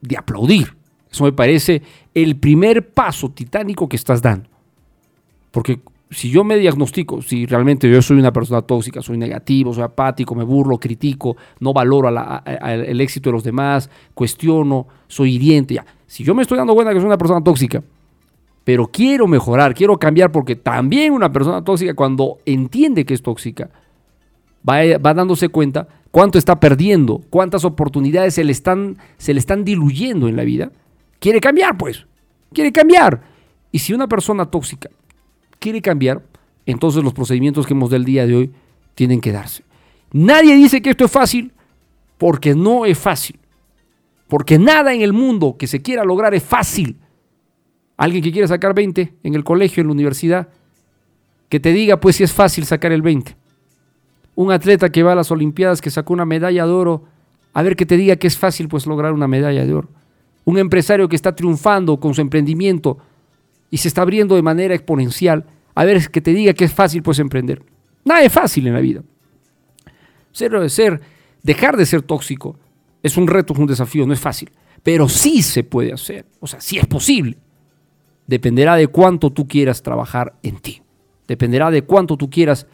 de 0.01 0.17
aplaudir. 0.17 0.75
Eso 1.11 1.23
me 1.23 1.33
parece 1.33 1.83
el 2.15 2.35
primer 2.37 2.89
paso 2.95 3.29
titánico 3.29 3.87
que 3.87 3.95
estás 3.95 4.23
dando. 4.23 4.49
Porque 5.51 5.81
si 6.09 6.31
yo 6.31 6.43
me 6.43 6.57
diagnostico, 6.57 7.21
si 7.21 7.45
realmente 7.45 7.87
yo 7.87 8.01
soy 8.01 8.17
una 8.17 8.33
persona 8.33 8.63
tóxica, 8.63 9.03
soy 9.03 9.19
negativo, 9.19 9.71
soy 9.71 9.83
apático, 9.83 10.33
me 10.33 10.43
burlo, 10.43 10.79
critico, 10.79 11.37
no 11.59 11.73
valoro 11.73 12.09
el 12.09 12.99
éxito 12.99 13.29
de 13.29 13.33
los 13.33 13.43
demás, 13.43 13.91
cuestiono, 14.15 14.87
soy 15.07 15.35
hiriente, 15.35 15.75
ya. 15.75 15.85
Si 16.07 16.23
yo 16.23 16.33
me 16.33 16.41
estoy 16.41 16.57
dando 16.57 16.73
cuenta 16.73 16.91
que 16.91 16.99
soy 16.99 17.05
una 17.05 17.19
persona 17.19 17.43
tóxica, 17.43 17.83
pero 18.63 18.87
quiero 18.87 19.27
mejorar, 19.27 19.75
quiero 19.75 19.99
cambiar, 19.99 20.31
porque 20.31 20.55
también 20.55 21.13
una 21.13 21.31
persona 21.31 21.63
tóxica 21.63 21.93
cuando 21.93 22.39
entiende 22.47 23.05
que 23.05 23.13
es 23.13 23.21
tóxica, 23.21 23.69
va, 24.67 24.97
va 24.97 25.13
dándose 25.13 25.49
cuenta 25.49 25.87
cuánto 26.11 26.37
está 26.37 26.59
perdiendo, 26.59 27.21
cuántas 27.29 27.63
oportunidades 27.65 28.33
se 28.33 28.43
le, 28.43 28.51
están, 28.51 28.97
se 29.17 29.33
le 29.33 29.39
están 29.39 29.63
diluyendo 29.63 30.27
en 30.27 30.35
la 30.35 30.43
vida, 30.43 30.71
quiere 31.19 31.39
cambiar, 31.39 31.77
pues, 31.77 32.05
quiere 32.53 32.71
cambiar. 32.71 33.21
Y 33.71 33.79
si 33.79 33.93
una 33.93 34.07
persona 34.07 34.45
tóxica 34.45 34.89
quiere 35.59 35.81
cambiar, 35.81 36.23
entonces 36.65 37.03
los 37.03 37.13
procedimientos 37.13 37.67
que 37.67 37.73
hemos 37.73 37.89
del 37.89 38.03
día 38.03 38.25
de 38.25 38.35
hoy 38.35 38.51
tienen 38.95 39.21
que 39.21 39.31
darse. 39.31 39.63
Nadie 40.11 40.55
dice 40.55 40.81
que 40.81 40.89
esto 40.89 41.05
es 41.05 41.11
fácil 41.11 41.53
porque 42.17 42.55
no 42.55 42.85
es 42.85 42.97
fácil. 42.97 43.39
Porque 44.27 44.57
nada 44.57 44.93
en 44.93 45.01
el 45.01 45.13
mundo 45.13 45.55
que 45.57 45.67
se 45.67 45.81
quiera 45.81 46.03
lograr 46.03 46.33
es 46.33 46.43
fácil. 46.43 46.97
Alguien 47.95 48.23
que 48.23 48.31
quiera 48.31 48.47
sacar 48.47 48.73
20 48.73 49.13
en 49.23 49.35
el 49.35 49.43
colegio, 49.43 49.81
en 49.81 49.87
la 49.87 49.93
universidad, 49.93 50.49
que 51.47 51.59
te 51.59 51.71
diga 51.71 51.99
pues 51.99 52.17
si 52.17 52.23
es 52.23 52.33
fácil 52.33 52.65
sacar 52.65 52.91
el 52.91 53.01
20. 53.01 53.36
Un 54.38 54.51
atleta 54.51 54.91
que 54.91 55.01
va 55.01 55.13
a 55.13 55.15
las 55.15 55.31
Olimpiadas, 55.31 55.81
que 55.81 55.89
sacó 55.89 56.13
una 56.13 56.23
medalla 56.23 56.67
de 56.67 56.71
oro, 56.71 57.05
a 57.53 57.63
ver 57.63 57.75
que 57.75 57.88
te 57.88 57.97
diga 57.97 58.17
que 58.17 58.27
es 58.27 58.38
fácil 58.38 58.67
pues 58.67 58.85
lograr 58.85 59.11
una 59.11 59.27
medalla 59.27 59.65
de 59.65 59.73
oro. 59.73 59.89
Un 60.45 60.59
empresario 60.59 61.09
que 61.09 61.15
está 61.15 61.35
triunfando 61.35 61.99
con 61.99 62.13
su 62.13 62.21
emprendimiento, 62.21 62.99
y 63.71 63.77
se 63.77 63.88
está 63.88 64.03
abriendo 64.03 64.35
de 64.35 64.43
manera 64.43 64.75
exponencial, 64.75 65.43
a 65.73 65.85
ver 65.85 66.11
que 66.11 66.21
te 66.21 66.33
diga 66.33 66.53
que 66.53 66.65
es 66.65 66.71
fácil 66.71 67.01
pues 67.01 67.17
emprender. 67.17 67.63
Nada 68.05 68.21
es 68.21 68.31
fácil 68.31 68.67
en 68.67 68.73
la 68.73 68.79
vida. 68.79 69.01
Ser, 70.31 70.69
ser, 70.69 71.01
dejar 71.41 71.75
de 71.75 71.88
ser 71.88 72.03
tóxico 72.03 72.59
es 73.01 73.17
un 73.17 73.25
reto, 73.25 73.53
es 73.53 73.59
un 73.59 73.65
desafío, 73.65 74.05
no 74.05 74.13
es 74.13 74.19
fácil, 74.19 74.51
pero 74.83 75.09
sí 75.09 75.41
se 75.41 75.63
puede 75.63 75.93
hacer, 75.93 76.25
o 76.39 76.45
sea, 76.45 76.61
sí 76.61 76.77
es 76.77 76.85
posible. 76.85 77.38
Dependerá 78.27 78.75
de 78.75 78.88
cuánto 78.88 79.31
tú 79.31 79.47
quieras 79.47 79.81
trabajar 79.81 80.35
en 80.43 80.57
ti, 80.57 80.81
dependerá 81.27 81.71
de 81.71 81.81
cuánto 81.81 82.17
tú 82.17 82.29
quieras 82.29 82.67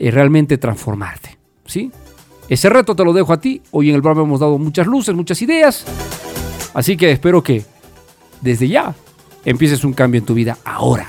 eh, 0.00 0.12
realmente 0.12 0.58
transformarte, 0.58 1.36
¿sí? 1.66 1.90
Ese 2.48 2.70
reto 2.70 2.94
te 2.94 3.04
lo 3.04 3.12
dejo 3.12 3.32
a 3.32 3.40
ti. 3.40 3.60
Hoy 3.72 3.90
en 3.90 3.96
el 3.96 4.00
programa 4.00 4.26
hemos 4.26 4.38
dado 4.38 4.56
muchas 4.56 4.86
luces, 4.86 5.12
muchas 5.14 5.42
ideas. 5.42 5.84
Así 6.72 6.96
que 6.96 7.10
espero 7.10 7.42
que 7.42 7.64
desde 8.40 8.68
ya 8.68 8.94
empieces 9.44 9.82
un 9.82 9.92
cambio 9.92 10.20
en 10.20 10.24
tu 10.24 10.34
vida 10.34 10.56
ahora. 10.64 11.08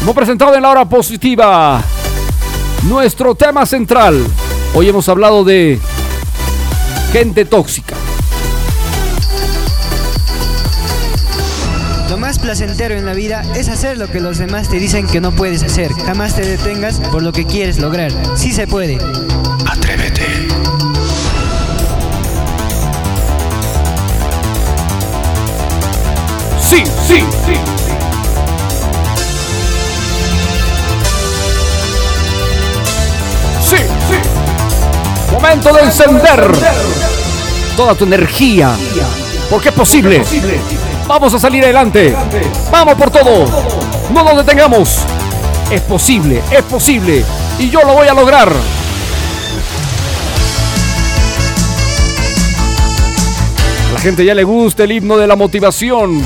Hemos 0.00 0.14
presentado 0.14 0.54
en 0.56 0.62
la 0.62 0.70
hora 0.70 0.88
positiva 0.88 1.82
nuestro 2.88 3.34
tema 3.34 3.66
central. 3.66 4.24
Hoy 4.74 4.88
hemos 4.88 5.08
hablado 5.10 5.44
de 5.44 5.78
gente 7.12 7.44
tóxica. 7.44 7.94
Placentero 12.42 12.94
en 12.94 13.06
la 13.06 13.14
vida 13.14 13.42
es 13.54 13.68
hacer 13.68 13.96
lo 13.96 14.08
que 14.08 14.20
los 14.20 14.36
demás 14.36 14.68
te 14.68 14.78
dicen 14.78 15.06
que 15.06 15.20
no 15.20 15.32
puedes 15.32 15.62
hacer. 15.62 15.92
Jamás 16.04 16.36
te 16.36 16.42
detengas 16.42 17.00
por 17.00 17.22
lo 17.22 17.32
que 17.32 17.46
quieres 17.46 17.78
lograr. 17.78 18.12
Sí 18.36 18.52
se 18.52 18.66
puede. 18.66 18.98
Atrévete. 19.66 20.26
sí, 26.60 26.84
sí, 27.06 27.20
sí. 27.44 27.54
Sí, 33.60 33.76
sí. 34.08 35.32
Momento 35.32 35.72
de 35.72 35.80
encender 35.82 36.52
toda 37.76 37.94
tu 37.94 38.04
energía. 38.04 38.74
Porque 39.50 39.68
es 39.68 39.74
posible. 39.74 40.22
Vamos 41.06 41.34
a 41.34 41.38
salir 41.38 41.62
adelante. 41.64 42.14
Vamos 42.70 42.94
por 42.94 43.10
todo. 43.10 43.46
No 44.12 44.24
nos 44.24 44.36
detengamos. 44.36 44.98
Es 45.70 45.80
posible, 45.82 46.42
es 46.50 46.62
posible. 46.62 47.24
Y 47.58 47.70
yo 47.70 47.82
lo 47.82 47.94
voy 47.94 48.08
a 48.08 48.14
lograr. 48.14 48.52
A 53.88 53.92
la 53.92 54.00
gente 54.00 54.24
ya 54.24 54.34
le 54.34 54.44
gusta 54.44 54.84
el 54.84 54.92
himno 54.92 55.16
de 55.16 55.26
la 55.26 55.36
motivación. 55.36 56.22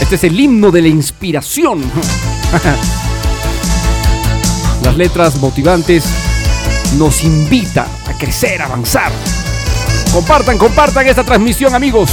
Este 0.00 0.16
es 0.16 0.24
el 0.24 0.38
himno 0.38 0.70
de 0.70 0.82
la 0.82 0.88
inspiración. 0.88 1.82
Las 4.84 4.96
letras 4.96 5.36
motivantes 5.36 6.04
nos 6.98 7.24
invitan 7.24 7.86
a 8.06 8.12
crecer, 8.18 8.62
a 8.62 8.66
avanzar. 8.66 9.10
Compartan, 10.12 10.58
compartan 10.58 11.06
esta 11.06 11.24
transmisión, 11.24 11.74
amigos. 11.74 12.10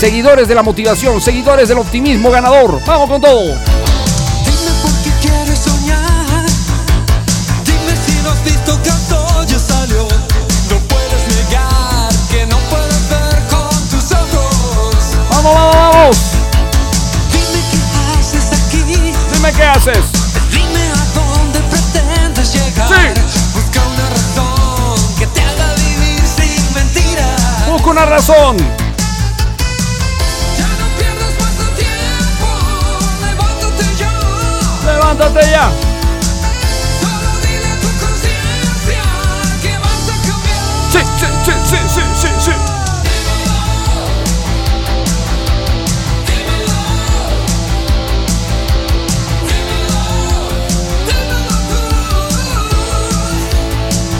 Seguidores 0.00 0.48
de 0.48 0.54
la 0.54 0.62
motivación, 0.62 1.20
seguidores 1.20 1.68
del 1.68 1.76
optimismo 1.76 2.30
ganador. 2.30 2.80
Vamos 2.86 3.10
con 3.10 3.20
todo. 3.20 3.54
¿qué 19.54 19.64
haces? 19.64 19.98
Dime 20.50 20.80
a 20.80 21.04
dónde 21.14 21.60
pretendes 21.68 22.54
llegar. 22.54 22.88
Sí. 22.88 23.20
Busca 23.52 23.80
una 23.86 24.08
razón 24.08 25.18
que 25.18 25.26
te 25.26 25.42
haga 25.42 25.74
vivir 25.74 26.22
sin 26.26 26.74
mentiras. 26.74 27.68
Busca 27.68 27.90
una 27.90 28.06
razón. 28.06 28.79
A 35.22 35.34
cambiar. 35.34 35.70
Sí, 40.90 40.98
sí, 41.18 41.26
sí, 41.44 41.52
sí, 41.64 41.76
sí, 41.88 42.00
sí, 42.14 42.28
sí. 42.38 42.50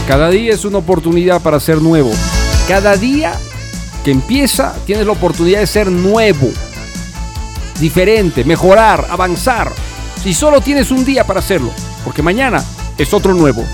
Cada 0.06 0.28
día 0.28 0.52
es 0.52 0.64
una 0.64 0.78
oportunidad 0.78 1.40
para 1.40 1.60
ser 1.60 1.80
nuevo. 1.80 2.10
Cada 2.66 2.96
día 2.96 3.32
que 4.04 4.10
empieza 4.10 4.74
tienes 4.84 5.06
la 5.06 5.12
oportunidad 5.12 5.60
de 5.60 5.66
ser 5.66 5.90
nuevo, 5.90 6.50
diferente, 7.78 8.42
mejorar, 8.44 9.06
avanzar. 9.08 9.70
Si 10.22 10.34
solo 10.34 10.60
tienes 10.60 10.90
un 10.90 11.04
día 11.06 11.26
para 11.26 11.40
hacerlo, 11.40 11.70
porque 12.04 12.22
mañana 12.22 12.62
es 12.98 13.14
otro 13.14 13.32
nuevo. 13.32 13.64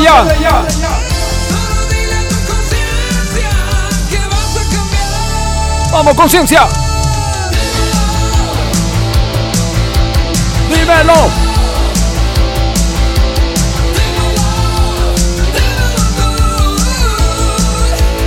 ¡Levántate 0.00 0.40
ya! 0.40 0.66
¡Vamos, 5.92 6.14
conciencia! 6.14 6.68
¡Dímelo! 10.68 11.30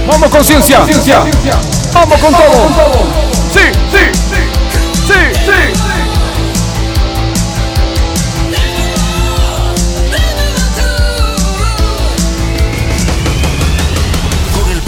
¡Vamos, 0.07 0.29
conciencia! 0.29 0.79
¡Vamos 1.93 2.21
con 2.21 2.33
todo! 2.33 2.69
¡Sí, 3.51 3.59
sí! 3.91 4.03
¡Sí, 5.05 5.19
sí! 5.45 5.59
Con 5.73 5.76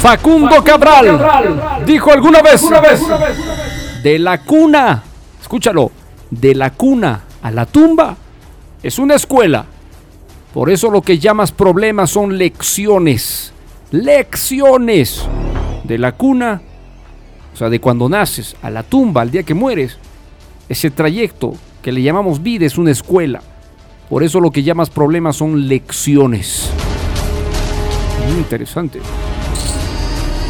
Facundo 0.00 0.64
Cabral 0.64 1.84
dijo 1.84 2.10
alguna 2.10 2.40
vez, 2.40 2.62
de 4.02 4.18
la 4.18 4.38
cuna, 4.38 5.02
escúchalo, 5.40 5.92
de 6.30 6.54
la 6.54 6.70
cuna 6.70 7.20
a 7.42 7.50
la 7.50 7.66
tumba 7.66 8.16
es 8.82 8.98
una 8.98 9.14
escuela. 9.14 9.66
Por 10.54 10.70
eso 10.70 10.90
lo 10.90 11.02
que 11.02 11.18
llamas 11.18 11.52
problemas 11.52 12.10
son 12.10 12.38
lecciones. 12.38 13.52
Lecciones. 13.90 15.26
De 15.84 15.98
la 15.98 16.12
cuna, 16.12 16.62
o 17.52 17.56
sea, 17.56 17.68
de 17.68 17.80
cuando 17.80 18.08
naces 18.08 18.56
a 18.62 18.70
la 18.70 18.82
tumba, 18.82 19.20
al 19.20 19.30
día 19.30 19.42
que 19.42 19.54
mueres, 19.54 19.98
ese 20.68 20.90
trayecto 20.90 21.52
que 21.82 21.92
le 21.92 22.00
llamamos 22.00 22.42
vida 22.42 22.64
es 22.64 22.78
una 22.78 22.90
escuela. 22.90 23.42
Por 24.08 24.22
eso 24.22 24.40
lo 24.40 24.50
que 24.50 24.62
llamas 24.62 24.88
problemas 24.88 25.36
son 25.36 25.68
lecciones. 25.68 26.70
Muy 28.26 28.38
interesante. 28.38 29.00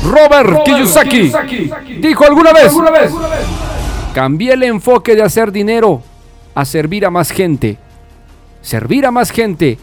Robert, 0.05 0.65
Kiyosaki, 0.65 1.33
dijo 2.01 2.25
alguna 2.25 2.53
vez, 2.53 2.73
cambié 4.15 4.55
el 4.55 4.63
enfoque 4.63 5.15
de 5.15 5.23
hacer 5.23 5.53
dinero 5.53 6.03
a 6.55 6.65
servir 6.65 7.05
a 7.05 7.11
más 7.11 7.31
gente. 7.31 7.79
Servir 8.63 9.07
a 9.07 9.11
más 9.11 9.31
gente 9.31 9.79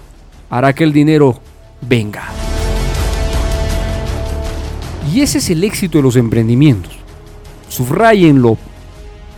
hará 0.49 0.73
que 0.73 0.83
el 0.83 0.93
dinero 0.93 1.39
venga. 1.81 2.23
Y 5.13 5.21
ese 5.21 5.37
es 5.37 5.49
el 5.49 5.63
éxito 5.63 5.99
de 5.99 6.03
los 6.03 6.15
emprendimientos. 6.15 6.97
Subrayenlo, 7.69 8.57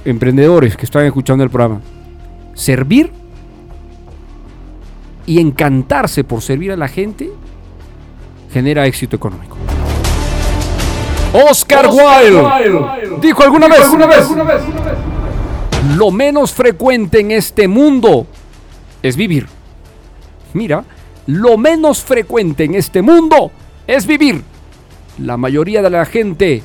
emprendedores 0.05 0.75
que 0.75 0.85
están 0.85 1.05
escuchando 1.05 1.43
el 1.43 1.49
programa. 1.49 1.81
Servir 2.53 3.11
y 5.25 5.39
encantarse 5.39 6.23
por 6.23 6.41
servir 6.41 6.71
a 6.71 6.75
la 6.75 6.87
gente 6.87 7.29
genera 8.51 8.85
éxito 8.87 9.15
económico. 9.15 9.57
Oscar, 11.33 11.87
Wilde, 11.87 13.19
dijo 13.21 13.43
alguna 13.43 13.67
vez, 13.67 13.87
lo 15.95 16.11
menos 16.11 16.53
frecuente 16.53 17.19
en 17.19 17.31
este 17.31 17.67
mundo 17.67 18.25
es 19.03 19.15
vivir. 19.15 19.47
Mira, 20.53 20.83
lo 21.27 21.57
menos 21.57 22.03
frecuente 22.03 22.63
en 22.63 22.75
este 22.75 23.01
mundo 23.01 23.51
es 23.85 24.07
vivir. 24.07 24.43
La 25.19 25.37
mayoría 25.37 25.81
de 25.81 25.89
la 25.89 26.05
gente 26.05 26.63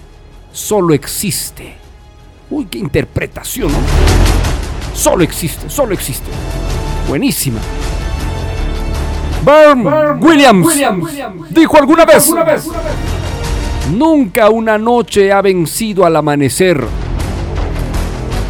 solo 0.52 0.94
existe. 0.94 1.74
Uy, 2.50 2.66
qué 2.66 2.78
interpretación, 2.78 3.70
¿no? 3.70 3.78
Solo 4.94 5.24
existe, 5.24 5.68
solo 5.68 5.92
existe. 5.92 6.30
Buenísima. 7.08 7.58
Burn, 9.44 10.22
Williams, 10.22 10.66
dijo 11.50 11.76
alguna 11.76 12.06
vez, 12.06 12.32
nunca 13.92 14.50
una 14.50 14.78
noche 14.78 15.32
ha 15.32 15.42
vencido 15.42 16.04
al 16.04 16.16
amanecer 16.16 16.84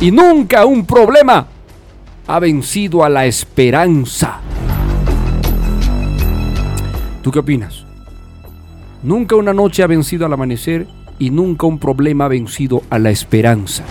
y 0.01 0.11
nunca 0.11 0.65
un 0.65 0.87
problema 0.87 1.47
ha 2.27 2.39
vencido 2.39 3.05
a 3.05 3.09
la 3.09 3.27
esperanza. 3.27 4.41
¿Tú 7.23 7.31
qué 7.31 7.39
opinas? 7.39 7.85
Nunca 9.03 9.37
una 9.37 9.53
noche 9.53 9.83
ha 9.83 9.87
vencido 9.87 10.27
al 10.27 10.33
amanecer 10.33 10.87
y 11.19 11.31
nunca 11.31 11.67
un 11.67 11.79
problema 11.79 12.27
ha 12.27 12.29
vencido 12.29 12.83
a 12.91 12.99
la 12.99 13.11
esperanza. 13.11 13.85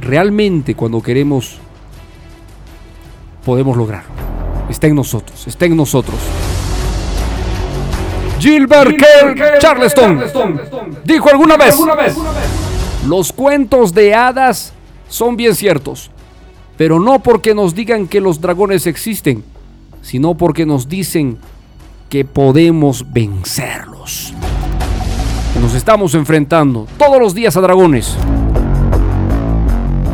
Realmente 0.00 0.74
cuando 0.74 1.02
queremos 1.02 1.58
podemos 3.44 3.76
lograrlo. 3.76 4.10
Está 4.68 4.86
en 4.86 4.94
nosotros, 4.94 5.46
está 5.46 5.64
en 5.64 5.76
nosotros. 5.76 6.18
Gilbert 8.38 8.96
Kerr 8.96 9.58
Charleston 9.58 10.20
dijo 11.04 11.28
alguna 11.28 11.56
vez, 11.56 11.76
los 13.06 13.32
cuentos 13.32 13.92
de 13.92 14.14
hadas 14.14 14.72
son 15.08 15.36
bien 15.36 15.54
ciertos, 15.54 16.10
pero 16.76 17.00
no 17.00 17.18
porque 17.20 17.54
nos 17.54 17.74
digan 17.74 18.06
que 18.06 18.20
los 18.20 18.40
dragones 18.40 18.86
existen, 18.86 19.42
sino 20.02 20.34
porque 20.34 20.66
nos 20.66 20.88
dicen 20.88 21.38
que 22.08 22.24
podemos 22.24 23.12
vencerlos. 23.12 24.32
Nos 25.60 25.74
estamos 25.74 26.14
enfrentando 26.14 26.86
todos 26.96 27.20
los 27.20 27.34
días 27.34 27.56
a 27.56 27.60
dragones. 27.60 28.16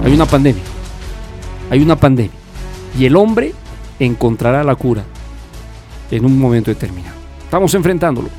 Hay 0.04 0.12
una 0.12 0.26
pandemia. 0.26 0.62
Hay 1.70 1.82
una 1.82 1.96
pandemia. 1.96 2.32
Y 2.98 3.04
el 3.04 3.16
hombre 3.16 3.52
encontrará 3.98 4.64
la 4.64 4.74
cura 4.74 5.04
en 6.10 6.24
un 6.24 6.38
momento 6.38 6.70
determinado. 6.70 7.13
Estamos 7.54 7.72
enfrentándolo. 7.74 8.30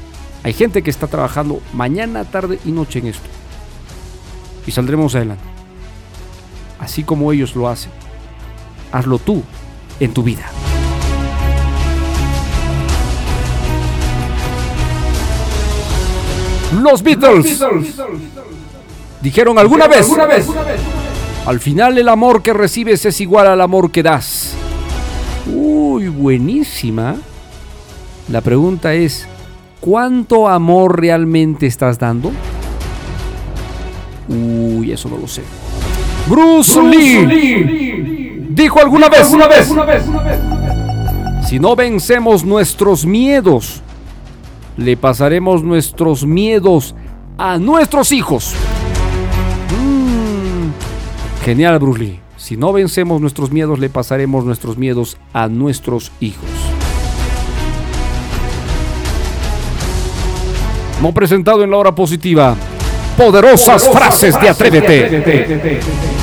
Hay 0.44 0.52
gente 0.52 0.84
que 0.84 0.90
está 0.90 1.08
trabajando 1.08 1.62
mañana, 1.72 2.26
tarde 2.26 2.60
y 2.66 2.72
noche 2.74 3.00
en 3.00 3.08
esto. 3.08 3.30
Y 4.68 4.72
saldremos 4.72 5.16
adelante. 5.16 5.42
Así 6.82 7.02
como 7.02 7.32
ellos 7.32 7.56
lo 7.56 7.70
hacen. 7.70 7.94
Hazlo 8.92 9.18
tú 9.18 9.42
en 10.02 10.14
tu 10.14 10.22
vida. 10.22 10.44
Los 16.82 17.02
Beatles 17.02 17.64
dijeron 19.22 19.58
alguna 19.58 19.88
vez, 19.88 20.10
al 21.46 21.62
final 21.62 21.98
el 21.98 22.10
amor 22.10 22.42
que 22.42 22.52
recibes 22.52 23.06
es 23.06 23.22
igual 23.22 23.48
al 23.48 23.62
amor 23.62 23.92
que 23.92 24.04
das. 24.04 24.56
Uy, 25.48 26.10
buenísima. 26.10 27.16
La 28.30 28.42
pregunta 28.42 28.94
es, 28.94 29.28
¿cuánto 29.80 30.48
amor 30.48 31.00
realmente 31.00 31.68
estás 31.68 32.00
dando? 32.00 32.32
Uy, 34.28 34.92
eso 34.92 35.10
no 35.10 35.18
lo 35.18 35.28
sé. 35.28 35.44
Bruce, 36.28 36.82
Lee, 36.82 38.48
dijo 38.50 38.80
alguna 38.80 39.10
vez, 39.10 39.30
una 39.30 39.48
vez, 39.48 39.72
si 41.48 41.60
no 41.60 41.76
vencemos 41.76 42.44
nuestros 42.44 43.06
miedos, 43.06 43.84
le 44.76 44.98
pasaremos 44.98 45.64
nuestros 45.64 46.26
miedos 46.26 46.96
a 47.38 47.60
nuestros 47.60 48.12
hijos. 48.12 48.56
Mm, 49.70 51.44
Genial, 51.44 51.78
Bruce 51.78 52.00
Lee. 52.00 52.20
Si 52.38 52.58
no 52.58 52.74
vencemos 52.74 53.22
nuestros 53.22 53.52
miedos, 53.52 53.78
le 53.78 53.90
pasaremos 53.90 54.46
nuestros 54.46 54.78
miedos 54.78 55.18
a 55.34 55.48
nuestros 55.48 56.12
hijos. 56.20 56.65
Presentado 61.14 61.64
en 61.64 61.72
la 61.72 61.78
hora 61.78 61.94
positiva 61.94 62.56
poderosas, 63.18 63.88
frases 63.90 64.40
de 64.40 64.50
Atrévete. 64.50 66.15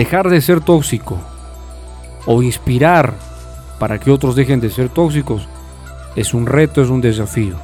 Dejar 0.00 0.30
de 0.30 0.40
ser 0.40 0.62
tóxico 0.62 1.18
o 2.24 2.42
inspirar 2.42 3.12
para 3.78 4.00
que 4.00 4.10
otros 4.10 4.34
dejen 4.34 4.58
de 4.58 4.70
ser 4.70 4.88
tóxicos 4.88 5.46
es 6.16 6.32
un 6.32 6.46
reto, 6.46 6.80
es 6.80 6.88
un 6.88 7.02
desafío 7.02 7.56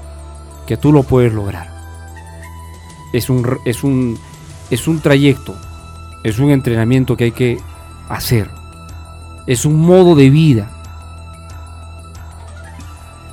que 0.67 0.77
tú 0.77 0.93
lo 0.93 1.03
puedes 1.03 1.33
lograr. 1.33 1.75
Es 3.15 3.31
un, 3.31 3.59
es 3.65 3.83
un, 3.83 4.19
es 4.71 4.87
un 4.87 5.01
trayecto 5.01 5.55
Es 6.25 6.39
un 6.39 6.51
entrenamiento 6.51 7.17
que 7.17 7.25
hay 7.25 7.33
que 7.33 7.59
hacer. 8.11 8.51
Es 9.47 9.65
un 9.65 9.81
modo 9.81 10.15
de 10.15 10.29
vida. 10.29 10.71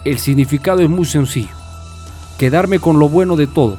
El 0.05 0.17
significado 0.17 0.79
es 0.79 0.89
muy 0.89 1.03
sencillo. 1.03 1.55
Quedarme 2.37 2.79
con 2.79 2.99
lo 2.99 3.09
bueno 3.09 3.35
de 3.35 3.47
todo. 3.47 3.77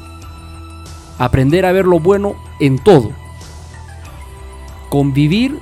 Aprender 1.18 1.64
a 1.64 1.72
ver 1.72 1.86
lo 1.86 1.98
bueno 1.98 2.34
en 2.60 2.78
todo. 2.78 3.23
Convivir 4.94 5.58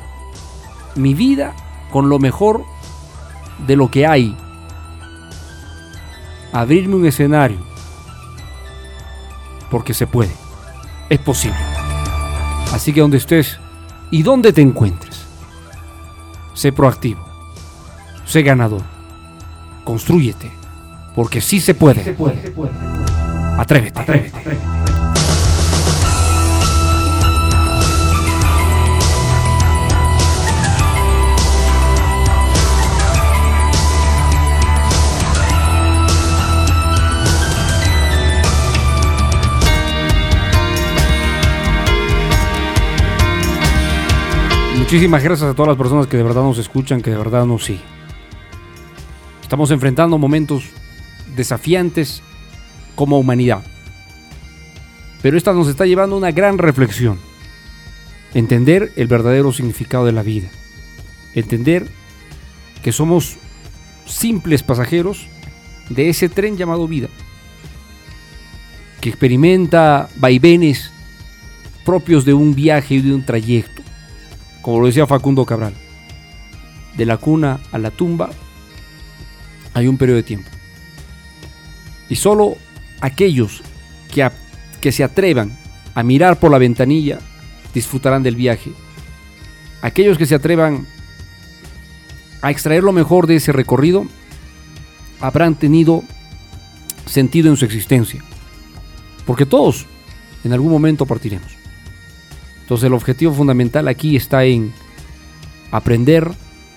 mi 0.94 1.14
vida 1.14 1.54
con 1.90 2.10
lo 2.10 2.18
mejor 2.18 2.66
de 3.66 3.76
lo 3.76 3.90
que 3.90 4.06
hay. 4.06 4.36
Abrirme 6.52 6.96
un 6.96 7.06
escenario. 7.06 7.56
Porque 9.70 9.94
se 9.94 10.06
puede. 10.06 10.32
Es 11.08 11.18
posible. 11.18 11.56
Así 12.74 12.92
que 12.92 13.00
donde 13.00 13.16
estés 13.16 13.58
y 14.10 14.22
donde 14.22 14.52
te 14.52 14.60
encuentres, 14.60 15.24
sé 16.52 16.70
proactivo. 16.70 17.24
Sé 18.26 18.42
ganador. 18.42 18.82
Constrúyete. 19.82 20.50
Porque 21.14 21.40
sí 21.40 21.58
se 21.58 21.72
puede. 21.72 22.14
Atrévete. 23.56 23.98
Atrévete. 23.98 24.81
Muchísimas 44.92 45.24
gracias 45.24 45.50
a 45.50 45.54
todas 45.54 45.68
las 45.68 45.78
personas 45.78 46.06
que 46.06 46.18
de 46.18 46.22
verdad 46.22 46.42
nos 46.42 46.58
escuchan, 46.58 47.00
que 47.00 47.10
de 47.10 47.16
verdad 47.16 47.46
nos 47.46 47.64
siguen. 47.64 47.80
Estamos 49.40 49.70
enfrentando 49.70 50.18
momentos 50.18 50.64
desafiantes 51.34 52.22
como 52.94 53.18
humanidad. 53.18 53.62
Pero 55.22 55.38
esta 55.38 55.54
nos 55.54 55.68
está 55.68 55.86
llevando 55.86 56.16
a 56.16 56.18
una 56.18 56.30
gran 56.30 56.58
reflexión. 56.58 57.18
Entender 58.34 58.92
el 58.96 59.06
verdadero 59.06 59.50
significado 59.54 60.04
de 60.04 60.12
la 60.12 60.22
vida. 60.22 60.50
Entender 61.34 61.88
que 62.82 62.92
somos 62.92 63.38
simples 64.04 64.62
pasajeros 64.62 65.26
de 65.88 66.10
ese 66.10 66.28
tren 66.28 66.58
llamado 66.58 66.86
vida. 66.86 67.08
Que 69.00 69.08
experimenta 69.08 70.10
vaivenes 70.16 70.92
propios 71.82 72.26
de 72.26 72.34
un 72.34 72.54
viaje 72.54 72.96
y 72.96 73.00
de 73.00 73.14
un 73.14 73.24
trayecto. 73.24 73.81
Como 74.62 74.80
lo 74.80 74.86
decía 74.86 75.06
Facundo 75.06 75.44
Cabral. 75.44 75.74
De 76.96 77.04
la 77.04 77.16
cuna 77.16 77.60
a 77.72 77.78
la 77.78 77.90
tumba 77.90 78.30
hay 79.74 79.88
un 79.88 79.98
periodo 79.98 80.16
de 80.16 80.22
tiempo. 80.22 80.48
Y 82.08 82.16
solo 82.16 82.56
aquellos 83.00 83.62
que, 84.12 84.30
que 84.80 84.92
se 84.92 85.02
atrevan 85.02 85.56
a 85.94 86.02
mirar 86.02 86.38
por 86.38 86.50
la 86.50 86.58
ventanilla 86.58 87.18
disfrutarán 87.74 88.22
del 88.22 88.36
viaje. 88.36 88.70
Aquellos 89.80 90.18
que 90.18 90.26
se 90.26 90.34
atrevan 90.34 90.86
a 92.40 92.50
extraer 92.50 92.82
lo 92.82 92.92
mejor 92.92 93.26
de 93.26 93.36
ese 93.36 93.52
recorrido 93.52 94.06
habrán 95.20 95.54
tenido 95.54 96.02
sentido 97.06 97.50
en 97.50 97.56
su 97.56 97.64
existencia. 97.64 98.22
Porque 99.26 99.46
todos 99.46 99.86
en 100.44 100.52
algún 100.52 100.70
momento 100.70 101.06
partiremos. 101.06 101.61
Entonces 102.72 102.86
el 102.86 102.94
objetivo 102.94 103.34
fundamental 103.34 103.86
aquí 103.86 104.16
está 104.16 104.44
en 104.44 104.72
aprender 105.72 106.26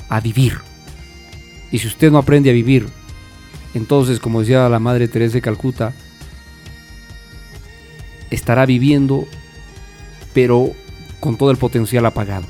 a 0.09 0.19
vivir. 0.19 0.57
Y 1.71 1.79
si 1.79 1.87
usted 1.87 2.11
no 2.11 2.17
aprende 2.17 2.49
a 2.49 2.53
vivir, 2.53 2.89
entonces, 3.73 4.19
como 4.19 4.41
decía 4.41 4.67
la 4.67 4.79
Madre 4.79 5.07
Teresa 5.07 5.35
de 5.35 5.41
Calcuta, 5.41 5.93
estará 8.29 8.65
viviendo, 8.65 9.25
pero 10.33 10.73
con 11.21 11.37
todo 11.37 11.49
el 11.49 11.55
potencial 11.55 12.05
apagado. 12.05 12.45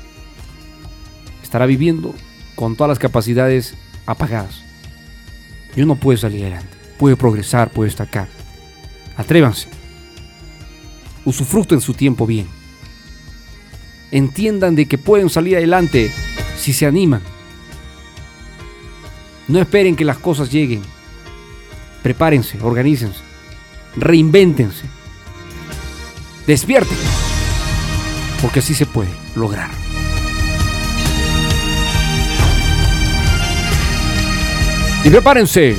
Estará 1.40 1.66
viviendo 1.66 2.16
con 2.56 2.74
todas 2.74 2.88
las 2.88 2.98
capacidades 2.98 3.76
apagadas. 4.06 4.64
Y 5.76 5.82
uno 5.82 5.94
puede 5.94 6.18
salir 6.18 6.42
adelante, 6.42 6.76
puede 6.98 7.14
progresar, 7.14 7.70
puede 7.70 7.90
destacar. 7.90 8.26
Atrévanse. 9.16 9.68
Usufructen 11.24 11.80
su 11.80 11.94
tiempo 11.94 12.26
bien. 12.26 12.55
Entiendan 14.10 14.76
de 14.76 14.86
que 14.86 14.98
pueden 14.98 15.28
salir 15.28 15.56
adelante 15.56 16.10
si 16.56 16.72
se 16.72 16.86
animan. 16.86 17.20
No 19.48 19.60
esperen 19.60 19.96
que 19.96 20.04
las 20.04 20.18
cosas 20.18 20.50
lleguen. 20.50 20.82
Prepárense, 22.02 22.58
organícense, 22.62 23.20
reinvéntense. 23.96 24.84
Despierten. 26.46 26.98
Porque 28.40 28.60
así 28.60 28.74
se 28.74 28.86
puede 28.86 29.10
lograr. 29.34 29.70
Y 35.04 35.10
prepárense. 35.10 35.76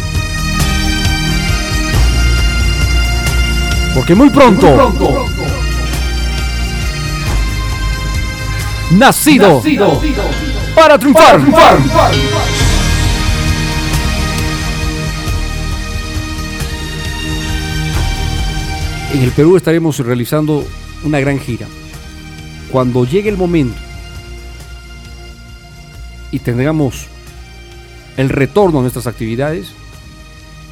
Porque 3.94 4.16
muy 4.16 4.30
pronto, 4.30 5.26
nacido, 8.92 9.62
para 10.76 10.98
triunfar. 10.98 11.42
En 19.14 19.24
el 19.24 19.32
Perú 19.32 19.58
estaremos 19.58 20.00
realizando 20.00 20.66
una 21.04 21.20
gran 21.20 21.40
gira. 21.40 21.68
Cuando 22.72 23.06
llegue 23.06 23.30
el 23.30 23.38
momento 23.38 23.80
y 26.32 26.40
tengamos 26.40 27.08
el 28.18 28.30
retorno 28.30 28.80
a 28.80 28.82
nuestras 28.82 29.08
actividades, 29.08 29.72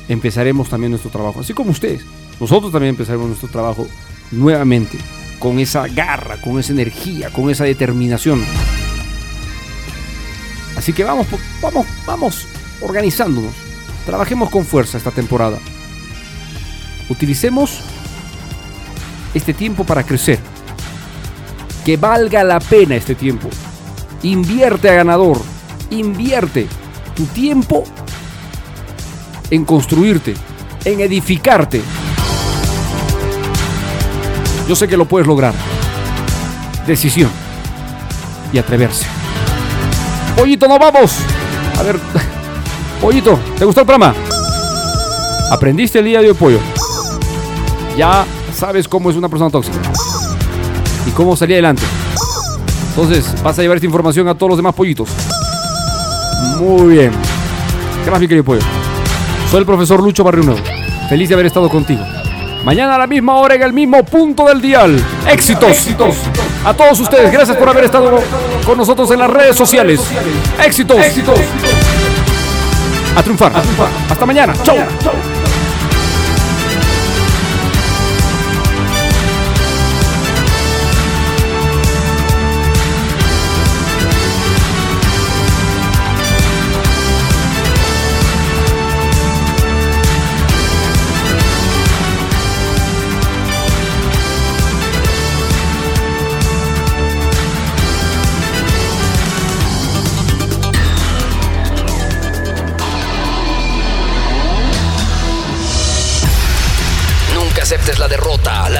empezaremos 0.09 0.70
también 0.70 0.91
nuestro 0.91 1.11
trabajo. 1.11 1.39
Así 1.39 1.53
como 1.53 1.72
ustedes, 1.72 2.01
nosotros 2.39 2.72
también 2.72 2.89
empezaremos 2.89 3.28
nuestro 3.28 3.49
trabajo 3.49 3.88
nuevamente, 4.32 4.97
con 5.39 5.59
esa 5.59 5.88
garra, 5.88 6.38
con 6.38 6.59
esa 6.59 6.73
energía, 6.73 7.29
con 7.29 7.49
esa 7.49 7.63
determinación. 7.63 8.43
Así 10.77 10.93
que 10.93 11.03
vamos, 11.03 11.27
vamos, 11.61 11.86
vamos 12.05 12.47
organizándonos. 12.81 13.53
Trabajemos 14.05 14.49
con 14.49 14.65
fuerza 14.65 14.97
esta 14.97 15.11
temporada. 15.11 15.57
Utilicemos 17.09 17.79
este 19.33 19.53
tiempo 19.53 19.83
para 19.83 20.03
crecer. 20.03 20.39
Que 21.83 21.97
valga 21.97 22.43
la 22.43 22.59
pena 22.59 22.95
este 22.95 23.15
tiempo. 23.15 23.49
Invierte 24.23 24.89
a 24.89 24.95
ganador. 24.95 25.41
Invierte 25.91 26.67
tu 27.15 27.25
tiempo 27.25 27.83
en 29.49 29.65
construirte, 29.65 30.33
en 30.83 30.99
edificarte. 30.99 31.81
Yo 34.68 34.76
sé 34.76 34.88
que 34.88 34.97
lo 34.97 35.05
puedes 35.05 35.28
lograr. 35.28 35.53
Decisión 36.88 37.30
y 38.51 38.57
atreverse. 38.57 39.05
Pollito, 40.36 40.68
nos 40.68 40.80
vamos. 40.80 41.13
A 41.80 41.84
ver, 41.84 41.99
Pollito, 43.01 43.39
¿te 43.57 43.66
gustó 43.66 43.82
el 43.82 43.88
programa? 43.88 44.16
¿Aprendiste 45.51 45.99
el 45.99 46.05
día 46.05 46.22
de 46.22 46.30
hoy, 46.30 46.34
pollo? 46.34 46.59
Ya 47.97 48.26
sabes 48.53 48.88
cómo 48.88 49.09
es 49.09 49.16
una 49.16 49.30
persona 49.30 49.49
tóxica 49.49 49.78
y 51.05 51.11
cómo 51.11 51.36
salir 51.36 51.55
adelante. 51.55 51.84
Entonces, 52.89 53.41
vas 53.43 53.59
a 53.59 53.61
llevar 53.61 53.78
esta 53.78 53.86
información 53.86 54.28
a 54.28 54.36
todos 54.36 54.51
los 54.51 54.57
demás 54.57 54.74
pollitos. 54.74 55.09
Muy 56.59 56.95
bien. 56.95 57.11
Gracias, 58.05 58.22
mi 58.22 58.28
querido 58.28 58.43
pollo. 58.45 58.61
Soy 59.51 59.59
el 59.59 59.66
profesor 59.66 60.01
Lucho 60.01 60.24
Barrio 60.24 60.43
Nuevo. 60.43 60.61
Feliz 61.09 61.30
de 61.30 61.36
haber 61.36 61.45
estado 61.45 61.70
contigo. 61.70 62.01
Mañana 62.66 62.95
a 62.95 62.97
la 62.97 63.05
misma 63.05 63.36
hora 63.36 63.53
en 63.53 63.61
el 63.61 63.74
mismo 63.74 64.03
punto 64.03 64.47
del 64.47 64.59
dial. 64.59 64.99
¡Éxitos! 65.30 65.86
A 66.66 66.74
todos 66.74 66.99
ustedes, 66.99 67.32
gracias 67.32 67.55
por 67.57 67.70
haber 67.70 67.84
estado 67.84 68.20
con 68.66 68.76
nosotros 68.76 69.11
en 69.11 69.20
las 69.20 69.30
redes 69.30 69.55
sociales. 69.55 70.01
¡Éxitos! 70.66 70.97
A 73.16 73.22
triunfar. 73.22 73.51
Hasta 74.09 74.26
mañana. 74.26 74.53
Chau. 74.63 74.78